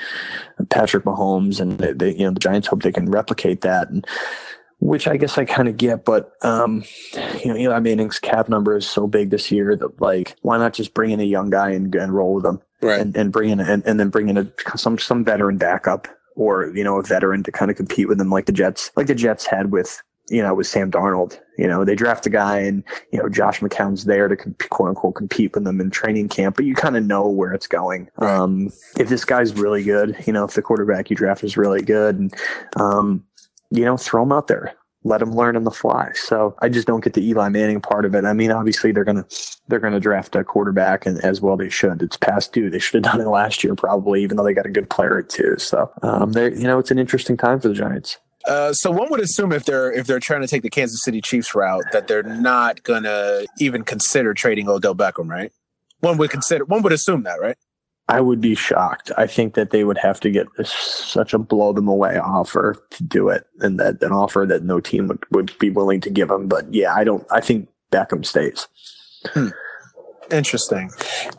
Patrick 0.71 1.05
Mahomes 1.05 1.61
and 1.61 1.79
they, 1.79 1.93
they, 1.93 2.15
you 2.15 2.25
know 2.25 2.31
the 2.31 2.41
Giants 2.41 2.69
hope 2.69 2.83
they 2.83 2.93
can 2.93 3.11
replicate 3.11 3.63
that 3.63 3.91
and 3.91 4.07
which 4.81 5.09
I 5.09 5.17
guess 5.17 5.39
I 5.39 5.47
kind 5.47 5.67
of 5.69 5.79
get, 5.79 6.05
but 6.05 6.33
um, 6.43 6.85
you 7.43 7.47
know 7.47 7.57
Eli 7.57 7.79
Manning's 7.81 8.19
cap 8.19 8.49
number 8.49 8.77
is 8.77 8.89
so 8.89 9.07
big 9.07 9.31
this 9.31 9.51
year 9.51 9.77
that 9.77 10.01
like 10.01 10.37
why 10.43 10.59
not 10.59 10.75
just 10.75 10.95
bring 10.95 11.11
in 11.11 11.21
a 11.21 11.25
young 11.25 11.51
guy 11.51 11.71
and, 11.71 11.95
and 11.95 12.15
roll 12.15 12.35
with 12.35 12.45
him 12.45 12.61
right. 12.83 13.01
and, 13.01 13.17
and 13.17 13.33
bring 13.33 13.51
in 13.51 13.61
and, 13.61 13.83
and 13.87 13.99
then 13.99 14.11
bring 14.11 14.29
in 14.29 14.39
a 14.39 14.47
some 14.77 14.99
some 14.99 15.25
veteran 15.25 15.57
backup 15.59 16.07
or 16.37 16.73
you 16.75 16.85
know 16.85 16.99
a 16.99 17.03
veteran 17.03 17.43
to 17.43 17.53
kind 17.53 17.71
of 17.71 17.77
compete 17.77 18.09
with 18.09 18.19
them 18.19 18.31
like 18.31 18.47
the 18.47 18.53
Jets 18.53 18.91
like 18.97 19.07
the 19.07 19.15
Jets 19.15 19.47
had 19.47 19.71
with 19.71 20.03
you 20.29 20.43
know 20.43 20.55
with 20.55 20.67
Sam 20.67 20.91
Darnold. 20.91 21.41
You 21.59 21.67
know 21.67 21.85
they 21.85 21.95
draft 21.95 22.27
a 22.27 22.31
guy 22.31 22.59
and 22.59 22.83
you 23.13 23.19
know 23.19 23.29
Josh 23.29 23.61
McCown's 23.61 24.05
there 24.05 24.29
to 24.29 24.37
quote 24.71 24.89
unquote 24.89 25.15
compete 25.15 25.55
with 25.55 25.65
them 25.65 25.81
in 25.81 25.91
training 25.91 26.29
camp, 26.29 26.57
but 26.57 26.65
you 26.65 26.75
kind 26.75 26.97
of 26.97 27.05
know 27.05 27.29
where 27.29 27.53
it's 27.53 27.67
going. 27.67 28.09
Um, 28.19 28.73
if 28.99 29.09
this 29.09 29.25
guy's 29.25 29.55
really 29.55 29.83
good, 29.83 30.17
you 30.27 30.33
know 30.33 30.45
if 30.45 30.55
the 30.55 30.63
quarterback 30.63 31.11
you 31.11 31.17
draft 31.17 31.45
is 31.45 31.57
really 31.57 31.83
good, 31.83 32.19
and 32.19 32.35
um, 32.77 33.25
you 33.71 33.85
know 33.85 33.97
throw 33.97 34.23
him 34.23 34.33
out 34.33 34.49
there 34.49 34.75
let 35.05 35.21
him 35.21 35.35
learn 35.35 35.55
on 35.55 35.65
the 35.65 35.71
fly. 35.71 36.11
So 36.15 36.57
I 36.61 36.69
just 36.69 36.87
don't 36.87 37.05
get 37.05 37.13
the 37.13 37.27
Eli 37.27 37.49
Manning 37.51 37.81
part 37.81 38.05
of 38.05 38.15
it. 38.15 38.25
I 38.25 38.33
mean, 38.33 38.51
obviously 38.51 38.91
they're 38.91 39.05
gonna 39.05 39.27
they're 39.69 39.81
gonna 39.81 40.01
draft 40.01 40.35
a 40.35 40.43
quarterback, 40.43 41.07
and 41.07 41.19
as 41.23 41.41
well 41.41 41.57
they 41.57 41.69
should. 41.69 42.03
It's 42.03 42.17
past 42.17 42.53
due. 42.53 42.71
They 42.71 42.79
should 42.79 43.05
have 43.05 43.13
done 43.13 43.21
it 43.21 43.29
last 43.29 43.63
year, 43.63 43.75
probably, 43.75 44.23
even 44.23 44.37
though 44.37 44.45
they 44.45 44.55
got 44.55 44.67
a 44.67 44.71
good 44.71 44.91
player 44.91 45.23
too. 45.23 45.57
So 45.59 45.91
um, 46.03 46.33
they 46.33 46.53
you 46.53 46.65
know 46.65 46.79
it's 46.79 46.91
an 46.91 46.99
interesting 46.99 47.37
time 47.37 47.61
for 47.61 47.69
the 47.69 47.75
Giants. 47.75 48.19
Uh, 48.47 48.73
so 48.75 48.91
one 48.91 49.09
would 49.11 49.21
assume 49.21 49.53
if 49.53 49.65
they're 49.65 49.93
if 49.93 50.07
they're 50.07 50.21
trying 50.21 50.41
to 50.41 50.49
take 50.49 50.63
the 50.63 50.71
Kansas 50.71 51.03
City 51.03 51.21
Chiefs 51.21 51.55
route 51.55 51.85
that 51.93 52.09
they're 52.09 52.23
not 52.23 52.83
gonna 52.83 53.43
even 53.59 53.85
consider 53.85 54.35
trading 54.35 54.69
Odell 54.69 54.95
Beckham, 54.95 55.29
right? 55.29 55.53
One 56.01 56.19
would 56.19 56.31
consider 56.31 56.65
one 56.65 56.83
would 56.83 56.93
assume 56.93 57.23
that, 57.25 57.41
right? 57.41 57.57
I 58.09 58.21
would 58.21 58.41
be 58.41 58.55
shocked. 58.55 59.11
I 59.17 59.27
think 59.27 59.55
that 59.55 59.71
they 59.71 59.83
would 59.85 59.97
have 59.99 60.21
to 60.21 60.31
get 60.31 60.47
such 60.65 61.33
a 61.33 61.39
blow 61.39 61.73
them 61.73 61.89
away 61.89 62.19
offer 62.19 62.77
to 62.91 63.03
do 63.03 63.29
it, 63.29 63.47
and 63.61 63.81
that 63.81 64.03
an 64.03 64.13
offer 64.13 64.45
that 64.47 64.63
no 64.63 64.79
team 64.81 65.09
would, 65.09 65.25
would 65.31 65.59
be 65.59 65.71
willing 65.71 66.01
to 66.03 66.11
give 66.11 66.29
them. 66.29 66.47
But 66.47 66.73
yeah, 66.73 66.95
I 66.95 67.05
don't. 67.05 67.27
I 67.31 67.41
think 67.41 67.69
Beckham 67.91 68.25
stays. 68.25 68.69
Hmm. 69.29 69.49
Interesting, 70.31 70.91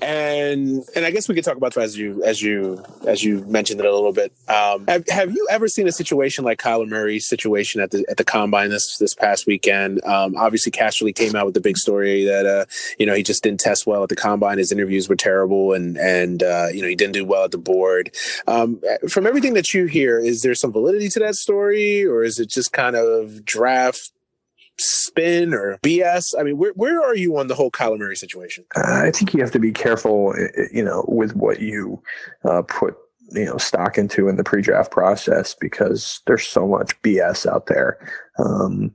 and 0.01 0.83
and 0.95 1.05
I 1.05 1.11
guess 1.11 1.27
we 1.27 1.33
could 1.33 1.43
talk 1.43 1.57
about 1.57 1.73
that 1.73 1.81
as 1.81 1.97
you 1.97 2.23
as 2.23 2.41
you 2.41 2.83
as 3.07 3.23
you 3.23 3.43
mentioned 3.45 3.79
it 3.79 3.85
a 3.85 3.93
little 3.93 4.13
bit. 4.13 4.31
Um, 4.47 4.85
have, 4.87 5.07
have 5.09 5.31
you 5.31 5.47
ever 5.49 5.67
seen 5.67 5.87
a 5.87 5.91
situation 5.91 6.43
like 6.43 6.59
Kyler 6.59 6.87
Murray's 6.87 7.27
situation 7.27 7.81
at 7.81 7.91
the 7.91 8.05
at 8.09 8.17
the 8.17 8.23
combine 8.23 8.69
this 8.69 8.97
this 8.97 9.15
past 9.15 9.47
weekend? 9.47 10.03
Um, 10.05 10.35
obviously, 10.37 10.71
Casserly 10.71 11.15
came 11.15 11.35
out 11.35 11.45
with 11.45 11.55
the 11.55 11.61
big 11.61 11.77
story 11.77 12.25
that 12.25 12.45
uh, 12.45 12.65
you 12.99 13.05
know 13.07 13.15
he 13.15 13.23
just 13.23 13.41
didn't 13.41 13.59
test 13.59 13.87
well 13.87 14.03
at 14.03 14.09
the 14.09 14.15
combine. 14.15 14.59
His 14.59 14.71
interviews 14.71 15.09
were 15.09 15.15
terrible, 15.15 15.73
and 15.73 15.97
and 15.97 16.43
uh, 16.43 16.67
you 16.71 16.81
know 16.81 16.87
he 16.87 16.95
didn't 16.95 17.13
do 17.13 17.25
well 17.25 17.45
at 17.45 17.51
the 17.51 17.57
board. 17.57 18.15
Um, 18.47 18.79
from 19.09 19.25
everything 19.25 19.55
that 19.55 19.73
you 19.73 19.85
hear, 19.85 20.19
is 20.19 20.43
there 20.43 20.53
some 20.53 20.71
validity 20.71 21.09
to 21.09 21.19
that 21.19 21.35
story, 21.35 22.05
or 22.05 22.23
is 22.23 22.39
it 22.39 22.49
just 22.49 22.71
kind 22.71 22.95
of 22.95 23.43
draft 23.45 24.11
spin 24.77 25.53
or 25.53 25.77
BS? 25.83 26.33
I 26.37 26.43
mean, 26.43 26.57
where 26.57 26.73
where 26.73 27.01
are 27.01 27.15
you 27.15 27.37
on 27.37 27.47
the 27.47 27.55
whole 27.55 27.71
Kyler 27.71 27.97
Murray 27.97 28.15
situation? 28.15 28.65
I 28.75 29.11
think 29.11 29.33
you 29.33 29.41
have 29.41 29.51
to 29.51 29.59
be 29.59 29.71
careful, 29.71 30.33
you 30.71 30.83
know, 30.83 31.05
with 31.07 31.35
what 31.35 31.59
you 31.59 32.01
uh, 32.43 32.61
put 32.63 32.95
you 33.31 33.45
know 33.45 33.57
stock 33.57 33.97
into 33.97 34.27
in 34.27 34.35
the 34.35 34.43
pre-draft 34.43 34.91
process 34.91 35.55
because 35.59 36.21
there's 36.27 36.47
so 36.47 36.67
much 36.67 36.99
BS 37.01 37.45
out 37.45 37.67
there. 37.67 37.97
Um, 38.37 38.91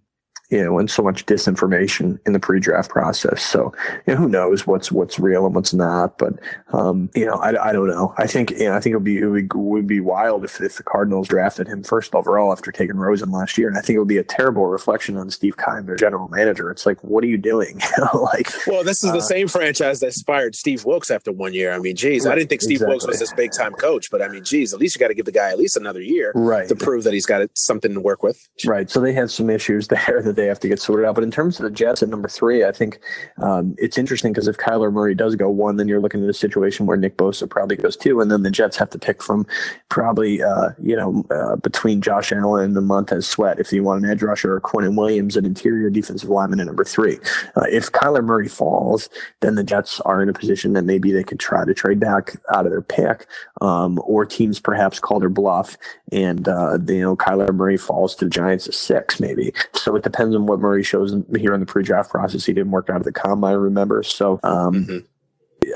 you 0.51 0.63
know, 0.63 0.79
and 0.79 0.91
so 0.91 1.03
much 1.03 1.27
disinformation 1.27 2.19
in 2.27 2.33
the 2.33 2.41
pre-draft 2.41 2.91
process. 2.91 3.43
So, 3.43 3.73
you 4.07 4.15
know, 4.15 4.17
who 4.17 4.29
knows 4.29 4.67
what's 4.67 4.91
what's 4.91 5.19
real 5.19 5.47
and 5.47 5.55
what's 5.55 5.73
not? 5.73 6.19
But, 6.19 6.35
um, 6.73 7.09
you 7.15 7.25
know, 7.25 7.35
I, 7.35 7.71
I 7.71 7.73
don't 7.73 7.89
know. 7.89 8.15
I 8.19 8.27
think 8.27 8.51
you 8.51 8.69
know, 8.69 8.75
I 8.75 8.81
think 8.81 8.93
it 8.93 8.97
would 8.97 9.05
be 9.05 9.19
it 9.19 9.27
would, 9.27 9.53
would 9.55 9.87
be 9.87 10.01
wild 10.01 10.45
if, 10.45 10.61
if 10.61 10.77
the 10.77 10.83
Cardinals 10.83 11.29
drafted 11.29 11.69
him 11.69 11.83
first 11.83 12.15
overall 12.15 12.53
after 12.53 12.73
taking 12.73 12.97
Rosen 12.97 13.31
last 13.31 13.57
year, 13.57 13.69
and 13.69 13.79
I 13.79 13.81
think 13.81 13.97
it 13.97 13.99
would 14.01 14.09
be 14.09 14.19
a 14.19 14.25
terrible 14.25 14.67
reflection 14.67 15.17
on 15.17 15.31
Steve 15.31 15.57
Keim, 15.57 15.87
their 15.87 15.97
general 15.97 16.29
manager. 16.29 16.71
It's 16.71 16.85
like, 16.85 17.03
what 17.05 17.23
are 17.23 17.29
you 17.29 17.39
doing? 17.39 17.81
like, 18.15 18.51
well, 18.67 18.83
this 18.83 19.05
is 19.05 19.11
uh, 19.11 19.15
the 19.15 19.23
same 19.23 19.49
franchise 19.49 20.01
that 20.01 20.13
fired 20.27 20.55
Steve 20.55 20.85
Wilks 20.85 21.11
after 21.11 21.31
one 21.33 21.55
year. 21.55 21.73
I 21.73 21.79
mean, 21.79 21.97
geez, 21.97 22.27
right, 22.27 22.33
I 22.33 22.35
didn't 22.35 22.51
think 22.51 22.63
Steve 22.63 22.77
exactly. 22.77 22.93
Wilks 22.93 23.07
was 23.07 23.19
this 23.21 23.33
big 23.33 23.53
time 23.53 23.73
coach, 23.75 24.11
but 24.11 24.21
I 24.21 24.29
mean, 24.29 24.45
geez, 24.45 24.75
at 24.75 24.81
least 24.81 24.97
you 24.97 24.99
got 24.99 25.09
to 25.09 25.15
give 25.15 25.27
the 25.27 25.33
guy 25.33 25.51
at 25.51 25.59
least 25.59 25.77
another 25.77 26.01
year, 26.01 26.33
right, 26.35 26.69
to 26.69 26.75
prove 26.75 27.05
that 27.05 27.13
he's 27.13 27.27
got 27.27 27.49
something 27.55 27.95
to 27.95 28.01
work 28.01 28.23
with. 28.23 28.49
Right. 28.65 28.91
So 28.91 29.01
they 29.01 29.13
had 29.13 29.31
some 29.31 29.51
issues 29.51 29.89
there 29.89 30.23
that 30.23 30.37
they 30.41 30.47
have 30.47 30.61
to 30.61 30.69
get 30.69 30.81
sorted 30.81 31.07
out. 31.07 31.15
But 31.15 31.25
in 31.25 31.31
terms 31.31 31.59
of 31.59 31.65
the 31.65 31.71
Jets 31.71 32.03
at 32.03 32.09
number 32.09 32.29
three, 32.29 32.65
I 32.65 32.73
think 32.73 33.01
um, 33.39 33.75
it's 33.79 33.99
interesting 33.99 34.33
because 34.33 34.49
if 34.49 34.57
Kyler 34.57 34.93
Murray 34.93 35.15
does 35.15 35.37
go 35.37 35.49
one, 35.51 35.77
then 35.77 35.89
you're 35.89 36.01
looking 36.01 36.23
at 36.25 36.31
a 36.31 36.35
situation 36.35 36.87
where 36.87 36.97
Nick 36.97 37.17
Bosa 37.17 37.49
probably 37.49 37.77
goes 37.77 37.97
two, 37.97 38.21
and 38.21 38.31
then 38.31 38.43
the 38.43 38.51
Jets 38.51 38.77
have 38.77 38.91
to 38.91 38.99
pick 38.99 39.23
from 39.23 39.47
probably 39.89 40.43
uh, 40.43 40.71
you 40.83 40.97
know 40.97 41.25
uh, 41.31 41.57
between 41.57 42.01
Josh 42.01 42.33
Allen 42.33 42.77
and 42.77 42.87
Montez 42.87 43.29
Sweat 43.29 43.61
if 43.61 43.73
you 43.73 43.83
want 43.83 44.05
an 44.05 44.11
edge 44.11 44.23
rusher 44.23 44.55
or 44.55 44.61
Quinnen 44.61 44.97
Williams, 44.97 45.37
an 45.37 45.45
interior 45.45 45.91
defensive 45.91 46.29
lineman 46.29 46.61
at 46.61 46.67
number 46.67 46.85
three. 46.85 47.19
Uh, 47.57 47.67
if 47.71 47.93
Kyler 47.93 48.25
Murray 48.25 48.49
falls, 48.49 49.09
then 49.41 49.55
the 49.55 49.65
Jets 49.65 50.01
are 50.01 50.23
in 50.23 50.29
a 50.29 50.33
position 50.33 50.73
that 50.73 50.83
maybe 50.83 51.13
they 51.13 51.25
could 51.25 51.41
try 51.41 51.65
to 51.65 51.75
trade 51.75 52.01
back 52.01 52.37
out 52.55 52.67
of 52.67 52.73
their 52.73 52.83
pick, 52.83 53.27
um, 53.61 54.01
or 54.05 54.25
teams 54.25 54.59
perhaps 54.59 54.99
call 54.99 55.21
their 55.21 55.29
bluff 55.29 55.77
and 56.13 56.49
uh, 56.49 56.79
you 56.87 57.01
know 57.01 57.17
Kyler 57.17 57.55
Murray 57.55 57.77
falls 57.77 58.15
to 58.17 58.25
the 58.25 58.31
Giants 58.31 58.67
at 58.67 58.75
six 58.75 59.21
maybe. 59.21 59.53
So 59.75 59.97
it 59.97 60.03
depends 60.31 60.37
on 60.37 60.47
what 60.47 60.61
Murray 60.61 60.83
shows 60.83 61.15
here 61.37 61.55
in 61.55 61.61
the 61.61 61.67
pre-draft 61.67 62.11
process. 62.11 62.45
He 62.45 62.53
didn't 62.53 62.71
work 62.71 62.89
out 62.91 62.97
of 62.97 63.05
the 63.05 63.13
combine, 63.13 63.57
remember? 63.57 64.03
So 64.03 64.41
um, 64.43 64.87
mm-hmm 64.87 64.99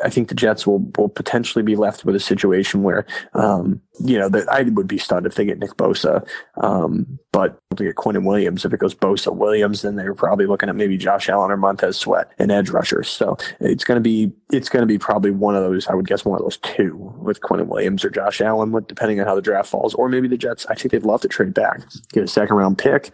I 0.03 0.11
think 0.11 0.29
the 0.29 0.35
Jets 0.35 0.67
will 0.67 0.81
will 0.97 1.09
potentially 1.09 1.63
be 1.63 1.77
left 1.77 2.05
with 2.05 2.17
a 2.17 2.21
situation 2.21 2.83
where, 2.83 3.07
um, 3.35 3.81
you 4.01 4.19
know, 4.19 4.29
that 4.29 4.49
I 4.51 4.63
would 4.63 4.89
be 4.89 4.99
stunned 4.99 5.27
if 5.27 5.35
they 5.35 5.45
get 5.45 5.59
Nick 5.59 5.77
Bosa, 5.77 6.27
um, 6.63 7.19
but 7.33 7.59
to 7.77 7.85
get 7.85 7.97
Quinnen 7.97 8.25
Williams, 8.25 8.65
if 8.65 8.73
it 8.73 8.81
goes 8.81 8.95
Bosa 8.95 9.35
Williams, 9.35 9.83
then 9.83 9.97
they're 9.97 10.15
probably 10.15 10.47
looking 10.47 10.69
at 10.69 10.77
maybe 10.77 10.97
Josh 10.97 11.29
Allen 11.29 11.51
or 11.51 11.57
Montez 11.57 11.97
Sweat 11.97 12.31
and 12.39 12.51
edge 12.53 12.71
rushers. 12.71 13.09
So 13.09 13.37
it's 13.61 13.85
going 13.85 13.97
to 13.97 14.01
be 14.01 14.33
it's 14.51 14.69
going 14.69 14.83
to 14.83 14.87
be 14.87 14.99
probably 14.99 15.31
one 15.31 15.57
of 15.57 15.63
those. 15.63 15.87
I 15.89 15.95
would 15.95 16.07
guess 16.07 16.25
one 16.25 16.39
of 16.39 16.45
those 16.45 16.59
two 16.59 16.97
with 17.19 17.41
Quinnen 17.41 17.67
Williams 17.67 18.05
or 18.05 18.11
Josh 18.11 18.41
Allen, 18.41 18.75
depending 18.87 19.21
on 19.21 19.27
how 19.27 19.35
the 19.35 19.43
draft 19.43 19.69
falls, 19.69 19.95
or 19.95 20.09
maybe 20.09 20.29
the 20.29 20.37
Jets. 20.37 20.67
I 20.67 20.75
think 20.75 20.93
they'd 20.93 21.05
love 21.05 21.21
to 21.23 21.29
trade 21.29 21.55
back, 21.55 21.81
get 22.13 22.25
a 22.25 22.29
second 22.29 22.57
round 22.57 22.79
pick, 22.79 23.11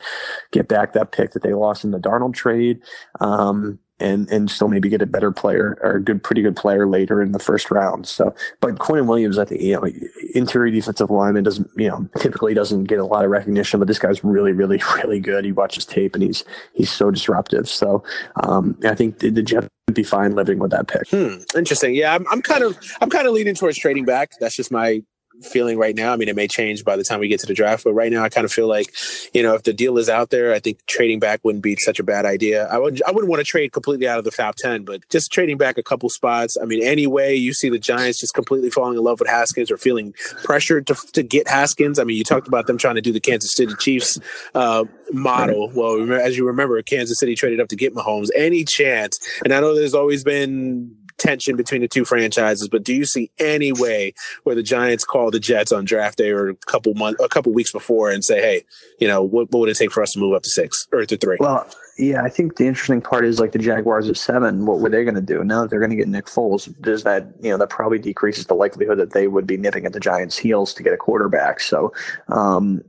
get 0.53 0.69
back 0.69 0.93
that 0.93 1.13
pick 1.13 1.33
that 1.33 1.43
they 1.43 1.55
lost 1.55 1.85
in 1.85 1.91
the 1.91 1.99
Darnold 1.99 2.35
trade. 2.35 2.81
Um, 3.21 3.79
and 4.01 4.29
and 4.31 4.51
still 4.51 4.69
maybe 4.69 4.89
get 4.89 5.03
a 5.03 5.07
better 5.07 5.31
player 5.31 5.79
or 5.83 5.97
a 5.97 6.03
good, 6.03 6.23
pretty 6.23 6.43
good 6.43 6.57
player 6.57 6.87
later 6.87 7.23
in 7.23 7.33
the 7.33 7.39
first 7.39 7.71
round. 7.71 8.07
So, 8.07 8.35
but 8.61 8.77
Quinnen 8.77 9.07
Williams, 9.07 9.39
I 9.39 9.45
think 9.45 9.61
you 9.61 9.75
know, 9.75 9.89
interior 10.35 10.73
defensive 10.73 11.11
lineman 11.11 11.45
doesn't 11.45 11.71
you 11.77 11.89
know 11.89 12.09
typically 12.19 12.55
doesn't 12.55 12.85
get 12.85 12.99
a 12.99 13.05
lot 13.05 13.25
of 13.25 13.31
recognition, 13.31 13.79
but 13.79 13.89
this 13.89 13.99
guy's 13.99 14.25
really, 14.25 14.53
really, 14.53 14.81
really 14.97 15.21
good. 15.21 15.45
He 15.45 15.53
watches 15.53 15.85
tape, 15.85 16.15
and 16.15 16.23
he's 16.23 16.45
he's 16.73 16.91
so 16.91 17.11
disruptive. 17.11 17.69
So, 17.69 18.03
um, 18.43 18.79
I 18.85 18.95
think 18.95 19.19
the, 19.19 19.31
the 19.31 19.43
Jets 19.43 19.69
would 19.87 19.95
be 19.95 20.03
fine 20.03 20.35
living 20.35 20.59
with 20.59 20.71
that 20.71 20.89
pick. 20.89 21.09
Hmm, 21.11 21.43
interesting. 21.57 21.95
Yeah, 21.95 22.15
I'm, 22.15 22.27
I'm 22.31 22.43
kind 22.43 22.65
of 22.65 22.79
I'm 23.01 23.11
kind 23.11 23.27
of 23.27 23.35
leaning 23.35 23.55
towards 23.55 23.79
trading 23.79 24.05
back. 24.05 24.31
That's 24.41 24.57
just 24.57 24.71
my 24.71 25.03
feeling 25.43 25.79
right 25.79 25.95
now. 25.95 26.13
I 26.13 26.17
mean, 26.17 26.29
it 26.29 26.37
may 26.37 26.49
change 26.49 26.85
by 26.85 26.97
the 26.97 27.05
time 27.05 27.21
we 27.21 27.29
get 27.29 27.41
to 27.41 27.47
the 27.47 27.55
draft, 27.55 27.85
but 27.85 27.93
right 27.93 28.13
now 28.13 28.23
I 28.23 28.29
kind 28.29 28.45
of 28.45 28.53
feel 28.53 28.69
like, 28.69 28.93
you 29.33 29.43
know, 29.43 29.55
if 29.55 29.63
the 29.63 29.73
deal 29.73 29.99
is 29.99 30.09
out 30.09 30.31
there, 30.31 30.53
I 30.53 30.59
think 30.59 30.85
trading 30.87 31.19
back 31.19 31.41
wouldn't 31.43 31.63
be 31.63 31.77
such 31.77 31.99
a 31.99 32.03
bad 32.03 32.27
idea. 32.27 32.67
I 32.67 32.79
would 32.79 33.03
I 33.07 33.11
wouldn't 33.11 33.31
want 33.31 33.41
to 33.41 33.45
trade 33.45 33.73
completely 33.73 34.09
out 34.09 34.19
of 34.19 34.25
the 34.25 34.31
top 34.31 34.57
10, 34.57 34.85
but 34.85 35.09
just 35.09 35.33
trading 35.33 35.57
back 35.57 35.79
a 35.79 35.83
couple 35.83 36.09
spots. 36.09 36.57
I 36.61 36.65
mean, 36.65 36.83
anyway, 36.83 37.35
you 37.35 37.53
see 37.53 37.69
the 37.69 37.79
Giants 37.79 38.21
just 38.21 38.35
completely 38.35 38.71
falling 38.71 38.97
in 38.97 39.05
love 39.05 39.21
with 39.21 39.29
Haskins 39.29 39.71
or 39.71 39.77
feeling 39.77 40.15
pressured 40.45 40.87
to, 40.89 40.95
to 41.13 41.23
get 41.23 41.49
Haskins. 41.49 41.99
I 41.99 42.05
mean, 42.05 42.17
you 42.17 42.25
talked 42.25 42.49
about 42.49 42.67
them 42.67 42.79
trying 42.79 42.97
to 42.97 43.01
do 43.01 43.13
the 43.13 43.21
Kansas 43.21 43.55
City 43.55 43.75
Chiefs 43.79 44.19
uh, 44.55 44.85
model. 45.13 45.71
Well, 45.75 46.13
as 46.13 46.37
you 46.37 46.47
remember, 46.47 46.81
Kansas 46.83 47.19
City 47.19 47.35
traded 47.35 47.61
up 47.61 47.69
to 47.69 47.77
get 47.77 47.95
Mahomes. 47.95 48.29
Any 48.37 48.65
chance? 48.65 49.19
And 49.45 49.53
I 49.53 49.61
know 49.61 49.75
there's 49.75 49.95
always 49.95 50.25
been 50.25 50.97
tension 51.21 51.57
between 51.57 51.83
the 51.83 51.89
two 51.89 52.05
franchises, 52.05 52.69
but 52.69 52.83
do 52.83 52.95
you 52.95 53.05
see 53.05 53.31
any 53.39 53.73
way 53.73 54.15
where 54.45 54.55
the 54.55 54.63
Giants 54.63 55.05
call 55.05 55.31
the 55.31 55.39
Jets 55.39 55.71
on 55.71 55.85
draft 55.85 56.19
day 56.19 56.31
or 56.31 56.49
a 56.49 56.55
couple 56.67 56.95
months, 56.95 57.23
a 57.23 57.29
couple 57.29 57.53
weeks 57.53 57.71
before, 57.71 58.11
and 58.11 58.25
say, 58.25 58.41
"Hey, 58.41 58.65
you 58.99 59.07
know, 59.07 59.23
what, 59.23 59.51
what 59.51 59.61
would 59.61 59.69
it 59.69 59.77
take 59.77 59.93
for 59.93 60.03
us 60.03 60.13
to 60.13 60.19
move 60.19 60.35
up 60.35 60.43
to 60.43 60.51
six 60.51 60.89
or 60.93 61.05
to 61.05 61.17
three? 61.17 61.37
Well, 61.39 61.69
yeah, 61.99 62.23
I 62.23 62.31
think 62.31 62.57
the 62.57 62.67
interesting 62.67 63.01
part 63.01 63.25
is 63.25 63.39
like 63.39 63.53
the 63.53 63.59
Jaguars 63.59 64.09
at 64.09 64.17
seven. 64.17 64.65
What 64.67 64.81
were 64.81 64.89
they 64.89 65.05
going 65.05 65.17
to 65.17 65.21
do 65.21 65.45
now 65.45 65.63
that 65.63 65.71
they're 65.71 65.81
going 65.81 65.91
to 65.91 65.97
get 65.97 66.09
Nick 66.09 66.27
Foles? 66.27 66.73
Does 66.81 67.05
that 67.05 67.29
you 67.41 67.51
know 67.51 67.59
that 67.59 67.71
probably 67.71 67.99
decreases 67.99 68.47
the 68.47 68.55
likelihood 68.55 68.99
that 68.99 69.13
they 69.13 69.29
would 69.29 69.47
be 69.47 69.57
nipping 69.57 69.85
at 69.85 69.93
the 69.93 70.01
Giants' 70.01 70.39
heels 70.39 70.73
to 70.75 70.83
get 70.83 70.93
a 70.93 70.97
quarterback? 70.97 71.61
So, 71.61 71.93
um, 72.29 72.83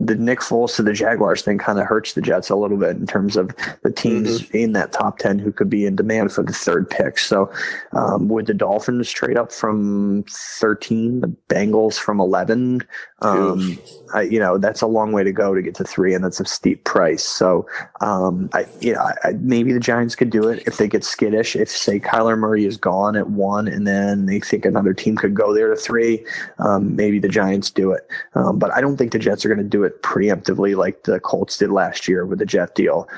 the 0.00 0.14
Nick 0.14 0.40
Foles 0.40 0.74
to 0.76 0.82
the 0.82 0.94
Jaguars 0.94 1.42
thing 1.42 1.58
kind 1.58 1.78
of 1.78 1.86
hurts 1.86 2.14
the 2.14 2.22
Jets 2.22 2.48
a 2.48 2.56
little 2.56 2.78
bit 2.78 2.96
in 2.96 3.06
terms 3.06 3.36
of 3.36 3.54
the 3.82 3.92
teams 3.92 4.40
mm-hmm. 4.40 4.56
in 4.56 4.72
that 4.72 4.92
top 4.92 5.18
10 5.18 5.38
who 5.38 5.52
could 5.52 5.68
be 5.68 5.84
in 5.84 5.94
demand 5.94 6.32
for 6.32 6.42
the 6.42 6.54
third 6.54 6.88
pick. 6.88 7.18
So, 7.18 7.52
um, 7.92 8.28
would 8.28 8.46
the 8.46 8.54
Dolphins 8.54 9.10
trade 9.10 9.36
up 9.36 9.52
from 9.52 10.24
13, 10.30 11.20
the 11.20 11.28
Bengals 11.48 11.98
from 11.98 12.18
11? 12.18 12.80
Um, 13.22 13.78
I, 14.14 14.22
you 14.22 14.40
know, 14.40 14.56
that's 14.56 14.80
a 14.80 14.86
long 14.86 15.12
way 15.12 15.22
to 15.22 15.30
go 15.30 15.54
to 15.54 15.60
get 15.60 15.74
to 15.76 15.84
three, 15.84 16.14
and 16.14 16.24
that's 16.24 16.40
a 16.40 16.44
steep 16.46 16.84
price. 16.84 17.22
So, 17.22 17.66
um, 18.00 18.48
I, 18.54 18.66
you 18.80 18.94
know, 18.94 19.00
I, 19.00 19.32
maybe 19.38 19.72
the 19.72 19.80
Giants 19.80 20.16
could 20.16 20.30
do 20.30 20.48
it 20.48 20.62
if 20.66 20.78
they 20.78 20.88
get 20.88 21.04
skittish. 21.04 21.54
If, 21.54 21.68
say, 21.68 22.00
Kyler 22.00 22.38
Murray 22.38 22.64
is 22.64 22.78
gone 22.78 23.16
at 23.16 23.28
one, 23.28 23.68
and 23.68 23.86
then 23.86 24.24
they 24.24 24.40
think 24.40 24.64
another 24.64 24.94
team 24.94 25.16
could 25.16 25.34
go 25.34 25.54
there 25.54 25.68
to 25.68 25.76
three, 25.76 26.24
um, 26.58 26.96
maybe 26.96 27.18
the 27.18 27.28
Giants 27.28 27.70
do 27.70 27.92
it. 27.92 28.08
Um, 28.34 28.58
but 28.58 28.72
I 28.72 28.80
don't 28.80 28.96
think 28.96 29.12
the 29.12 29.18
Jets 29.18 29.44
are 29.44 29.48
going 29.48 29.58
to 29.58 29.64
do 29.64 29.84
it 29.84 29.90
it 29.90 30.02
preemptively 30.02 30.76
like 30.76 31.04
the 31.04 31.20
Colts 31.20 31.58
did 31.58 31.70
last 31.70 32.08
year 32.08 32.24
with 32.24 32.38
the 32.38 32.46
Jet 32.46 32.74
deal. 32.74 33.08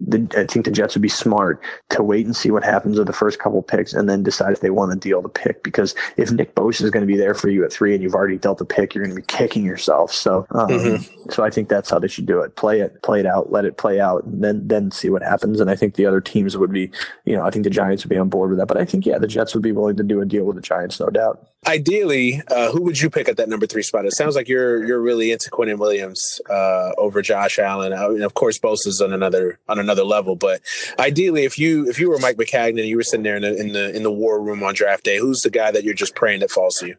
The, 0.00 0.26
I 0.36 0.44
think 0.44 0.64
the 0.64 0.72
Jets 0.72 0.94
would 0.94 1.02
be 1.02 1.08
smart 1.08 1.62
to 1.90 2.02
wait 2.02 2.26
and 2.26 2.34
see 2.34 2.50
what 2.50 2.64
happens 2.64 2.98
with 2.98 3.06
the 3.06 3.12
first 3.12 3.38
couple 3.38 3.62
picks 3.62 3.92
and 3.92 4.08
then 4.08 4.24
decide 4.24 4.52
if 4.52 4.60
they 4.60 4.70
want 4.70 4.92
to 4.92 4.98
deal 4.98 5.22
the 5.22 5.28
pick. 5.28 5.62
Because 5.62 5.94
if 6.16 6.32
Nick 6.32 6.54
Bosa 6.56 6.82
is 6.82 6.90
going 6.90 7.06
to 7.06 7.06
be 7.06 7.16
there 7.16 7.34
for 7.34 7.48
you 7.48 7.64
at 7.64 7.72
three 7.72 7.94
and 7.94 8.02
you've 8.02 8.14
already 8.14 8.36
dealt 8.36 8.58
the 8.58 8.64
pick, 8.64 8.94
you're 8.94 9.04
going 9.04 9.14
to 9.14 9.20
be 9.20 9.26
kicking 9.26 9.64
yourself. 9.64 10.12
So, 10.12 10.46
um, 10.50 10.68
mm-hmm. 10.68 11.30
so 11.30 11.44
I 11.44 11.50
think 11.50 11.68
that's 11.68 11.88
how 11.88 11.98
they 12.00 12.08
should 12.08 12.26
do 12.26 12.40
it. 12.40 12.56
Play 12.56 12.80
it, 12.80 13.00
play 13.02 13.20
it 13.20 13.26
out, 13.26 13.52
let 13.52 13.64
it 13.64 13.76
play 13.76 14.00
out, 14.00 14.24
and 14.24 14.42
then 14.42 14.66
then 14.66 14.90
see 14.90 15.08
what 15.08 15.22
happens. 15.22 15.60
And 15.60 15.70
I 15.70 15.76
think 15.76 15.94
the 15.94 16.06
other 16.06 16.20
teams 16.20 16.56
would 16.56 16.72
be, 16.72 16.90
you 17.24 17.36
know, 17.36 17.44
I 17.44 17.50
think 17.50 17.64
the 17.64 17.70
Giants 17.70 18.04
would 18.04 18.10
be 18.10 18.18
on 18.18 18.28
board 18.28 18.50
with 18.50 18.58
that. 18.58 18.66
But 18.66 18.78
I 18.78 18.84
think 18.84 19.06
yeah, 19.06 19.18
the 19.18 19.28
Jets 19.28 19.54
would 19.54 19.62
be 19.62 19.72
willing 19.72 19.96
to 19.96 20.02
do 20.02 20.20
a 20.20 20.26
deal 20.26 20.44
with 20.44 20.56
the 20.56 20.62
Giants, 20.62 20.98
no 20.98 21.10
doubt. 21.10 21.48
Ideally, 21.64 22.42
uh, 22.48 22.72
who 22.72 22.82
would 22.82 23.00
you 23.00 23.08
pick 23.08 23.28
at 23.28 23.36
that 23.36 23.48
number 23.48 23.68
three 23.68 23.84
spot? 23.84 24.04
It 24.04 24.16
sounds 24.16 24.34
like 24.34 24.48
you're 24.48 24.84
you're 24.84 25.00
really 25.00 25.30
into 25.30 25.48
Quinnen 25.48 25.78
Williams 25.78 26.40
uh, 26.50 26.90
over 26.98 27.22
Josh 27.22 27.56
Allen. 27.60 27.92
I 27.92 28.08
mean, 28.08 28.22
of 28.22 28.34
course, 28.34 28.58
Bosa's 28.58 29.00
on 29.00 29.12
another 29.12 29.60
on 29.68 29.78
another 29.78 29.91
level, 29.98 30.36
but 30.36 30.60
ideally, 30.98 31.44
if 31.44 31.58
you 31.58 31.88
if 31.88 31.98
you 31.98 32.08
were 32.08 32.18
Mike 32.18 32.36
Maccagnan 32.36 32.80
and 32.80 32.88
you 32.88 32.96
were 32.96 33.02
sitting 33.02 33.24
there 33.24 33.36
in 33.36 33.42
the 33.42 33.56
in 33.56 33.72
the 33.72 33.94
in 33.94 34.02
the 34.02 34.12
war 34.12 34.42
room 34.42 34.62
on 34.62 34.74
draft 34.74 35.04
day, 35.04 35.18
who's 35.18 35.40
the 35.40 35.50
guy 35.50 35.70
that 35.70 35.84
you're 35.84 35.94
just 35.94 36.14
praying 36.14 36.40
that 36.40 36.50
falls 36.50 36.76
to 36.76 36.88
you? 36.88 36.96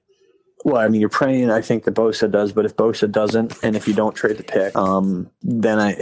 Well, 0.64 0.78
I 0.78 0.88
mean, 0.88 1.01
you're 1.01 1.09
praying. 1.09 1.51
I 1.51 1.61
think 1.61 1.84
that 1.84 1.93
Bosa 1.93 2.32
does, 2.32 2.53
but 2.53 2.66
if 2.66 2.78
Bosa 2.78 3.11
doesn't, 3.11 3.53
and 3.64 3.76
if 3.76 3.86
you 3.86 3.93
don't 3.93 4.16
trade 4.16 4.38
the 4.38 4.43
pick, 4.43 4.74
um, 4.78 5.30
then 5.41 5.78
I, 5.78 5.97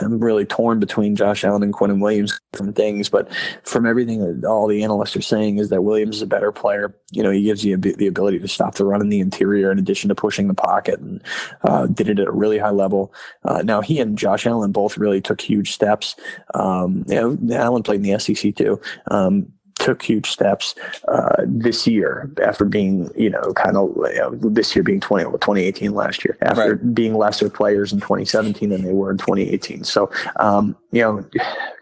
I'm 0.00 0.18
really 0.20 0.46
torn 0.46 0.80
between 0.80 1.16
Josh 1.16 1.44
Allen 1.44 1.62
and 1.62 1.74
Quinnen 1.74 2.00
Williams 2.00 2.40
from 2.54 2.72
things. 2.72 3.10
But 3.10 3.28
from 3.64 3.84
everything 3.84 4.40
that 4.40 4.48
all 4.48 4.68
the 4.68 4.82
analysts 4.82 5.16
are 5.16 5.22
saying 5.22 5.58
is 5.58 5.68
that 5.68 5.82
Williams 5.82 6.16
is 6.16 6.22
a 6.22 6.26
better 6.26 6.50
player. 6.50 6.96
You 7.10 7.22
know, 7.22 7.30
he 7.30 7.42
gives 7.42 7.62
you 7.62 7.76
the 7.76 8.06
ability 8.06 8.38
to 8.38 8.48
stop 8.48 8.76
the 8.76 8.86
run 8.86 9.02
in 9.02 9.10
the 9.10 9.20
interior, 9.20 9.70
in 9.70 9.78
addition 9.78 10.08
to 10.08 10.14
pushing 10.14 10.48
the 10.48 10.54
pocket, 10.54 10.98
and 10.98 11.22
uh, 11.64 11.86
did 11.86 12.08
it 12.08 12.18
at 12.18 12.28
a 12.28 12.32
really 12.32 12.58
high 12.58 12.70
level. 12.70 13.12
Uh, 13.44 13.60
now 13.62 13.82
he 13.82 14.00
and 14.00 14.16
Josh 14.16 14.46
Allen 14.46 14.72
both 14.72 14.96
really 14.96 15.20
took 15.20 15.42
huge 15.42 15.72
steps. 15.72 16.16
Um, 16.54 17.04
you 17.06 17.16
know, 17.16 17.54
Allen 17.54 17.82
played 17.82 18.04
in 18.04 18.10
the 18.10 18.18
SEC 18.18 18.54
too. 18.54 18.80
Um, 19.10 19.52
took 19.78 20.02
huge 20.02 20.30
steps 20.30 20.74
uh, 21.08 21.36
this 21.46 21.86
year 21.86 22.30
after 22.42 22.64
being, 22.64 23.10
you 23.16 23.30
know, 23.30 23.52
kind 23.54 23.76
of 23.76 23.94
you 23.96 24.18
know, 24.18 24.30
this 24.34 24.74
year 24.74 24.82
being 24.82 25.00
20, 25.00 25.24
2018 25.24 25.94
last 25.94 26.24
year, 26.24 26.36
after 26.42 26.74
right. 26.74 26.94
being 26.94 27.14
lesser 27.14 27.48
players 27.50 27.92
in 27.92 28.00
2017 28.00 28.70
than 28.70 28.82
they 28.82 28.92
were 28.92 29.10
in 29.10 29.18
2018. 29.18 29.84
So, 29.84 30.10
um, 30.36 30.76
you 30.92 31.02
know, 31.02 31.24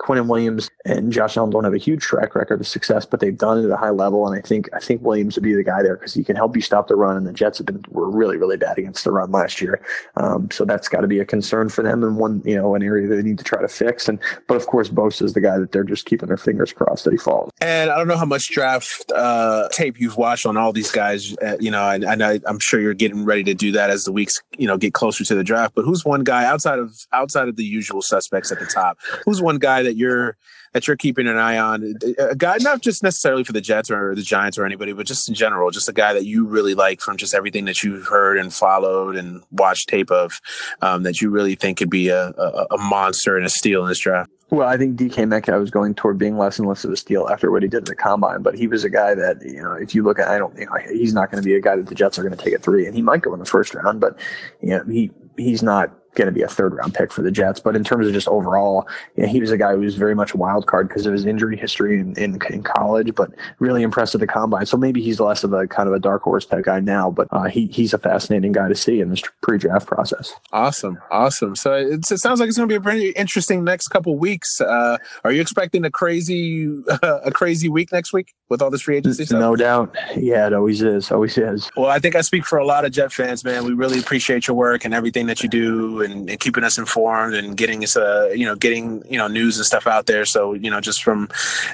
Quinnen 0.01 0.29
Williams 0.29 0.71
and 0.85 1.13
Josh 1.13 1.37
Allen 1.37 1.51
don't 1.51 1.65
have 1.65 1.75
a 1.75 1.79
huge 1.79 2.03
track 2.03 2.35
record 2.35 2.61
of 2.61 2.67
success, 2.67 3.07
but 3.07 3.21
they've 3.21 3.37
done 3.37 3.59
it 3.59 3.65
at 3.65 3.71
a 3.71 3.77
high 3.77 3.91
level. 3.91 4.27
And 4.27 4.39
I 4.39 4.47
think 4.47 4.69
I 4.75 4.79
think 4.79 5.03
Williams 5.03 5.37
would 5.37 5.45
be 5.45 5.55
the 5.55 5.65
guy 5.65 5.83
there 5.83 5.97
because 5.97 6.15
he 6.15 6.25
can 6.25 6.37
help 6.37 6.55
you 6.57 6.63
stop 6.63 6.89
the 6.89 6.97
run. 6.97 7.17
And 7.17 7.27
the 7.27 7.33
Jets 7.33 7.59
have 7.59 7.67
been 7.67 7.83
were 7.89 8.11
really 8.11 8.37
really 8.37 8.57
bad 8.57 8.79
against 8.79 9.05
the 9.05 9.13
run 9.13 9.31
last 9.31 9.61
year, 9.61 9.81
um, 10.17 10.51
so 10.51 10.65
that's 10.65 10.89
got 10.89 11.01
to 11.01 11.07
be 11.07 11.21
a 11.21 11.25
concern 11.25 11.69
for 11.69 11.83
them 11.83 12.03
and 12.03 12.17
one 12.17 12.43
you 12.45 12.57
know 12.57 12.75
an 12.75 12.83
area 12.83 13.07
they 13.09 13.23
need 13.23 13.39
to 13.39 13.45
try 13.45 13.61
to 13.61 13.69
fix. 13.69 14.09
And 14.09 14.19
but 14.47 14.57
of 14.57 14.67
course, 14.67 14.89
Bosa 14.89 15.23
is 15.23 15.33
the 15.33 15.41
guy 15.41 15.59
that 15.59 15.73
they're 15.73 15.85
just 15.85 16.07
keeping 16.07 16.29
their 16.29 16.37
fingers 16.37 16.73
crossed 16.73 17.05
that 17.05 17.13
he 17.13 17.19
falls. 17.19 17.51
And 17.61 17.91
I 17.91 17.97
don't 17.97 18.09
know 18.09 18.17
how 18.17 18.25
much 18.25 18.51
draft 18.51 19.11
uh, 19.15 19.69
tape 19.73 19.99
you've 19.99 20.17
watched 20.17 20.47
on 20.47 20.57
all 20.57 20.73
these 20.73 20.91
guys. 20.91 21.37
Uh, 21.39 21.57
you 21.61 21.71
know, 21.71 21.89
and, 21.89 22.05
and 22.05 22.23
I, 22.23 22.41
I'm 22.47 22.59
sure 22.61 22.81
you're 22.81 22.95
getting 22.95 23.25
ready 23.25 23.45
to 23.45 23.55
do 23.55 23.73
that 23.73 23.91
as 23.91 24.05
the 24.05 24.13
weeks 24.13 24.43
you 24.59 24.67
know 24.67 24.77
get 24.77 24.95
closer 24.95 25.25
to 25.25 25.35
the 25.35 25.45
draft. 25.45 25.75
But 25.75 25.85
who's 25.85 26.05
one 26.05 26.25
guy 26.25 26.45
outside 26.45 26.79
of 26.79 26.95
outside 27.13 27.49
of 27.49 27.57
the 27.57 27.65
usual 27.65 28.03
suspects 28.03 28.53
at 28.53 28.59
the 28.59 28.67
top? 28.67 28.99
Who's 29.25 29.43
one 29.43 29.59
guy 29.59 29.83
that 29.83 29.97
you're 29.97 30.37
that 30.73 30.87
you're 30.87 30.97
keeping 30.97 31.27
an 31.27 31.37
eye 31.37 31.59
on? 31.59 31.95
A 32.19 32.35
guy, 32.35 32.57
not 32.61 32.83
just 32.83 33.03
necessarily 33.03 33.45
for 33.45 33.53
the 33.53 33.61
Jets 33.61 33.91
or 33.91 34.15
the 34.15 34.23
Giants 34.23 34.59
or 34.59 34.65
anybody, 34.67 34.93
but 34.93 35.07
just 35.07 35.29
in 35.29 35.35
general, 35.35 35.71
just 35.71 35.89
a 35.89 35.93
guy 35.93 36.13
that 36.13 36.25
you 36.25 36.45
really 36.45 36.75
like 36.75 37.01
from 37.01 37.17
just 37.17 37.35
everything 37.35 37.65
that 37.67 37.83
you've 37.83 38.07
heard 38.07 38.39
and 38.39 38.53
followed 38.53 39.17
and 39.17 39.43
watched 39.51 39.89
tape 39.89 40.11
of 40.11 40.41
um, 40.83 41.05
that 41.05 41.21
you 41.21 41.31
really 41.31 41.55
think 41.55 41.79
could 41.79 41.91
be 41.91 42.09
a, 42.09 42.29
a, 42.29 42.67
a 42.73 42.79
monster 42.79 43.37
and 43.37 43.47
a 43.47 43.51
steal 43.51 43.83
in 43.83 43.89
this 43.89 44.01
draft. 44.01 44.31
Well, 44.51 44.69
I 44.69 44.77
think 44.77 44.97
DK 44.97 45.27
Metcalf 45.27 45.59
was 45.59 45.71
going 45.71 45.95
toward 45.95 46.19
being 46.19 46.37
less 46.37 46.59
and 46.59 46.69
less 46.69 46.85
of 46.85 46.93
a 46.93 46.97
steal 46.97 47.29
after 47.29 47.51
what 47.51 47.63
he 47.63 47.69
did 47.69 47.79
at 47.79 47.87
the 47.87 47.97
combine, 47.97 48.43
but 48.43 48.57
he 48.57 48.69
was 48.69 48.85
a 48.85 48.91
guy 48.91 49.15
that 49.15 49.43
you 49.43 49.61
know, 49.61 49.73
if 49.73 49.95
you 49.95 50.03
look 50.03 50.19
at, 50.19 50.29
I 50.29 50.39
don't, 50.39 50.57
you 50.57 50.67
know, 50.67 50.77
he's 50.93 51.15
not 51.15 51.31
going 51.31 51.43
to 51.43 51.47
be 51.47 51.55
a 51.55 51.61
guy 51.61 51.77
that 51.77 51.87
the 51.87 51.95
Jets 51.95 52.19
are 52.19 52.23
going 52.23 52.37
to 52.37 52.43
take 52.43 52.55
at 52.55 52.63
three, 52.63 52.87
and 52.87 52.95
he 52.95 53.03
might 53.03 53.23
go 53.23 53.33
in 53.33 53.41
the 53.41 53.47
first 53.47 53.75
round, 53.75 54.01
but 54.01 54.17
you 54.61 54.71
know, 54.71 54.85
he 54.85 55.11
he's 55.37 55.63
not 55.63 55.93
going 56.15 56.27
to 56.27 56.33
be 56.33 56.43
a 56.43 56.49
third 56.49 56.75
round 56.75 56.95
pick 56.95 57.12
for 57.12 57.23
the 57.23 57.31
Jets. 57.31 57.61
But 57.61 57.77
in 57.77 57.85
terms 57.85 58.07
of 58.07 58.12
just 58.12 58.29
overall, 58.29 58.89
you 59.17 59.25
know, 59.25 59.29
he 59.29 59.41
was 59.41 59.51
a 59.51 59.59
guy 59.59 59.73
who 59.73 59.81
was 59.81 59.95
very 59.97 60.15
much 60.15 60.35
a 60.35 60.37
wild 60.37 60.67
card 60.67 60.89
because 60.89 61.07
of 61.07 61.12
his 61.12 61.27
injury 61.27 61.57
history 61.57 62.01
in, 62.01 62.17
in, 62.17 62.39
in, 62.51 62.62
college, 62.62 63.15
but 63.15 63.31
really 63.59 63.83
impressed 63.83 64.15
at 64.15 64.21
the 64.21 64.27
combine. 64.27 64.67
So 64.67 64.77
maybe 64.77 65.03
he's 65.03 65.21
less 65.21 65.45
of 65.45 65.53
a 65.53 65.67
kind 65.67 65.89
of 65.89 65.95
a 65.95 65.99
dark 65.99 66.23
horse 66.23 66.47
type 66.47 66.65
guy 66.65 66.81
now, 66.81 67.11
but 67.11 67.29
uh, 67.31 67.45
he, 67.45 67.67
he's 67.67 67.93
a 67.93 67.99
fascinating 67.99 68.53
guy 68.53 68.69
to 68.69 68.75
see 68.75 69.01
in 69.01 69.11
this 69.11 69.23
pre 69.43 69.59
draft 69.59 69.87
process. 69.87 70.33
Awesome. 70.53 70.99
Awesome. 71.11 71.57
So 71.57 71.75
it 71.75 72.05
sounds 72.05 72.41
like 72.41 72.49
it's 72.49 72.57
going 72.57 72.69
to 72.69 72.73
be 72.73 72.77
a 72.77 72.81
pretty 72.81 73.11
interesting 73.11 73.65
next 73.65 73.89
couple 73.89 74.17
weeks. 74.17 74.61
Uh, 74.61 74.99
are 75.25 75.33
you 75.33 75.41
expecting 75.41 75.85
a 75.85 75.91
crazy, 75.91 76.69
uh, 76.89 77.21
a 77.25 77.31
crazy 77.31 77.69
week 77.69 77.93
next 77.93 78.12
week 78.12 78.35
with 78.49 78.62
all 78.62 78.71
this 78.71 78.83
free 78.83 78.97
agency 78.97 79.25
stuff? 79.25 79.41
No 79.41 79.57
doubt. 79.57 79.95
Yeah, 80.17 80.47
it 80.47 80.53
always 80.53 80.83
is. 80.83 81.11
Always 81.11 81.37
is. 81.37 81.71
Well, 81.77 81.91
I 81.91 81.99
think 81.99 82.15
I 82.15 82.21
speak 82.21 82.45
for 82.45 82.59
a 82.59 82.67
lot 82.67 82.85
of 82.85 82.93
Jet 82.93 83.12
fans, 83.12 83.45
man. 83.45 83.65
We 83.65 83.73
really 83.73 83.99
appreciate 83.99 84.47
your 84.47 84.57
work 84.57 84.85
and 84.85 84.95
everything 84.95 85.27
that 85.27 85.43
you 85.43 85.49
do 85.49 86.04
and, 86.05 86.31
and 86.31 86.39
keeping 86.39 86.65
us 86.65 86.79
informed 86.79 87.35
and 87.35 87.57
getting 87.57 87.83
us, 87.83 87.97
uh, 87.97 88.31
you 88.35 88.47
know, 88.47 88.55
getting 88.55 89.03
you 89.11 89.19
know 89.19 89.27
news 89.27 89.57
and 89.57 89.67
stuff 89.67 89.87
out 89.87 90.07
there. 90.07 90.25
So 90.25 90.55
you 90.55 90.71
know, 90.71 90.81
just 90.81 91.03
from, 91.03 91.29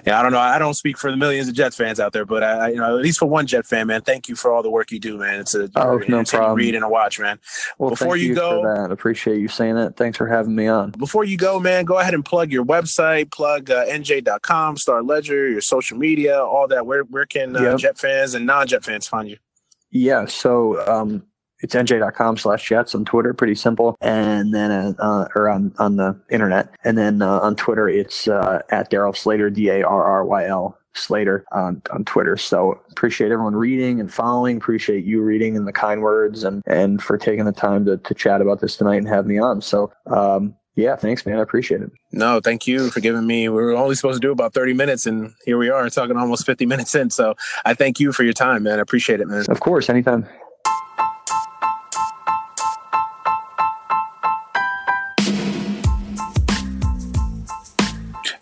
you 0.06 0.12
know, 0.12 0.18
I 0.18 0.22
don't 0.22 0.32
know, 0.32 0.38
I 0.38 0.58
don't 0.58 0.74
speak 0.74 0.96
for 0.98 1.10
the 1.10 1.16
millions 1.16 1.48
of 1.48 1.54
Jets 1.54 1.76
fans 1.76 2.00
out 2.00 2.12
there, 2.12 2.24
but 2.24 2.42
I, 2.42 2.70
you 2.70 2.76
know, 2.76 2.96
at 2.96 3.02
least 3.02 3.18
for 3.18 3.26
one 3.26 3.46
Jet 3.46 3.66
fan, 3.66 3.86
man, 3.88 4.02
thank 4.02 4.28
you 4.28 4.36
for 4.36 4.52
all 4.52 4.62
the 4.62 4.70
work 4.70 4.90
you 4.90 5.00
do, 5.00 5.18
man. 5.18 5.40
It's 5.40 5.54
a 5.54 5.70
oh, 5.76 5.98
no 6.08 6.24
problem. 6.24 6.56
read 6.56 6.74
and 6.74 6.84
a 6.84 6.88
watch, 6.88 7.18
man. 7.18 7.38
Well, 7.78 7.90
before 7.90 8.16
you, 8.16 8.28
you 8.28 8.34
go, 8.34 8.62
that. 8.62 8.90
appreciate 8.90 9.40
you 9.40 9.48
saying 9.48 9.74
that. 9.74 9.96
Thanks 9.96 10.18
for 10.18 10.26
having 10.26 10.54
me 10.54 10.66
on. 10.66 10.92
Before 10.92 11.24
you 11.24 11.36
go, 11.36 11.60
man, 11.60 11.84
go 11.84 11.98
ahead 11.98 12.14
and 12.14 12.24
plug 12.24 12.52
your 12.52 12.64
website, 12.64 13.30
plug 13.30 13.70
uh, 13.70 13.86
nj.com, 13.86 14.76
Star 14.76 15.02
Ledger, 15.02 15.48
your 15.48 15.60
social 15.60 15.98
media, 15.98 16.42
all 16.42 16.68
that. 16.68 16.86
Where 16.86 17.02
where 17.02 17.26
can 17.26 17.56
uh, 17.56 17.62
yep. 17.62 17.78
Jet 17.78 17.98
fans 17.98 18.34
and 18.34 18.46
non-Jet 18.46 18.84
fans 18.84 19.06
find 19.06 19.28
you? 19.28 19.38
Yeah, 19.90 20.26
so 20.26 20.86
um, 20.86 21.24
it's 21.62 21.74
nj.com 21.74 22.36
slash 22.36 22.68
jets 22.68 22.94
on 22.94 23.04
Twitter, 23.04 23.34
pretty 23.34 23.54
simple. 23.54 23.96
And 24.00 24.54
then, 24.54 24.70
uh, 24.70 24.92
uh, 24.98 25.28
or 25.34 25.48
on, 25.48 25.72
on 25.78 25.96
the 25.96 26.18
internet. 26.30 26.74
And 26.84 26.96
then 26.96 27.22
uh, 27.22 27.40
on 27.40 27.56
Twitter, 27.56 27.88
it's 27.88 28.28
uh, 28.28 28.62
at 28.70 28.90
Darryl 28.90 29.16
Slater, 29.16 29.50
D 29.50 29.68
A 29.68 29.82
R 29.82 30.04
R 30.04 30.24
Y 30.24 30.46
L 30.46 30.78
Slater 30.94 31.44
on, 31.52 31.82
on 31.92 32.04
Twitter. 32.04 32.36
So 32.36 32.80
appreciate 32.90 33.30
everyone 33.30 33.54
reading 33.54 34.00
and 34.00 34.12
following. 34.12 34.56
Appreciate 34.56 35.04
you 35.04 35.22
reading 35.22 35.56
and 35.56 35.66
the 35.66 35.72
kind 35.72 36.02
words 36.02 36.44
and, 36.44 36.62
and 36.66 37.02
for 37.02 37.16
taking 37.16 37.44
the 37.44 37.52
time 37.52 37.84
to, 37.86 37.96
to 37.98 38.14
chat 38.14 38.40
about 38.40 38.60
this 38.60 38.76
tonight 38.76 38.96
and 38.96 39.08
have 39.08 39.26
me 39.26 39.38
on. 39.38 39.60
So, 39.60 39.92
um, 40.06 40.54
yeah, 40.76 40.96
thanks, 40.96 41.26
man. 41.26 41.38
I 41.38 41.42
appreciate 41.42 41.82
it. 41.82 41.90
No, 42.12 42.40
thank 42.40 42.66
you 42.66 42.90
for 42.90 43.00
giving 43.00 43.26
me. 43.26 43.48
We 43.48 43.56
were 43.56 43.76
only 43.76 43.96
supposed 43.96 44.22
to 44.22 44.26
do 44.26 44.32
about 44.32 44.54
30 44.54 44.72
minutes, 44.72 45.04
and 45.04 45.34
here 45.44 45.58
we 45.58 45.68
are 45.68 45.90
talking 45.90 46.16
almost 46.16 46.46
50 46.46 46.64
minutes 46.72 46.94
in. 46.94 47.10
So 47.10 47.34
I 47.64 47.74
thank 47.74 48.00
you 48.00 48.12
for 48.12 48.22
your 48.22 48.32
time, 48.32 48.62
man. 48.62 48.78
I 48.78 48.82
appreciate 48.82 49.20
it, 49.20 49.26
man. 49.26 49.44
Of 49.48 49.60
course, 49.60 49.90
anytime. 49.90 50.26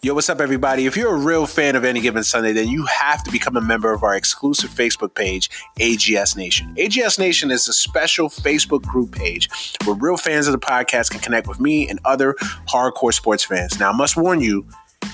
Yo, 0.08 0.14
what's 0.14 0.30
up, 0.30 0.40
everybody? 0.40 0.86
If 0.86 0.96
you're 0.96 1.14
a 1.14 1.18
real 1.18 1.44
fan 1.44 1.76
of 1.76 1.84
Any 1.84 2.00
Given 2.00 2.24
Sunday, 2.24 2.54
then 2.54 2.68
you 2.68 2.86
have 2.86 3.22
to 3.24 3.30
become 3.30 3.58
a 3.58 3.60
member 3.60 3.92
of 3.92 4.02
our 4.02 4.14
exclusive 4.14 4.70
Facebook 4.70 5.14
page, 5.14 5.50
AGS 5.80 6.34
Nation. 6.34 6.74
AGS 6.76 7.18
Nation 7.18 7.50
is 7.50 7.68
a 7.68 7.74
special 7.74 8.30
Facebook 8.30 8.80
group 8.80 9.12
page 9.12 9.50
where 9.84 9.94
real 9.94 10.16
fans 10.16 10.48
of 10.48 10.52
the 10.52 10.58
podcast 10.58 11.10
can 11.10 11.20
connect 11.20 11.46
with 11.46 11.60
me 11.60 11.86
and 11.90 12.00
other 12.06 12.32
hardcore 12.66 13.12
sports 13.12 13.44
fans. 13.44 13.78
Now, 13.78 13.90
I 13.90 13.94
must 13.94 14.16
warn 14.16 14.40
you, 14.40 14.66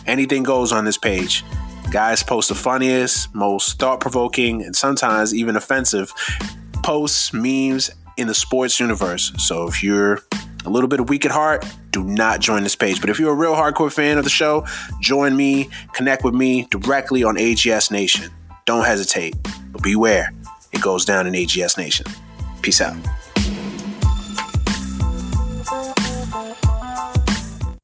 anything 0.06 0.44
goes 0.44 0.70
on 0.70 0.84
this 0.84 0.96
page. 0.96 1.42
Guys 1.90 2.22
post 2.22 2.50
the 2.50 2.54
funniest, 2.54 3.34
most 3.34 3.80
thought 3.80 3.98
provoking, 3.98 4.62
and 4.62 4.76
sometimes 4.76 5.34
even 5.34 5.56
offensive 5.56 6.12
posts, 6.84 7.32
memes 7.32 7.90
in 8.16 8.26
the 8.26 8.34
sports 8.34 8.80
universe. 8.80 9.32
So 9.38 9.66
if 9.68 9.82
you're 9.82 10.20
a 10.64 10.70
little 10.70 10.88
bit 10.88 11.08
weak 11.08 11.24
at 11.24 11.30
heart, 11.30 11.64
do 11.90 12.02
not 12.02 12.40
join 12.40 12.62
this 12.62 12.76
page. 12.76 13.00
But 13.00 13.10
if 13.10 13.18
you're 13.18 13.32
a 13.32 13.36
real 13.36 13.54
hardcore 13.54 13.92
fan 13.92 14.18
of 14.18 14.24
the 14.24 14.30
show, 14.30 14.66
join 15.00 15.36
me, 15.36 15.68
connect 15.92 16.24
with 16.24 16.34
me 16.34 16.66
directly 16.70 17.22
on 17.24 17.36
AGS 17.36 17.90
Nation. 17.90 18.30
Don't 18.64 18.84
hesitate, 18.84 19.36
but 19.72 19.82
beware, 19.82 20.32
it 20.72 20.80
goes 20.80 21.04
down 21.04 21.26
in 21.26 21.34
AGS 21.34 21.76
Nation. 21.76 22.06
Peace 22.62 22.80
out. 22.80 22.96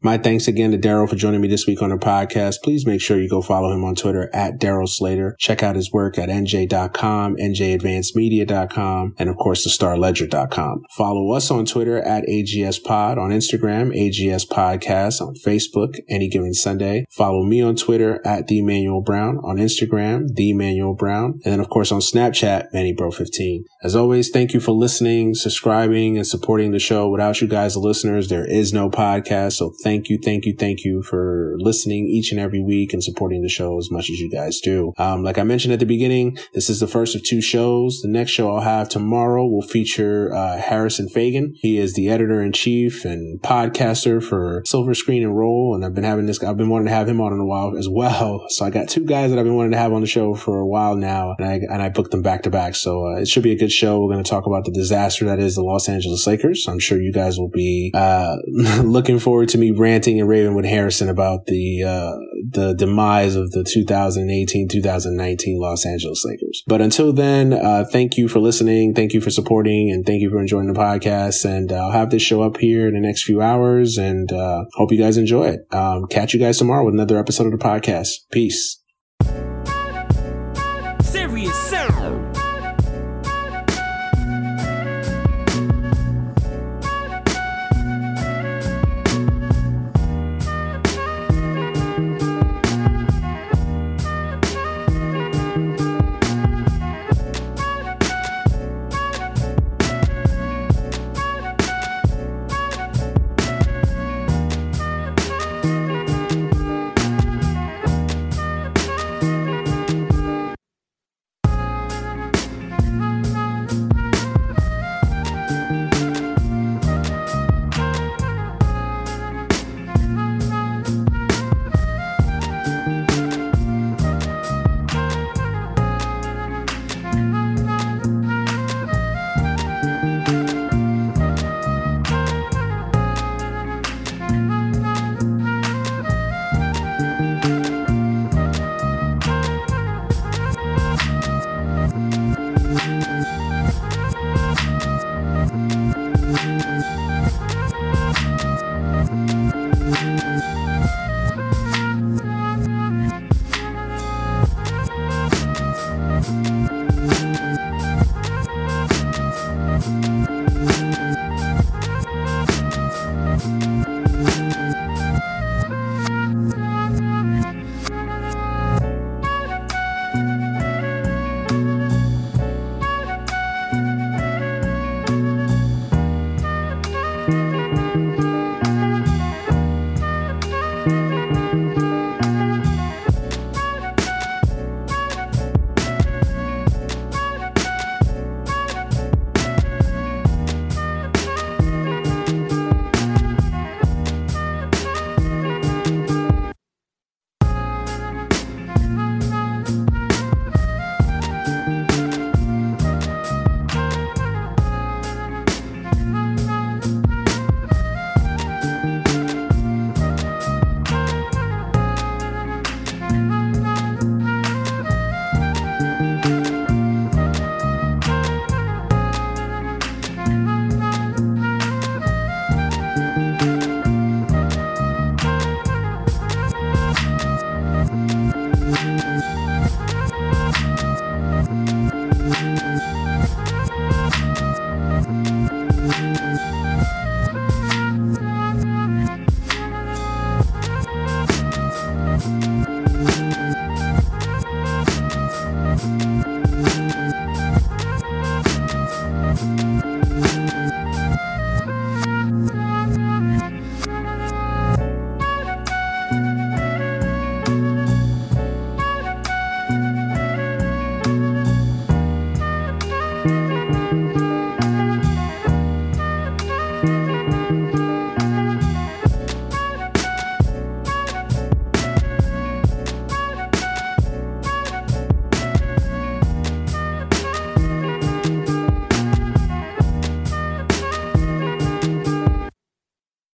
My 0.03 0.17
thanks 0.17 0.49
again 0.49 0.71
to 0.71 0.79
Darryl 0.79 1.07
for 1.07 1.15
joining 1.15 1.43
me 1.43 1.49
this 1.49 1.67
week 1.67 1.83
on 1.83 1.91
the 1.91 1.97
podcast. 1.99 2.63
Please 2.63 2.87
make 2.87 3.03
sure 3.03 3.21
you 3.21 3.29
go 3.29 3.43
follow 3.43 3.71
him 3.71 3.85
on 3.85 3.95
Twitter 3.95 4.31
at 4.33 4.59
Darryl 4.59 4.89
Slater. 4.89 5.37
Check 5.39 5.63
out 5.63 5.77
his 5.77 5.93
work 5.93 6.17
at 6.17 6.31
nj.com, 6.31 7.37
njadvancedmedia.com, 7.37 9.15
and 9.19 9.29
of 9.29 9.37
course, 9.37 9.67
thestarledger.com. 9.67 10.85
Follow 10.97 11.33
us 11.33 11.51
on 11.51 11.67
Twitter 11.67 11.99
at 11.99 12.25
AGS 12.25 12.83
Pod, 12.83 13.19
on 13.19 13.29
Instagram, 13.29 13.95
AGS 13.95 14.49
Podcast, 14.49 15.21
on 15.21 15.35
Facebook, 15.35 15.99
Any 16.09 16.31
Given 16.31 16.55
Sunday. 16.55 17.05
Follow 17.11 17.43
me 17.45 17.61
on 17.61 17.77
Twitter 17.77 18.27
at 18.27 18.47
The 18.47 18.61
Emmanuel 18.61 19.03
Brown, 19.03 19.37
on 19.45 19.57
Instagram, 19.57 20.35
The 20.35 20.49
Emmanuel 20.49 20.95
Brown, 20.95 21.41
and 21.45 21.53
then 21.53 21.61
of 21.61 21.69
course 21.69 21.93
on 21.93 22.01
Snapchat, 22.01 22.73
MannyBro15. 22.73 23.65
As 23.83 23.95
always, 23.95 24.31
thank 24.31 24.55
you 24.55 24.61
for 24.61 24.73
listening, 24.73 25.35
subscribing, 25.35 26.17
and 26.17 26.27
supporting 26.27 26.71
the 26.73 26.79
show. 26.79 27.11
Without 27.11 27.43
you 27.43 27.49
guys, 27.49 27.75
the 27.75 27.81
listeners, 27.81 28.31
there 28.31 28.47
is 28.47 28.73
no 28.73 28.89
podcast. 28.89 29.55
So 29.55 29.75
thank 29.85 29.90
thank 29.91 30.09
you, 30.09 30.19
thank 30.23 30.47
you, 30.47 30.55
thank 30.57 30.85
you 30.85 31.03
for 31.03 31.57
listening 31.59 32.07
each 32.07 32.31
and 32.31 32.41
every 32.41 32.63
week 32.63 32.93
and 32.93 33.03
supporting 33.03 33.43
the 33.43 33.49
show 33.49 33.77
as 33.77 33.91
much 33.91 34.09
as 34.09 34.21
you 34.21 34.31
guys 34.31 34.61
do. 34.61 34.93
Um, 34.99 35.25
like 35.25 35.37
I 35.37 35.43
mentioned 35.43 35.75
at 35.75 35.81
the 35.81 35.87
beginning, 35.87 36.39
this 36.55 36.71
is 36.71 36.79
the 36.79 36.87
first 36.87 37.17
of 37.17 37.25
two 37.25 37.41
shows. 37.41 38.01
The 38.01 38.09
next 38.09 38.31
show 38.31 38.55
I'll 38.55 38.61
have 38.61 38.89
tomorrow 38.89 39.45
will 39.49 39.63
feature 39.63 40.33
uh, 40.33 40.59
Harrison 40.59 41.09
Faigen. 41.09 41.57
He 41.57 41.77
is 41.77 41.95
the 41.95 42.09
editor 42.09 42.41
in 42.41 42.53
chief 42.53 43.05
and 43.05 43.43
podcaster 43.43 44.23
for 44.23 44.63
Silver 44.65 44.95
Screen 44.95 45.25
and 45.25 45.37
Roll, 45.37 45.75
and 45.75 45.85
I've 45.85 45.95
been 45.95 46.05
having 46.05 46.27
this. 46.27 46.41
I've 46.41 46.57
been 46.57 46.69
wanting 46.69 46.87
to 46.87 46.95
have 46.95 47.09
him 47.09 47.21
on 47.21 47.33
in 47.33 47.41
a 47.41 47.45
while 47.45 47.77
as 47.77 47.89
well. 47.89 48.47
So 48.61 48.67
I 48.67 48.71
got 48.71 48.89
two 48.89 49.07
guys 49.07 49.31
that 49.31 49.39
I've 49.39 49.45
been 49.45 49.55
wanting 49.55 49.73
to 49.73 49.79
have 49.79 49.93
on 49.93 50.03
the 50.03 50.07
show 50.07 50.35
for 50.35 50.59
a 50.59 50.67
while 50.67 50.97
now, 50.97 51.35
and 51.39 51.47
I 51.47 51.53
and 51.55 51.81
I 51.81 51.89
booked 51.89 52.11
them 52.11 52.21
back 52.21 52.43
to 52.43 52.51
back. 52.51 52.75
So 52.75 53.07
uh, 53.07 53.21
it 53.21 53.29
should 53.29 53.43
be 53.43 53.53
a 53.53 53.57
good 53.57 53.73
show. 53.73 54.01
We're 54.01 54.13
going 54.13 54.23
to 54.23 54.29
talk 54.29 54.45
about 54.45 54.67
the 54.67 54.71
disaster 54.71 55.25
that 55.27 55.39
is 55.39 55.55
the 55.55 55.63
Los 55.63 55.89
Angeles 55.89 56.27
Lakers. 56.27 56.67
I'm 56.69 56.79
sure 56.79 57.01
you 57.01 57.13
guys 57.13 57.39
will 57.39 57.49
be 57.49 57.91
uh, 57.95 58.37
looking 58.83 59.19
forward 59.19 59.49
to 59.51 59.59
me 59.59 59.71
ranting 59.81 60.21
and 60.21 60.29
raving 60.29 60.55
with 60.55 60.65
Harrison 60.65 61.09
about 61.09 61.47
the 61.47 61.83
uh, 61.83 62.17
the 62.49 62.75
demise 62.75 63.37
of 63.37 63.51
the 63.53 63.63
2018-2019 63.63 65.59
Los 65.59 65.87
Angeles 65.87 66.25
Lakers. 66.25 66.63
But 66.67 66.81
until 66.81 67.13
then, 67.13 67.53
uh, 67.53 67.85
thank 67.91 68.17
you 68.17 68.29
for 68.29 68.39
listening, 68.39 68.95
thank 68.95 69.13
you 69.13 69.21
for 69.21 69.31
supporting, 69.31 69.91
and 69.91 70.07
thank 70.07 70.21
you 70.21 70.31
for 70.31 70.41
enjoying 70.41 70.73
the 70.73 70.79
podcast. 70.79 71.45
And 71.45 71.73
I'll 71.73 71.91
have 71.91 72.11
this 72.11 72.23
show 72.23 72.43
up 72.43 72.59
here 72.59 72.87
in 72.89 72.95
the 72.95 73.01
next 73.01 73.25
few 73.25 73.41
hours, 73.41 73.99
and 73.99 74.33
uh, 74.33 74.65
hope 74.75 74.93
you 74.93 74.99
guys 74.99 75.17
enjoy 75.17 75.49
it. 75.49 75.67
Um, 75.75 76.07
catch 76.07 76.35
you 76.35 76.41
guys 76.41 76.59
tomorrow 76.59 76.85
with 76.85 76.95
another 76.95 77.19
episode 77.19 77.47
of 77.47 77.59
the 77.59 77.65
podcast. 77.65 78.09
Peace. 78.31 78.80